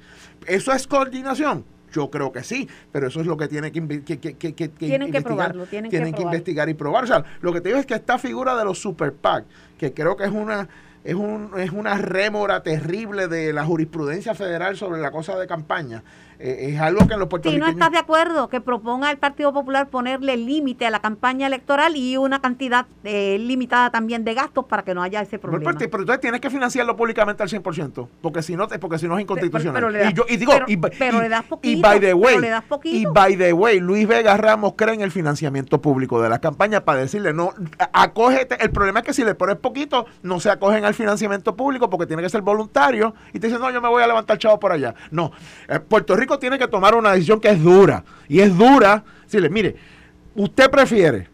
¿Eso 0.47 0.71
es 0.73 0.87
coordinación? 0.87 1.65
Yo 1.91 2.09
creo 2.09 2.31
que 2.31 2.43
sí, 2.43 2.69
pero 2.91 3.07
eso 3.07 3.19
es 3.19 3.27
lo 3.27 3.35
que 3.35 3.47
tiene 3.47 3.71
que, 3.71 4.03
que, 4.03 4.19
que, 4.19 4.67
tienen 4.69 5.11
que 5.11 5.21
probarlo, 5.21 5.65
tienen, 5.65 5.91
que, 5.91 6.21
investigar 6.21 6.69
y 6.69 6.73
probar. 6.73 7.03
O 7.03 7.07
sea, 7.07 7.23
lo 7.41 7.51
que 7.51 7.59
te 7.59 7.69
digo 7.69 7.79
es 7.79 7.85
que 7.85 7.95
esta 7.95 8.17
figura 8.17 8.55
de 8.55 8.63
los 8.63 8.79
super 8.79 9.13
PAC, 9.13 9.45
que 9.77 9.93
creo 9.93 10.15
que 10.15 10.23
es 10.23 10.31
una 10.31 10.69
es, 11.03 11.15
un, 11.15 11.51
es 11.57 11.71
una 11.71 11.95
rémora 11.95 12.61
terrible 12.63 13.27
de 13.27 13.53
la 13.53 13.65
jurisprudencia 13.65 14.35
federal 14.35 14.77
sobre 14.77 15.01
la 15.01 15.11
cosa 15.11 15.37
de 15.37 15.47
campaña. 15.47 16.03
Eh, 16.43 16.71
es 16.73 16.79
algo 16.79 17.07
que 17.07 17.13
en 17.13 17.19
los 17.19 17.29
puertorriqueños... 17.29 17.69
Si 17.69 17.75
no 17.75 17.79
estás 17.79 17.91
de 17.91 17.99
acuerdo, 17.99 18.49
que 18.49 18.61
proponga 18.61 19.11
el 19.11 19.17
Partido 19.17 19.53
Popular 19.53 19.89
ponerle 19.89 20.37
límite 20.37 20.87
a 20.87 20.89
la 20.89 20.99
campaña 20.99 21.45
electoral 21.45 21.95
y 21.95 22.17
una 22.17 22.41
cantidad 22.41 22.87
eh, 23.03 23.37
limitada 23.39 23.91
también 23.91 24.23
de 24.23 24.33
gastos 24.33 24.65
para 24.65 24.83
que 24.83 24.95
no 24.95 25.03
haya 25.03 25.21
ese 25.21 25.37
problema. 25.37 25.71
Pero, 25.77 26.01
entonces 26.01 26.19
tienes 26.19 26.41
que 26.41 26.49
financiarlo 26.49 26.95
públicamente 26.95 27.43
al 27.43 27.49
100%, 27.49 28.07
porque 28.21 28.41
si 28.41 28.55
no, 28.55 28.67
porque 28.67 28.97
si 28.97 29.07
no 29.07 29.17
es 29.17 29.21
inconstitucional. 29.21 29.83
Pero, 29.83 30.09
y, 30.09 30.13
yo, 30.13 30.25
y 30.27 30.37
digo, 30.37 30.53
y, 30.67 30.77
le 30.77 31.29
das 31.29 31.43
poquito, 31.43 31.77
y 31.77 31.81
by 31.81 31.99
the 31.99 32.13
way, 32.15 32.37
y 32.85 33.05
by 33.05 33.37
the 33.37 33.53
way, 33.53 33.79
Luis 33.79 34.07
Vega 34.07 34.35
Ramos 34.35 34.73
cree 34.75 34.95
en 34.95 35.01
el 35.01 35.11
financiamiento 35.11 35.79
público 35.79 36.21
de 36.21 36.29
la 36.29 36.39
campaña 36.39 36.83
para 36.83 37.01
decirle, 37.01 37.33
no, 37.33 37.53
acógete. 37.93 38.57
El 38.63 38.71
problema 38.71 39.01
es 39.01 39.05
que 39.05 39.13
si 39.13 39.23
le 39.23 39.35
pones 39.35 39.57
poquito, 39.57 40.07
no 40.23 40.39
se 40.39 40.49
acogen 40.49 40.85
al 40.85 40.95
financiamiento 40.95 41.55
público 41.55 41.87
porque 41.89 42.07
tiene 42.07 42.23
que 42.23 42.29
ser 42.29 42.41
voluntario 42.41 43.13
y 43.31 43.39
te 43.39 43.47
dicen, 43.47 43.61
no, 43.61 43.69
yo 43.69 43.79
me 43.79 43.89
voy 43.89 44.01
a 44.01 44.07
levantar 44.07 44.39
chavo 44.39 44.59
por 44.59 44.71
allá. 44.71 44.95
No, 45.11 45.31
eh, 45.67 45.79
Puerto 45.79 46.15
Rico 46.15 46.30
tiene 46.39 46.57
que 46.57 46.67
tomar 46.67 46.95
una 46.95 47.11
decisión 47.11 47.39
que 47.39 47.49
es 47.49 47.61
dura. 47.61 48.03
Y 48.27 48.39
es 48.39 48.57
dura 48.57 49.03
decirle, 49.23 49.49
mire, 49.49 49.75
usted 50.35 50.69
prefiere 50.69 51.27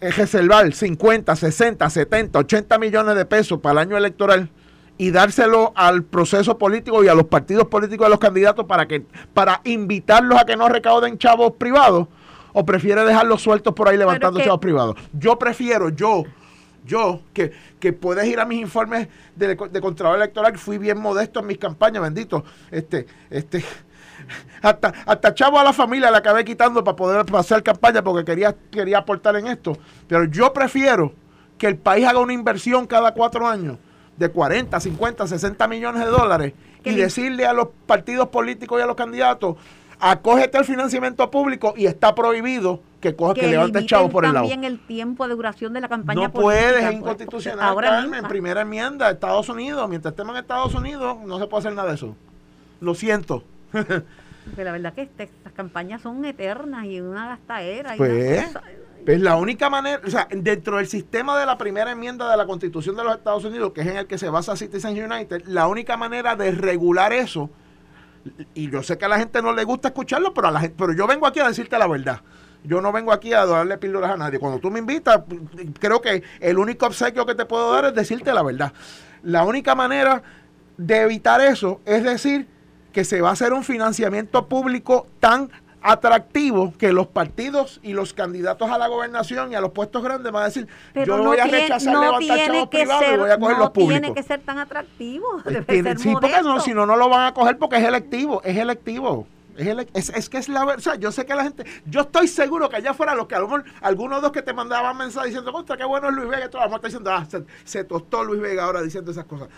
reservar 0.00 0.72
50, 0.72 1.36
60, 1.36 1.90
70, 1.90 2.38
80 2.38 2.78
millones 2.78 3.16
de 3.16 3.24
pesos 3.24 3.60
para 3.60 3.72
el 3.72 3.88
año 3.88 3.96
electoral 3.96 4.48
y 4.96 5.10
dárselo 5.10 5.72
al 5.76 6.02
proceso 6.04 6.58
político 6.58 7.02
y 7.02 7.08
a 7.08 7.14
los 7.14 7.26
partidos 7.26 7.68
políticos 7.68 8.06
de 8.06 8.10
los 8.10 8.18
candidatos 8.18 8.66
para 8.66 8.86
que 8.86 9.04
para 9.32 9.60
invitarlos 9.64 10.38
a 10.38 10.44
que 10.44 10.56
no 10.56 10.68
recauden 10.68 11.18
chavos 11.18 11.52
privados 11.52 12.08
o 12.52 12.64
prefiere 12.64 13.04
dejarlos 13.04 13.40
sueltos 13.40 13.74
por 13.74 13.88
ahí 13.88 13.96
levantando 13.96 14.40
chavos 14.40 14.60
privados. 14.60 14.96
Yo 15.12 15.38
prefiero, 15.38 15.88
yo, 15.88 16.24
yo, 16.84 17.22
que, 17.32 17.52
que 17.78 17.92
puedes 17.92 18.26
ir 18.26 18.40
a 18.40 18.44
mis 18.44 18.60
informes 18.60 19.08
de, 19.36 19.54
de 19.54 19.80
Contralor 19.80 20.16
Electoral, 20.16 20.58
fui 20.58 20.78
bien 20.78 20.98
modesto 20.98 21.40
en 21.40 21.46
mis 21.46 21.58
campañas, 21.58 22.02
bendito. 22.02 22.44
Este, 22.70 23.06
este, 23.30 23.64
hasta, 24.62 24.92
hasta 25.06 25.34
chavo 25.34 25.58
a 25.58 25.64
la 25.64 25.72
familia 25.72 26.10
le 26.10 26.16
acabé 26.16 26.44
quitando 26.44 26.82
para 26.84 26.96
poder 26.96 27.24
hacer 27.34 27.62
campaña 27.62 28.02
porque 28.02 28.24
quería, 28.24 28.54
quería 28.70 28.98
aportar 28.98 29.36
en 29.36 29.46
esto. 29.46 29.76
Pero 30.06 30.24
yo 30.24 30.52
prefiero 30.52 31.12
que 31.58 31.66
el 31.66 31.76
país 31.76 32.06
haga 32.06 32.18
una 32.18 32.32
inversión 32.32 32.86
cada 32.86 33.12
cuatro 33.12 33.46
años 33.46 33.78
de 34.16 34.28
40, 34.28 34.78
50, 34.78 35.26
60 35.26 35.68
millones 35.68 36.04
de 36.04 36.10
dólares 36.10 36.52
y 36.84 36.94
decirle 36.94 37.46
a 37.46 37.52
los 37.52 37.68
partidos 37.86 38.28
políticos 38.28 38.78
y 38.78 38.82
a 38.82 38.86
los 38.86 38.96
candidatos, 38.96 39.56
acógete 39.98 40.58
el 40.58 40.64
financiamiento 40.64 41.30
público 41.30 41.74
y 41.76 41.86
está 41.86 42.14
prohibido 42.14 42.80
que 43.00 43.16
coja, 43.16 43.34
que, 43.34 43.46
levante 43.46 43.78
el 43.78 43.86
chavo 43.86 44.08
por 44.08 44.24
el 44.24 44.32
lado. 44.32 44.48
también 44.48 44.70
el 44.70 44.78
tiempo 44.86 45.26
de 45.26 45.34
duración 45.34 45.72
de 45.72 45.80
la 45.80 45.88
campaña 45.88 46.22
No 46.22 46.32
puedes, 46.32 46.76
es 46.76 46.82
pues, 46.82 46.94
inconstitucional, 46.94 47.60
ahora 47.60 48.04
en 48.04 48.28
primera 48.28 48.62
enmienda, 48.62 49.10
Estados 49.10 49.48
Unidos, 49.48 49.88
mientras 49.88 50.12
estemos 50.12 50.34
en 50.34 50.40
Estados 50.40 50.74
Unidos, 50.74 51.18
no 51.24 51.38
se 51.38 51.46
puede 51.46 51.60
hacer 51.60 51.74
nada 51.74 51.88
de 51.88 51.94
eso. 51.94 52.16
Lo 52.80 52.94
siento. 52.94 53.44
Porque 54.44 54.64
la 54.64 54.72
verdad 54.72 54.94
que 54.94 55.02
este, 55.02 55.24
estas 55.24 55.52
campañas 55.52 56.02
son 56.02 56.24
eternas 56.24 56.84
y 56.86 57.00
una 57.00 57.28
gastadera. 57.28 57.94
Pues, 57.96 58.46
pues 59.04 59.20
la 59.20 59.36
única 59.36 59.70
manera, 59.70 60.00
o 60.04 60.10
sea, 60.10 60.26
dentro 60.30 60.78
del 60.78 60.86
sistema 60.86 61.38
de 61.38 61.46
la 61.46 61.58
primera 61.58 61.92
enmienda 61.92 62.30
de 62.30 62.36
la 62.36 62.46
Constitución 62.46 62.96
de 62.96 63.04
los 63.04 63.16
Estados 63.16 63.44
Unidos, 63.44 63.72
que 63.72 63.82
es 63.82 63.86
en 63.86 63.96
el 63.96 64.06
que 64.06 64.18
se 64.18 64.28
basa 64.28 64.56
Citizens 64.56 64.98
United, 64.98 65.42
la 65.46 65.68
única 65.68 65.96
manera 65.96 66.36
de 66.36 66.50
regular 66.52 67.12
eso, 67.12 67.50
y 68.54 68.70
yo 68.70 68.82
sé 68.82 68.98
que 68.98 69.04
a 69.04 69.08
la 69.08 69.18
gente 69.18 69.40
no 69.42 69.52
le 69.52 69.64
gusta 69.64 69.88
escucharlo, 69.88 70.34
pero, 70.34 70.48
a 70.48 70.50
la 70.50 70.60
gente, 70.60 70.76
pero 70.78 70.92
yo 70.94 71.06
vengo 71.06 71.26
aquí 71.26 71.40
a 71.40 71.48
decirte 71.48 71.78
la 71.78 71.86
verdad. 71.86 72.20
Yo 72.62 72.82
no 72.82 72.92
vengo 72.92 73.12
aquí 73.12 73.32
a 73.32 73.46
darle 73.46 73.78
píldoras 73.78 74.10
a 74.10 74.16
nadie. 74.18 74.38
Cuando 74.38 74.58
tú 74.58 74.70
me 74.70 74.80
invitas, 74.80 75.22
creo 75.78 76.02
que 76.02 76.22
el 76.40 76.58
único 76.58 76.86
obsequio 76.86 77.24
que 77.24 77.34
te 77.34 77.46
puedo 77.46 77.72
dar 77.72 77.86
es 77.86 77.94
decirte 77.94 78.34
la 78.34 78.42
verdad. 78.42 78.72
La 79.22 79.44
única 79.44 79.74
manera 79.74 80.22
de 80.76 81.02
evitar 81.02 81.40
eso 81.40 81.80
es 81.86 82.04
decir 82.04 82.46
que 82.92 83.04
se 83.04 83.20
va 83.20 83.30
a 83.30 83.32
hacer 83.32 83.52
un 83.52 83.64
financiamiento 83.64 84.46
público 84.46 85.06
tan 85.20 85.50
atractivo 85.82 86.74
que 86.76 86.92
los 86.92 87.06
partidos 87.06 87.80
y 87.82 87.94
los 87.94 88.12
candidatos 88.12 88.70
a 88.70 88.76
la 88.76 88.86
gobernación 88.88 89.52
y 89.52 89.54
a 89.54 89.60
los 89.60 89.72
puestos 89.72 90.02
grandes 90.02 90.30
van 90.30 90.42
a 90.42 90.46
decir 90.46 90.68
yo 90.94 91.16
no 91.16 91.24
voy 91.24 91.38
a 91.38 91.46
rechazar 91.46 91.96
levantar 91.96 92.46
chavos 92.46 92.68
privados 92.68 93.04
y 93.14 93.16
voy 93.16 93.30
a 93.30 93.38
coger 93.38 93.58
los 93.58 93.70
públicos. 93.70 94.00
tiene 94.00 94.14
que 94.14 94.22
ser 94.22 94.40
tan 94.40 94.58
atractivo 94.58 95.42
debe 95.42 95.82
ser 95.82 95.98
sí 95.98 96.12
porque 96.12 96.42
no 96.42 96.60
si 96.60 96.74
no 96.74 96.84
no 96.84 96.96
lo 96.96 97.08
van 97.08 97.28
a 97.28 97.32
coger 97.32 97.56
porque 97.56 97.76
es 97.76 97.84
electivo 97.84 98.42
es 98.44 98.58
electivo 98.58 99.26
es, 99.92 100.08
es, 100.10 100.28
que 100.28 100.38
es 100.38 100.48
la 100.48 100.64
verdad. 100.64 100.78
O 100.78 100.82
sea, 100.82 100.94
yo 100.94 101.12
sé 101.12 101.26
que 101.26 101.34
la 101.34 101.44
gente. 101.44 101.64
Yo 101.84 102.02
estoy 102.02 102.28
seguro 102.28 102.68
que 102.68 102.76
allá 102.76 102.90
afuera, 102.90 103.14
los 103.14 103.26
que 103.26 103.34
a 103.34 103.40
lo 103.40 103.46
mejor, 103.46 103.64
algunos 103.80 104.22
dos 104.22 104.32
que 104.32 104.42
te 104.42 104.52
mandaban 104.52 104.96
mensajes 104.96 105.30
diciendo, 105.30 105.52
contra, 105.52 105.76
qué 105.76 105.84
bueno 105.84 106.08
es 106.08 106.14
Luis 106.14 106.28
Vega, 106.28 106.46
y 106.46 106.48
todo 106.48 106.62
el 106.62 106.70
mundo 106.70 106.76
está 106.76 106.88
diciendo, 106.88 107.10
ah, 107.12 107.26
se, 107.28 107.44
se, 107.64 107.84
tostó 107.84 108.24
Luis 108.24 108.40
Vega 108.40 108.64
ahora 108.64 108.82
diciendo 108.82 109.10
esas 109.10 109.24
cosas. 109.24 109.48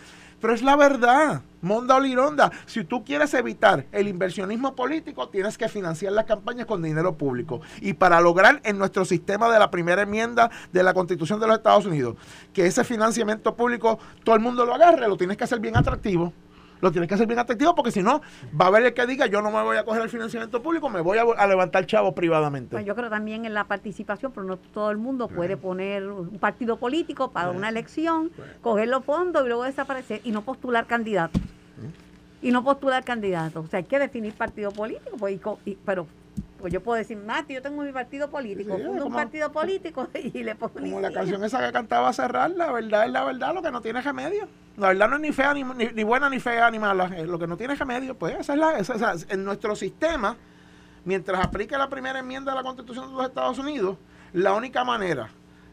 Pero 0.42 0.54
es 0.54 0.62
la 0.62 0.74
verdad, 0.74 1.42
monda 1.60 1.94
o 1.94 2.00
lironda. 2.00 2.50
Si 2.66 2.82
tú 2.82 3.04
quieres 3.04 3.32
evitar 3.32 3.86
el 3.92 4.08
inversionismo 4.08 4.74
político, 4.74 5.28
tienes 5.28 5.56
que 5.56 5.68
financiar 5.68 6.12
las 6.12 6.24
campañas 6.24 6.66
con 6.66 6.82
dinero 6.82 7.16
público. 7.16 7.60
Y 7.80 7.92
para 7.92 8.20
lograr 8.20 8.60
en 8.64 8.76
nuestro 8.76 9.04
sistema 9.04 9.48
de 9.52 9.60
la 9.60 9.70
primera 9.70 10.02
enmienda 10.02 10.50
de 10.72 10.82
la 10.82 10.94
Constitución 10.94 11.38
de 11.38 11.46
los 11.46 11.58
Estados 11.58 11.86
Unidos 11.86 12.16
que 12.52 12.66
ese 12.66 12.82
financiamiento 12.82 13.54
público 13.54 14.00
todo 14.24 14.34
el 14.34 14.40
mundo 14.42 14.66
lo 14.66 14.74
agarre, 14.74 15.06
lo 15.06 15.16
tienes 15.16 15.36
que 15.36 15.44
hacer 15.44 15.60
bien 15.60 15.76
atractivo 15.76 16.32
lo 16.82 16.90
tienes 16.90 17.08
que 17.08 17.14
hacer 17.14 17.26
bien 17.26 17.38
atractivo 17.38 17.74
porque 17.74 17.92
si 17.92 18.02
no, 18.02 18.20
va 18.60 18.66
a 18.66 18.68
haber 18.68 18.82
el 18.82 18.92
que 18.92 19.06
diga 19.06 19.26
yo 19.26 19.40
no 19.40 19.50
me 19.50 19.62
voy 19.62 19.76
a 19.76 19.84
coger 19.84 20.02
el 20.02 20.10
financiamiento 20.10 20.62
público, 20.62 20.90
me 20.90 21.00
voy 21.00 21.16
a, 21.16 21.46
levantar 21.46 21.86
chavo 21.86 22.12
privadamente. 22.12 22.70
Pues 22.72 22.84
yo 22.84 22.94
creo 22.96 23.08
también 23.08 23.44
en 23.44 23.54
la 23.54 23.64
participación, 23.64 24.32
pero 24.32 24.44
no 24.44 24.56
todo 24.56 24.90
el 24.90 24.98
mundo 24.98 25.28
puede 25.28 25.56
poner 25.56 26.08
un 26.08 26.38
partido 26.38 26.76
político 26.76 27.30
para 27.30 27.50
una 27.50 27.68
elección, 27.68 28.32
coger 28.60 28.88
los 28.88 29.04
fondos 29.04 29.44
y 29.44 29.48
luego 29.48 29.62
desaparecer 29.62 30.20
y 30.24 30.32
no 30.32 30.42
postular 30.42 30.86
candidatos. 30.86 31.40
Y 32.42 32.50
no 32.50 32.64
postular 32.64 33.04
candidatos. 33.04 33.64
O 33.64 33.68
sea, 33.68 33.78
hay 33.78 33.84
que 33.84 34.00
definir 34.00 34.34
partido 34.34 34.72
político, 34.72 35.16
pues, 35.16 35.38
pero 35.84 36.08
pues 36.62 36.72
yo 36.72 36.80
puedo 36.80 36.96
decir, 36.96 37.16
Mati, 37.16 37.54
yo 37.54 37.60
tengo 37.60 37.82
mi 37.82 37.90
partido 37.90 38.30
político, 38.30 38.74
un 38.74 39.12
partido 39.12 39.50
político 39.50 40.08
y 40.14 40.44
le 40.44 40.54
pongo... 40.54 40.74
Como 40.74 41.00
la 41.00 41.12
canción 41.12 41.42
esa 41.42 41.58
que 41.58 41.72
cantaba 41.72 42.12
cerrar, 42.12 42.52
la 42.52 42.70
verdad 42.70 43.04
es 43.04 43.10
la 43.10 43.24
verdad, 43.24 43.52
lo 43.52 43.62
que 43.62 43.72
no 43.72 43.80
tiene 43.80 44.00
remedio. 44.00 44.46
La 44.76 44.88
verdad 44.88 45.08
no 45.08 45.16
es 45.16 45.22
ni 45.22 45.32
fea, 45.32 45.52
ni, 45.54 45.64
ni, 45.64 46.04
buena, 46.04 46.30
ni 46.30 46.38
fea, 46.38 46.70
ni 46.70 46.78
mala. 46.78 47.08
Lo 47.26 47.36
que 47.36 47.48
no 47.48 47.56
tiene 47.56 47.74
remedio, 47.74 48.16
pues 48.16 48.36
esa 48.38 48.52
es 48.52 48.58
la... 48.60 48.78
Esa, 48.78 49.14
en 49.28 49.44
nuestro 49.44 49.74
sistema, 49.74 50.36
mientras 51.04 51.44
aplique 51.44 51.76
la 51.76 51.88
primera 51.88 52.20
enmienda 52.20 52.52
de 52.52 52.58
la 52.58 52.62
Constitución 52.62 53.08
de 53.08 53.16
los 53.16 53.26
Estados 53.26 53.58
Unidos, 53.58 53.96
la 54.32 54.52
única 54.52 54.84
manera 54.84 55.30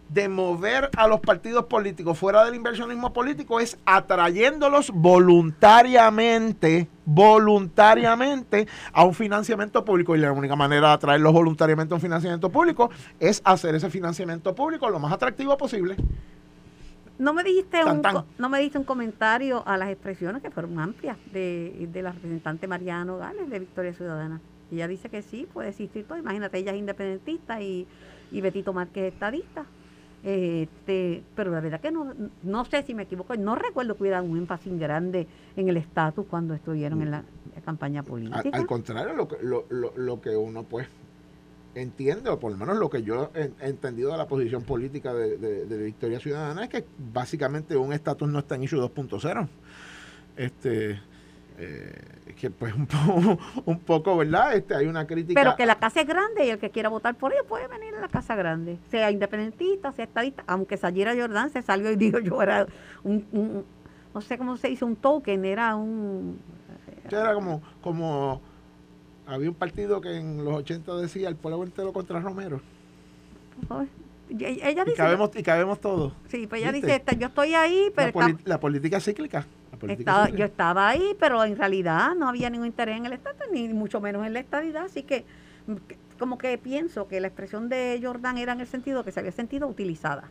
de 0.10 0.28
mover 0.28 0.90
a 0.98 1.08
los 1.08 1.20
partidos 1.20 1.66
políticos 1.66 2.18
fuera 2.18 2.44
del 2.44 2.56
inversionismo 2.56 3.14
político 3.14 3.60
es 3.60 3.78
atrayéndolos 3.86 4.92
voluntariamente, 4.94 6.88
voluntariamente 7.06 8.68
a 8.92 9.04
un 9.06 9.14
financiamiento 9.14 9.86
público. 9.86 10.16
Y 10.16 10.20
la 10.20 10.32
única 10.32 10.56
manera 10.56 10.88
de 10.88 10.94
atraerlos 10.94 11.32
voluntariamente 11.32 11.94
a 11.94 11.96
un 11.96 12.02
financiamiento 12.02 12.50
público 12.50 12.90
es 13.20 13.42
hacer 13.46 13.76
ese 13.76 13.90
financiamiento 13.90 14.54
público 14.56 14.90
lo 14.90 15.00
más 15.00 15.14
atractivo 15.14 15.56
posible. 15.58 15.96
No 17.20 17.34
me 17.34 17.44
dijiste 17.44 17.84
un 17.84 18.02
no 18.38 18.50
me 18.50 18.60
diste 18.62 18.78
un 18.78 18.86
comentario 18.86 19.62
a 19.68 19.78
las 19.78 19.90
expresiones 19.90 20.42
que 20.42 20.50
fueron 20.50 20.80
amplias 20.80 21.18
de, 21.34 21.90
de 21.92 22.02
la 22.02 22.14
representante 22.14 22.66
Mariano 22.66 23.18
Gales 23.18 23.50
de 23.50 23.60
Victoria 23.60 23.94
Ciudadana. 23.94 24.40
Ella 24.72 24.88
dice 24.88 25.10
que 25.10 25.22
sí, 25.22 25.48
puede 25.52 25.70
existir 25.70 26.06
todo. 26.06 26.18
Imagínate, 26.18 26.58
ella 26.58 26.72
es 26.72 26.78
independentista 26.78 27.62
y, 27.62 27.88
y 28.32 28.42
Betito 28.42 28.72
Márquez 28.72 29.04
es 29.04 29.14
estadista. 29.14 29.66
Este, 30.24 31.24
pero 31.34 31.52
la 31.52 31.62
verdad 31.62 31.80
que 31.80 31.92
no, 31.92 32.14
no 32.44 32.66
sé 32.66 32.84
si 32.84 32.94
me 32.94 33.04
equivoco, 33.04 33.36
no 33.36 33.56
recuerdo 33.56 33.96
que 33.96 34.04
hubiera 34.04 34.22
un 34.22 34.38
énfasis 34.38 34.78
grande 34.78 35.28
en 35.56 35.70
el 35.70 35.78
estatus 35.78 36.26
cuando 36.30 36.54
estuvieron 36.54 37.02
en 37.02 37.12
la, 37.12 37.24
campaña 37.64 38.04
política. 38.04 38.50
Al, 38.54 38.66
contrario, 38.66 39.14
lo 39.14 39.28
que, 39.28 39.38
lo, 39.42 39.66
lo, 39.70 40.22
que 40.22 40.36
uno 40.36 40.64
pues 40.64 40.88
entiende, 41.76 42.30
o 42.30 42.40
por 42.40 42.52
lo 42.52 42.58
menos 42.58 42.78
lo 42.78 42.90
que 42.90 43.04
yo 43.04 43.32
he, 43.36 43.52
entendido 43.68 44.12
de 44.12 44.18
la 44.18 44.28
posición 44.28 44.64
política 44.64 45.14
de, 45.14 45.38
de, 45.38 45.84
Victoria 45.84 46.20
Ciudadana, 46.20 46.64
es 46.64 46.70
que 46.70 46.86
básicamente 47.14 47.76
un 47.76 47.94
estatus 47.94 48.30
no 48.30 48.40
está 48.40 48.56
en 48.56 48.64
issue 48.64 48.80
2.0. 48.80 49.48
Este, 50.38 51.00
eh, 51.62 51.92
que 52.40 52.50
pues 52.50 52.74
un, 52.74 52.88
un 53.66 53.80
poco, 53.80 54.16
¿verdad? 54.16 54.56
Este, 54.56 54.76
hay 54.76 54.88
una 54.88 55.06
crítica. 55.06 55.40
Pero 55.40 55.58
que 55.58 55.66
la 55.66 55.78
casa 55.78 56.02
es 56.02 56.08
grande 56.08 56.46
y 56.46 56.50
el 56.50 56.58
que 56.58 56.70
quiera 56.70 56.88
votar 56.88 57.16
por 57.16 57.34
ella 57.34 57.44
puede 57.44 57.68
venir 57.68 57.94
a 57.96 58.00
la 58.00 58.08
casa 58.08 58.34
grande, 58.36 58.78
sea 58.90 59.12
independentista, 59.12 59.92
sea 59.92 60.06
estadista, 60.06 60.44
aunque 60.48 60.78
Sayira 60.78 61.14
Jordán 61.14 61.50
se 61.50 61.62
salió 61.62 61.92
y 61.92 61.98
dijo 61.98 62.20
yo 62.20 62.42
era 62.42 62.66
un, 63.04 63.66
no 64.14 64.22
sé 64.22 64.38
cómo 64.38 64.56
se 64.56 64.70
dice, 64.70 64.86
un 64.86 64.96
token, 64.96 65.44
era 65.44 65.76
un... 65.76 66.40
Era 67.12 67.34
como, 67.34 67.62
como, 67.82 68.42
había 69.28 69.50
un 69.50 69.56
partido 69.56 70.00
que 70.00 70.16
en 70.16 70.46
los 70.46 70.54
80 70.54 70.96
decía 70.96 71.28
el 71.28 71.36
pueblo 71.36 71.64
entero 71.64 71.92
contra 71.92 72.22
Romero. 72.22 72.62
Ella 74.30 74.86
dice, 74.86 74.94
y 74.94 74.96
cabemos, 74.96 75.32
y 75.36 75.44
cabemos 75.44 75.82
todos. 75.82 76.14
Sí, 76.30 76.48
pues 76.48 76.62
ella 76.62 76.72
dice, 76.72 77.04
yo 77.18 77.28
estoy 77.28 77.54
ahí, 77.54 77.92
pero... 77.94 78.14
la 78.46 78.60
política 78.60 79.02
cíclica 79.02 79.46
yo 80.36 80.46
estaba 80.46 80.90
ahí, 80.90 81.16
pero 81.20 81.44
en 81.44 81.58
realidad 81.58 82.16
no 82.16 82.30
había 82.30 82.50
ningún 82.50 82.68
interés 82.68 82.98
en 82.98 83.06
el 83.06 83.14
Estado, 83.14 83.38
ni 83.52 83.70
mucho 83.70 84.02
menos 84.02 84.26
en 84.26 84.34
la 84.34 84.40
estadidad, 84.40 84.86
así 84.86 85.04
que 85.04 85.26
como 86.18 86.38
que 86.38 86.58
pienso 86.58 87.08
que 87.08 87.20
la 87.20 87.28
expresión 87.28 87.70
de 87.70 88.00
Jordan 88.04 88.38
era 88.38 88.54
en 88.54 88.60
el 88.60 88.68
sentido 88.68 89.04
que 89.04 89.12
se 89.12 89.20
había 89.20 89.32
sentido 89.32 89.68
utilizada. 89.68 90.30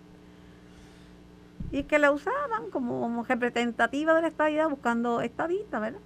Y 1.72 1.84
que 1.84 1.98
la 1.98 2.12
usaban 2.12 2.70
como, 2.70 3.24
representativa 3.24 4.14
de 4.14 4.22
la 4.22 4.28
estadidad 4.28 4.68
buscando 4.68 5.20
estadistas, 5.20 5.80
¿verdad? 5.80 6.00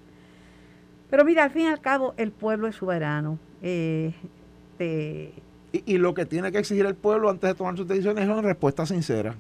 Pero 1.10 1.24
mira, 1.24 1.44
al 1.44 1.50
fin 1.50 1.62
y 1.62 1.66
al 1.66 1.80
cabo, 1.80 2.14
el 2.16 2.32
pueblo 2.32 2.68
es 2.68 2.76
soberano. 2.76 3.38
Eh, 3.60 4.12
y, 4.78 5.94
y, 5.94 5.98
lo 5.98 6.14
que 6.14 6.26
tiene 6.26 6.50
que 6.50 6.58
exigir 6.58 6.86
el 6.86 6.96
pueblo 6.96 7.30
antes 7.30 7.50
de 7.50 7.54
tomar 7.54 7.76
sus 7.76 7.86
decisiones 7.86 8.24
es 8.24 8.30
una 8.30 8.42
respuesta 8.42 8.86
sincera. 8.86 9.36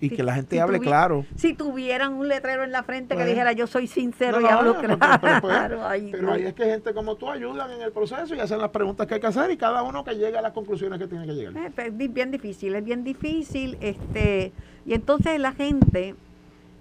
Y 0.00 0.10
que 0.10 0.22
la 0.22 0.34
gente 0.34 0.60
hable 0.60 0.80
claro. 0.80 1.24
Si 1.36 1.54
tuvieran 1.54 2.14
un 2.14 2.28
letrero 2.28 2.64
en 2.64 2.72
la 2.72 2.82
frente 2.82 3.14
que 3.14 3.22
pues, 3.22 3.28
dijera 3.28 3.52
yo 3.52 3.66
soy 3.66 3.86
sincero 3.86 4.40
y 4.40 4.44
hablo 4.46 4.74
pues, 4.74 4.96
claro. 4.96 5.48
Pero, 5.68 5.86
ahí, 5.86 6.12
es 6.44 6.54
que 6.54 6.64
gente 6.64 6.94
como 6.94 7.16
tú 7.16 7.30
ayudan 7.30 7.70
en 7.70 7.82
el 7.82 7.92
proceso 7.92 8.34
y 8.34 8.40
hacen 8.40 8.58
las 8.58 8.70
preguntas 8.70 9.06
que 9.06 9.14
hay 9.14 9.20
que 9.20 9.26
hacer 9.26 9.50
y 9.50 9.56
cada 9.56 9.82
uno 9.82 10.04
que 10.04 10.14
llegue 10.14 10.36
a 10.36 10.42
las 10.42 10.52
conclusiones 10.52 10.98
que 10.98 11.06
tiene 11.06 11.26
que 11.26 11.34
llegar. 11.34 11.56
Eh, 11.56 11.72
es 11.76 12.12
bien 12.12 12.30
difícil, 12.30 12.74
es 12.74 12.84
bien 12.84 13.04
difícil. 13.04 13.76
este 13.80 14.52
Y 14.86 14.94
entonces 14.94 15.38
la 15.40 15.52
gente 15.52 16.14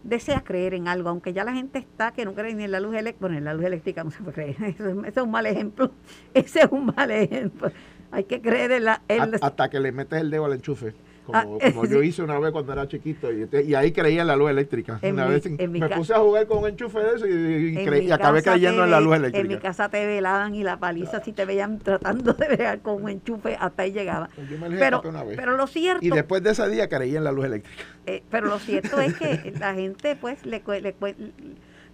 desea 0.03 0.41
creer 0.41 0.73
en 0.73 0.87
algo, 0.87 1.09
aunque 1.09 1.33
ya 1.33 1.43
la 1.43 1.53
gente 1.53 1.79
está 1.79 2.11
que 2.11 2.25
no 2.25 2.33
cree 2.33 2.53
ni 2.53 2.63
en 2.63 2.71
la 2.71 2.79
luz 2.79 2.95
eléctrica, 2.95 3.21
bueno, 3.21 3.37
en 3.37 3.45
la 3.45 3.53
luz 3.53 3.65
eléctrica 3.65 4.03
no 4.03 4.11
se 4.11 4.19
puede 4.19 4.33
creer, 4.33 4.55
ese 5.05 5.19
es 5.19 5.23
un 5.23 5.31
mal 5.31 5.45
ejemplo, 5.45 5.91
ese 6.33 6.61
es 6.61 6.67
un 6.71 6.87
mal 6.87 7.09
ejemplo, 7.09 7.71
hay 8.11 8.25
que 8.25 8.41
creer 8.41 8.71
en 8.71 8.85
la... 8.85 9.01
hasta 9.41 9.69
que 9.69 9.79
le 9.79 9.91
metes 9.91 10.21
el 10.21 10.29
dedo 10.29 10.45
al 10.45 10.53
enchufe. 10.53 10.93
Ah, 11.31 11.43
como, 11.43 11.59
yo 11.89 12.03
hice 12.03 12.21
una 12.21 12.37
vez 12.39 12.51
cuando 12.51 12.73
era 12.73 12.87
chiquito 12.87 13.29
y, 13.31 13.75
ahí 13.75 13.91
creía 13.91 14.21
en 14.21 14.27
la 14.27 14.35
luz 14.35 14.49
eléctrica. 14.49 14.99
una 15.01 15.27
vez 15.27 15.49
me 15.49 15.89
puse 15.89 16.13
a 16.13 16.19
jugar 16.19 16.47
con 16.47 16.59
un 16.59 16.69
enchufe 16.69 16.99
de 16.99 17.15
eso 17.15 17.27
y, 17.27 18.11
acabé 18.11 18.43
creyendo 18.43 18.83
en 18.83 18.91
la 18.91 18.99
luz 18.99 19.15
eléctrica. 19.15 19.41
En 19.41 19.47
mi 19.47 19.57
casa 19.57 19.89
te 19.89 20.05
velaban 20.05 20.55
y 20.55 20.63
la 20.63 20.77
paliza 20.77 21.23
si 21.23 21.31
te 21.31 21.45
veían 21.45 21.79
tratando 21.79 22.33
de 22.33 22.47
ver 22.47 22.81
con 22.81 23.03
un 23.03 23.09
enchufe 23.09 23.55
hasta 23.59 23.83
ahí 23.83 23.91
llegaba. 23.91 24.29
Pues 24.35 24.47
pero, 24.77 25.01
pero 25.35 25.55
lo 25.55 25.67
cierto... 25.67 26.05
Y 26.05 26.09
después 26.09 26.43
de 26.43 26.51
ese 26.51 26.67
día 26.69 26.89
creía 26.89 27.19
en 27.19 27.23
la 27.23 27.31
luz 27.31 27.45
eléctrica. 27.45 27.83
Eh, 28.05 28.21
pero 28.29 28.47
lo 28.47 28.59
cierto 28.59 28.99
es 28.99 29.13
que 29.13 29.53
la 29.57 29.73
gente 29.73 30.17
pues 30.17 30.45
le, 30.45 30.61
le, 30.81 30.95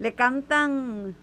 le 0.00 0.14
cantan 0.14 1.14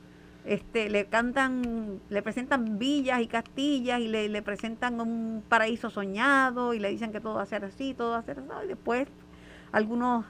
este, 0.48 0.90
le 0.90 1.08
cantan, 1.08 2.00
le 2.10 2.22
presentan 2.22 2.80
villas 2.80 3.22
y 3.22 3.28
castillas 3.28 4.00
y 4.00 4.08
le, 4.08 4.42
presentan 4.42 5.02
un 5.02 5.44
paraíso 5.48 5.90
soñado 5.90 6.74
y 6.74 6.80
le 6.80 6.90
dicen 6.90 7.12
que 7.12 7.20
todo 7.20 7.36
va 7.36 7.42
a 7.42 7.46
ser 7.46 7.66
así, 7.66 7.94
todo 7.94 8.12
va 8.12 8.20
a 8.20 8.24
ser 8.24 8.40
así, 8.40 8.48
y 8.64 8.68
después 8.70 9.10
algunos, 9.74 10.26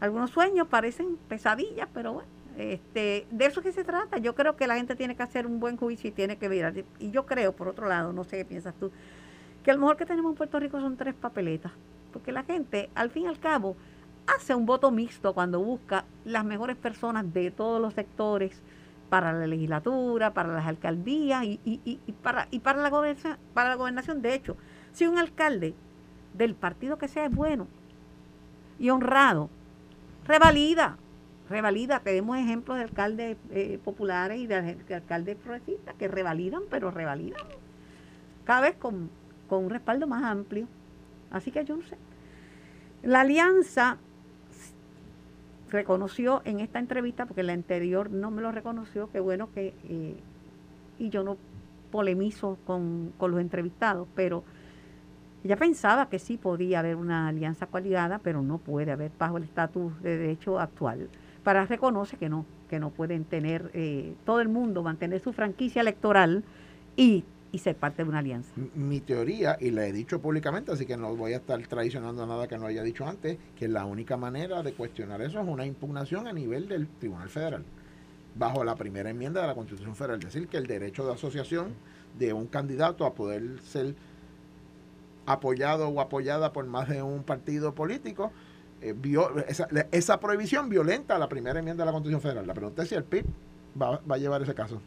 algunos 0.00 0.30
sueños 0.30 0.68
parecen 0.68 1.16
pesadillas, 1.28 1.88
pero 1.94 2.12
bueno, 2.12 2.28
este, 2.58 3.26
de 3.30 3.46
eso 3.46 3.62
que 3.62 3.72
se 3.72 3.84
trata. 3.84 4.18
Yo 4.18 4.34
creo 4.34 4.54
que 4.54 4.66
la 4.66 4.76
gente 4.76 4.96
tiene 4.96 5.16
que 5.16 5.22
hacer 5.22 5.46
un 5.46 5.58
buen 5.60 5.78
juicio 5.78 6.10
y 6.10 6.12
tiene 6.12 6.36
que 6.36 6.50
mirar. 6.50 6.74
Y 6.98 7.10
yo 7.10 7.24
creo, 7.24 7.56
por 7.56 7.68
otro 7.68 7.88
lado, 7.88 8.12
no 8.12 8.24
sé 8.24 8.36
qué 8.36 8.44
piensas 8.44 8.74
tú, 8.74 8.92
que 9.62 9.70
a 9.70 9.74
lo 9.74 9.80
mejor 9.80 9.96
que 9.96 10.04
tenemos 10.04 10.30
en 10.32 10.36
Puerto 10.36 10.60
Rico 10.60 10.78
son 10.78 10.98
tres 10.98 11.14
papeletas, 11.14 11.72
porque 12.12 12.32
la 12.32 12.42
gente, 12.42 12.90
al 12.94 13.08
fin 13.08 13.24
y 13.24 13.26
al 13.28 13.40
cabo, 13.40 13.76
hace 14.26 14.54
un 14.54 14.66
voto 14.66 14.90
mixto 14.90 15.32
cuando 15.32 15.58
busca 15.60 16.04
las 16.26 16.44
mejores 16.44 16.76
personas 16.76 17.32
de 17.32 17.50
todos 17.50 17.80
los 17.80 17.94
sectores 17.94 18.62
para 19.14 19.32
la 19.32 19.46
legislatura, 19.46 20.34
para 20.34 20.52
las 20.52 20.66
alcaldías 20.66 21.44
y, 21.44 22.00
para, 22.20 22.48
la 22.50 22.90
gobernación. 23.76 24.22
De 24.22 24.34
hecho, 24.34 24.56
si 24.90 25.06
un 25.06 25.18
alcalde 25.18 25.72
del 26.32 26.56
partido 26.56 26.98
que 26.98 27.06
sea 27.06 27.26
es 27.26 27.32
bueno 27.32 27.68
y 28.76 28.90
honrado, 28.90 29.50
revalida, 30.26 30.98
revalida. 31.48 32.00
Tenemos 32.00 32.36
ejemplos 32.38 32.76
de 32.76 32.82
alcaldes 32.82 33.36
eh, 33.50 33.78
populares 33.84 34.40
y 34.40 34.48
de, 34.48 34.76
alcaldes 34.92 35.36
progresistas 35.36 35.94
que 35.94 36.08
revalidan, 36.08 36.64
pero 36.68 36.90
revalidan 36.90 37.40
cada 38.44 38.62
vez 38.62 38.74
con 38.74 39.10
un 39.48 39.70
respaldo 39.70 40.08
más 40.08 40.24
amplio. 40.24 40.66
Así 41.30 41.52
que 41.52 41.64
yo 41.64 41.76
no 41.76 41.84
sé. 41.84 41.96
La 43.04 43.20
alianza 43.20 43.98
reconoció 45.74 46.40
en 46.44 46.60
esta 46.60 46.78
entrevista, 46.78 47.26
porque 47.26 47.42
la 47.42 47.52
anterior 47.52 48.10
no 48.10 48.30
me 48.30 48.40
lo 48.40 48.52
reconoció, 48.52 49.10
que 49.10 49.20
bueno 49.20 49.52
que, 49.52 49.74
eh, 49.88 50.16
y 50.98 51.10
yo 51.10 51.22
no 51.22 51.36
polemizo 51.90 52.56
con, 52.66 53.12
con, 53.18 53.32
los 53.32 53.40
entrevistados, 53.40 54.08
pero 54.14 54.42
ella 55.44 55.56
pensaba 55.56 56.08
que 56.08 56.18
sí 56.18 56.38
podía 56.38 56.78
haber 56.78 56.96
una 56.96 57.28
alianza 57.28 57.66
coaligada, 57.66 58.18
pero 58.18 58.42
no 58.42 58.58
puede 58.58 58.92
haber 58.92 59.10
bajo 59.18 59.36
el 59.36 59.44
estatus 59.44 60.00
de 60.02 60.16
derecho 60.16 60.58
actual. 60.58 61.08
Para 61.42 61.66
reconoce 61.66 62.16
que 62.16 62.28
no, 62.30 62.46
que 62.70 62.80
no 62.80 62.90
pueden 62.90 63.24
tener 63.24 63.70
eh, 63.74 64.14
todo 64.24 64.40
el 64.40 64.48
mundo 64.48 64.82
mantener 64.82 65.20
su 65.20 65.32
franquicia 65.32 65.82
electoral 65.82 66.44
y 66.96 67.24
y 67.54 67.58
ser 67.58 67.76
parte 67.76 68.02
de 68.02 68.08
una 68.08 68.18
alianza. 68.18 68.50
Mi 68.74 69.00
teoría, 69.00 69.56
y 69.60 69.70
la 69.70 69.86
he 69.86 69.92
dicho 69.92 70.20
públicamente, 70.20 70.72
así 70.72 70.86
que 70.86 70.96
no 70.96 71.14
voy 71.14 71.34
a 71.34 71.36
estar 71.36 71.64
traicionando 71.68 72.26
nada 72.26 72.48
que 72.48 72.58
no 72.58 72.66
haya 72.66 72.82
dicho 72.82 73.06
antes, 73.06 73.38
que 73.56 73.68
la 73.68 73.84
única 73.84 74.16
manera 74.16 74.64
de 74.64 74.72
cuestionar 74.72 75.22
eso 75.22 75.40
es 75.40 75.46
una 75.46 75.64
impugnación 75.64 76.26
a 76.26 76.32
nivel 76.32 76.66
del 76.66 76.88
Tribunal 76.88 77.28
Federal, 77.28 77.64
bajo 78.34 78.64
la 78.64 78.74
primera 78.74 79.08
enmienda 79.08 79.40
de 79.40 79.46
la 79.46 79.54
Constitución 79.54 79.94
Federal, 79.94 80.18
es 80.18 80.24
decir, 80.24 80.48
que 80.48 80.56
el 80.56 80.66
derecho 80.66 81.06
de 81.06 81.12
asociación 81.12 81.74
de 82.18 82.32
un 82.32 82.48
candidato 82.48 83.06
a 83.06 83.14
poder 83.14 83.60
ser 83.60 83.94
apoyado 85.24 85.86
o 85.86 86.00
apoyada 86.00 86.52
por 86.52 86.66
más 86.66 86.88
de 86.88 87.02
un 87.02 87.22
partido 87.22 87.72
político, 87.72 88.32
eh, 88.82 88.96
esa, 89.46 89.68
esa, 89.92 90.18
prohibición 90.18 90.68
violenta 90.68 91.16
la 91.20 91.28
primera 91.28 91.60
enmienda 91.60 91.84
de 91.84 91.86
la 91.86 91.92
Constitución 91.92 92.20
Federal. 92.20 92.48
La 92.48 92.54
pregunta 92.54 92.82
es 92.82 92.88
si 92.88 92.96
el 92.96 93.04
PIB 93.04 93.24
va, 93.80 94.00
va 94.10 94.16
a 94.16 94.18
llevar 94.18 94.42
ese 94.42 94.54
caso. 94.56 94.82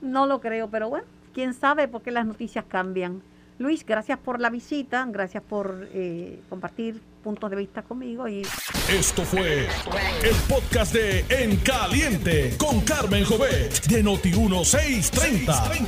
No 0.00 0.24
lo 0.26 0.40
creo, 0.40 0.70
pero 0.70 0.88
bueno 0.88 1.17
quién 1.38 1.54
sabe 1.54 1.86
por 1.86 2.02
qué 2.02 2.10
las 2.10 2.26
noticias 2.26 2.64
cambian. 2.66 3.22
Luis, 3.60 3.86
gracias 3.86 4.18
por 4.18 4.40
la 4.40 4.50
visita, 4.50 5.06
gracias 5.08 5.40
por 5.40 5.86
eh, 5.92 6.40
compartir 6.48 7.00
puntos 7.22 7.48
de 7.48 7.54
vista 7.54 7.82
conmigo. 7.82 8.26
y 8.26 8.42
Esto 8.90 9.22
fue 9.22 9.68
el 10.24 10.34
podcast 10.48 10.92
de 10.92 11.24
En 11.28 11.58
Caliente 11.58 12.56
con 12.58 12.80
Carmen 12.80 13.24
Jovet 13.24 13.86
de 13.86 14.04
Noti1630. 14.04 15.86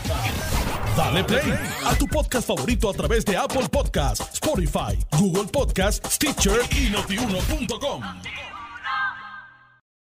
Dale 0.97 1.25
play 1.25 1.53
a 1.85 1.97
tu 1.97 2.07
podcast 2.07 2.47
favorito 2.47 2.89
a 2.89 2.93
través 2.93 3.25
de 3.25 3.37
Apple 3.37 3.69
Podcasts, 3.73 4.35
Spotify, 4.35 4.97
Google 5.19 5.49
Podcasts, 5.51 6.15
Stitcher 6.15 6.61
y 6.71 6.91
notiuno.com. 6.91 8.03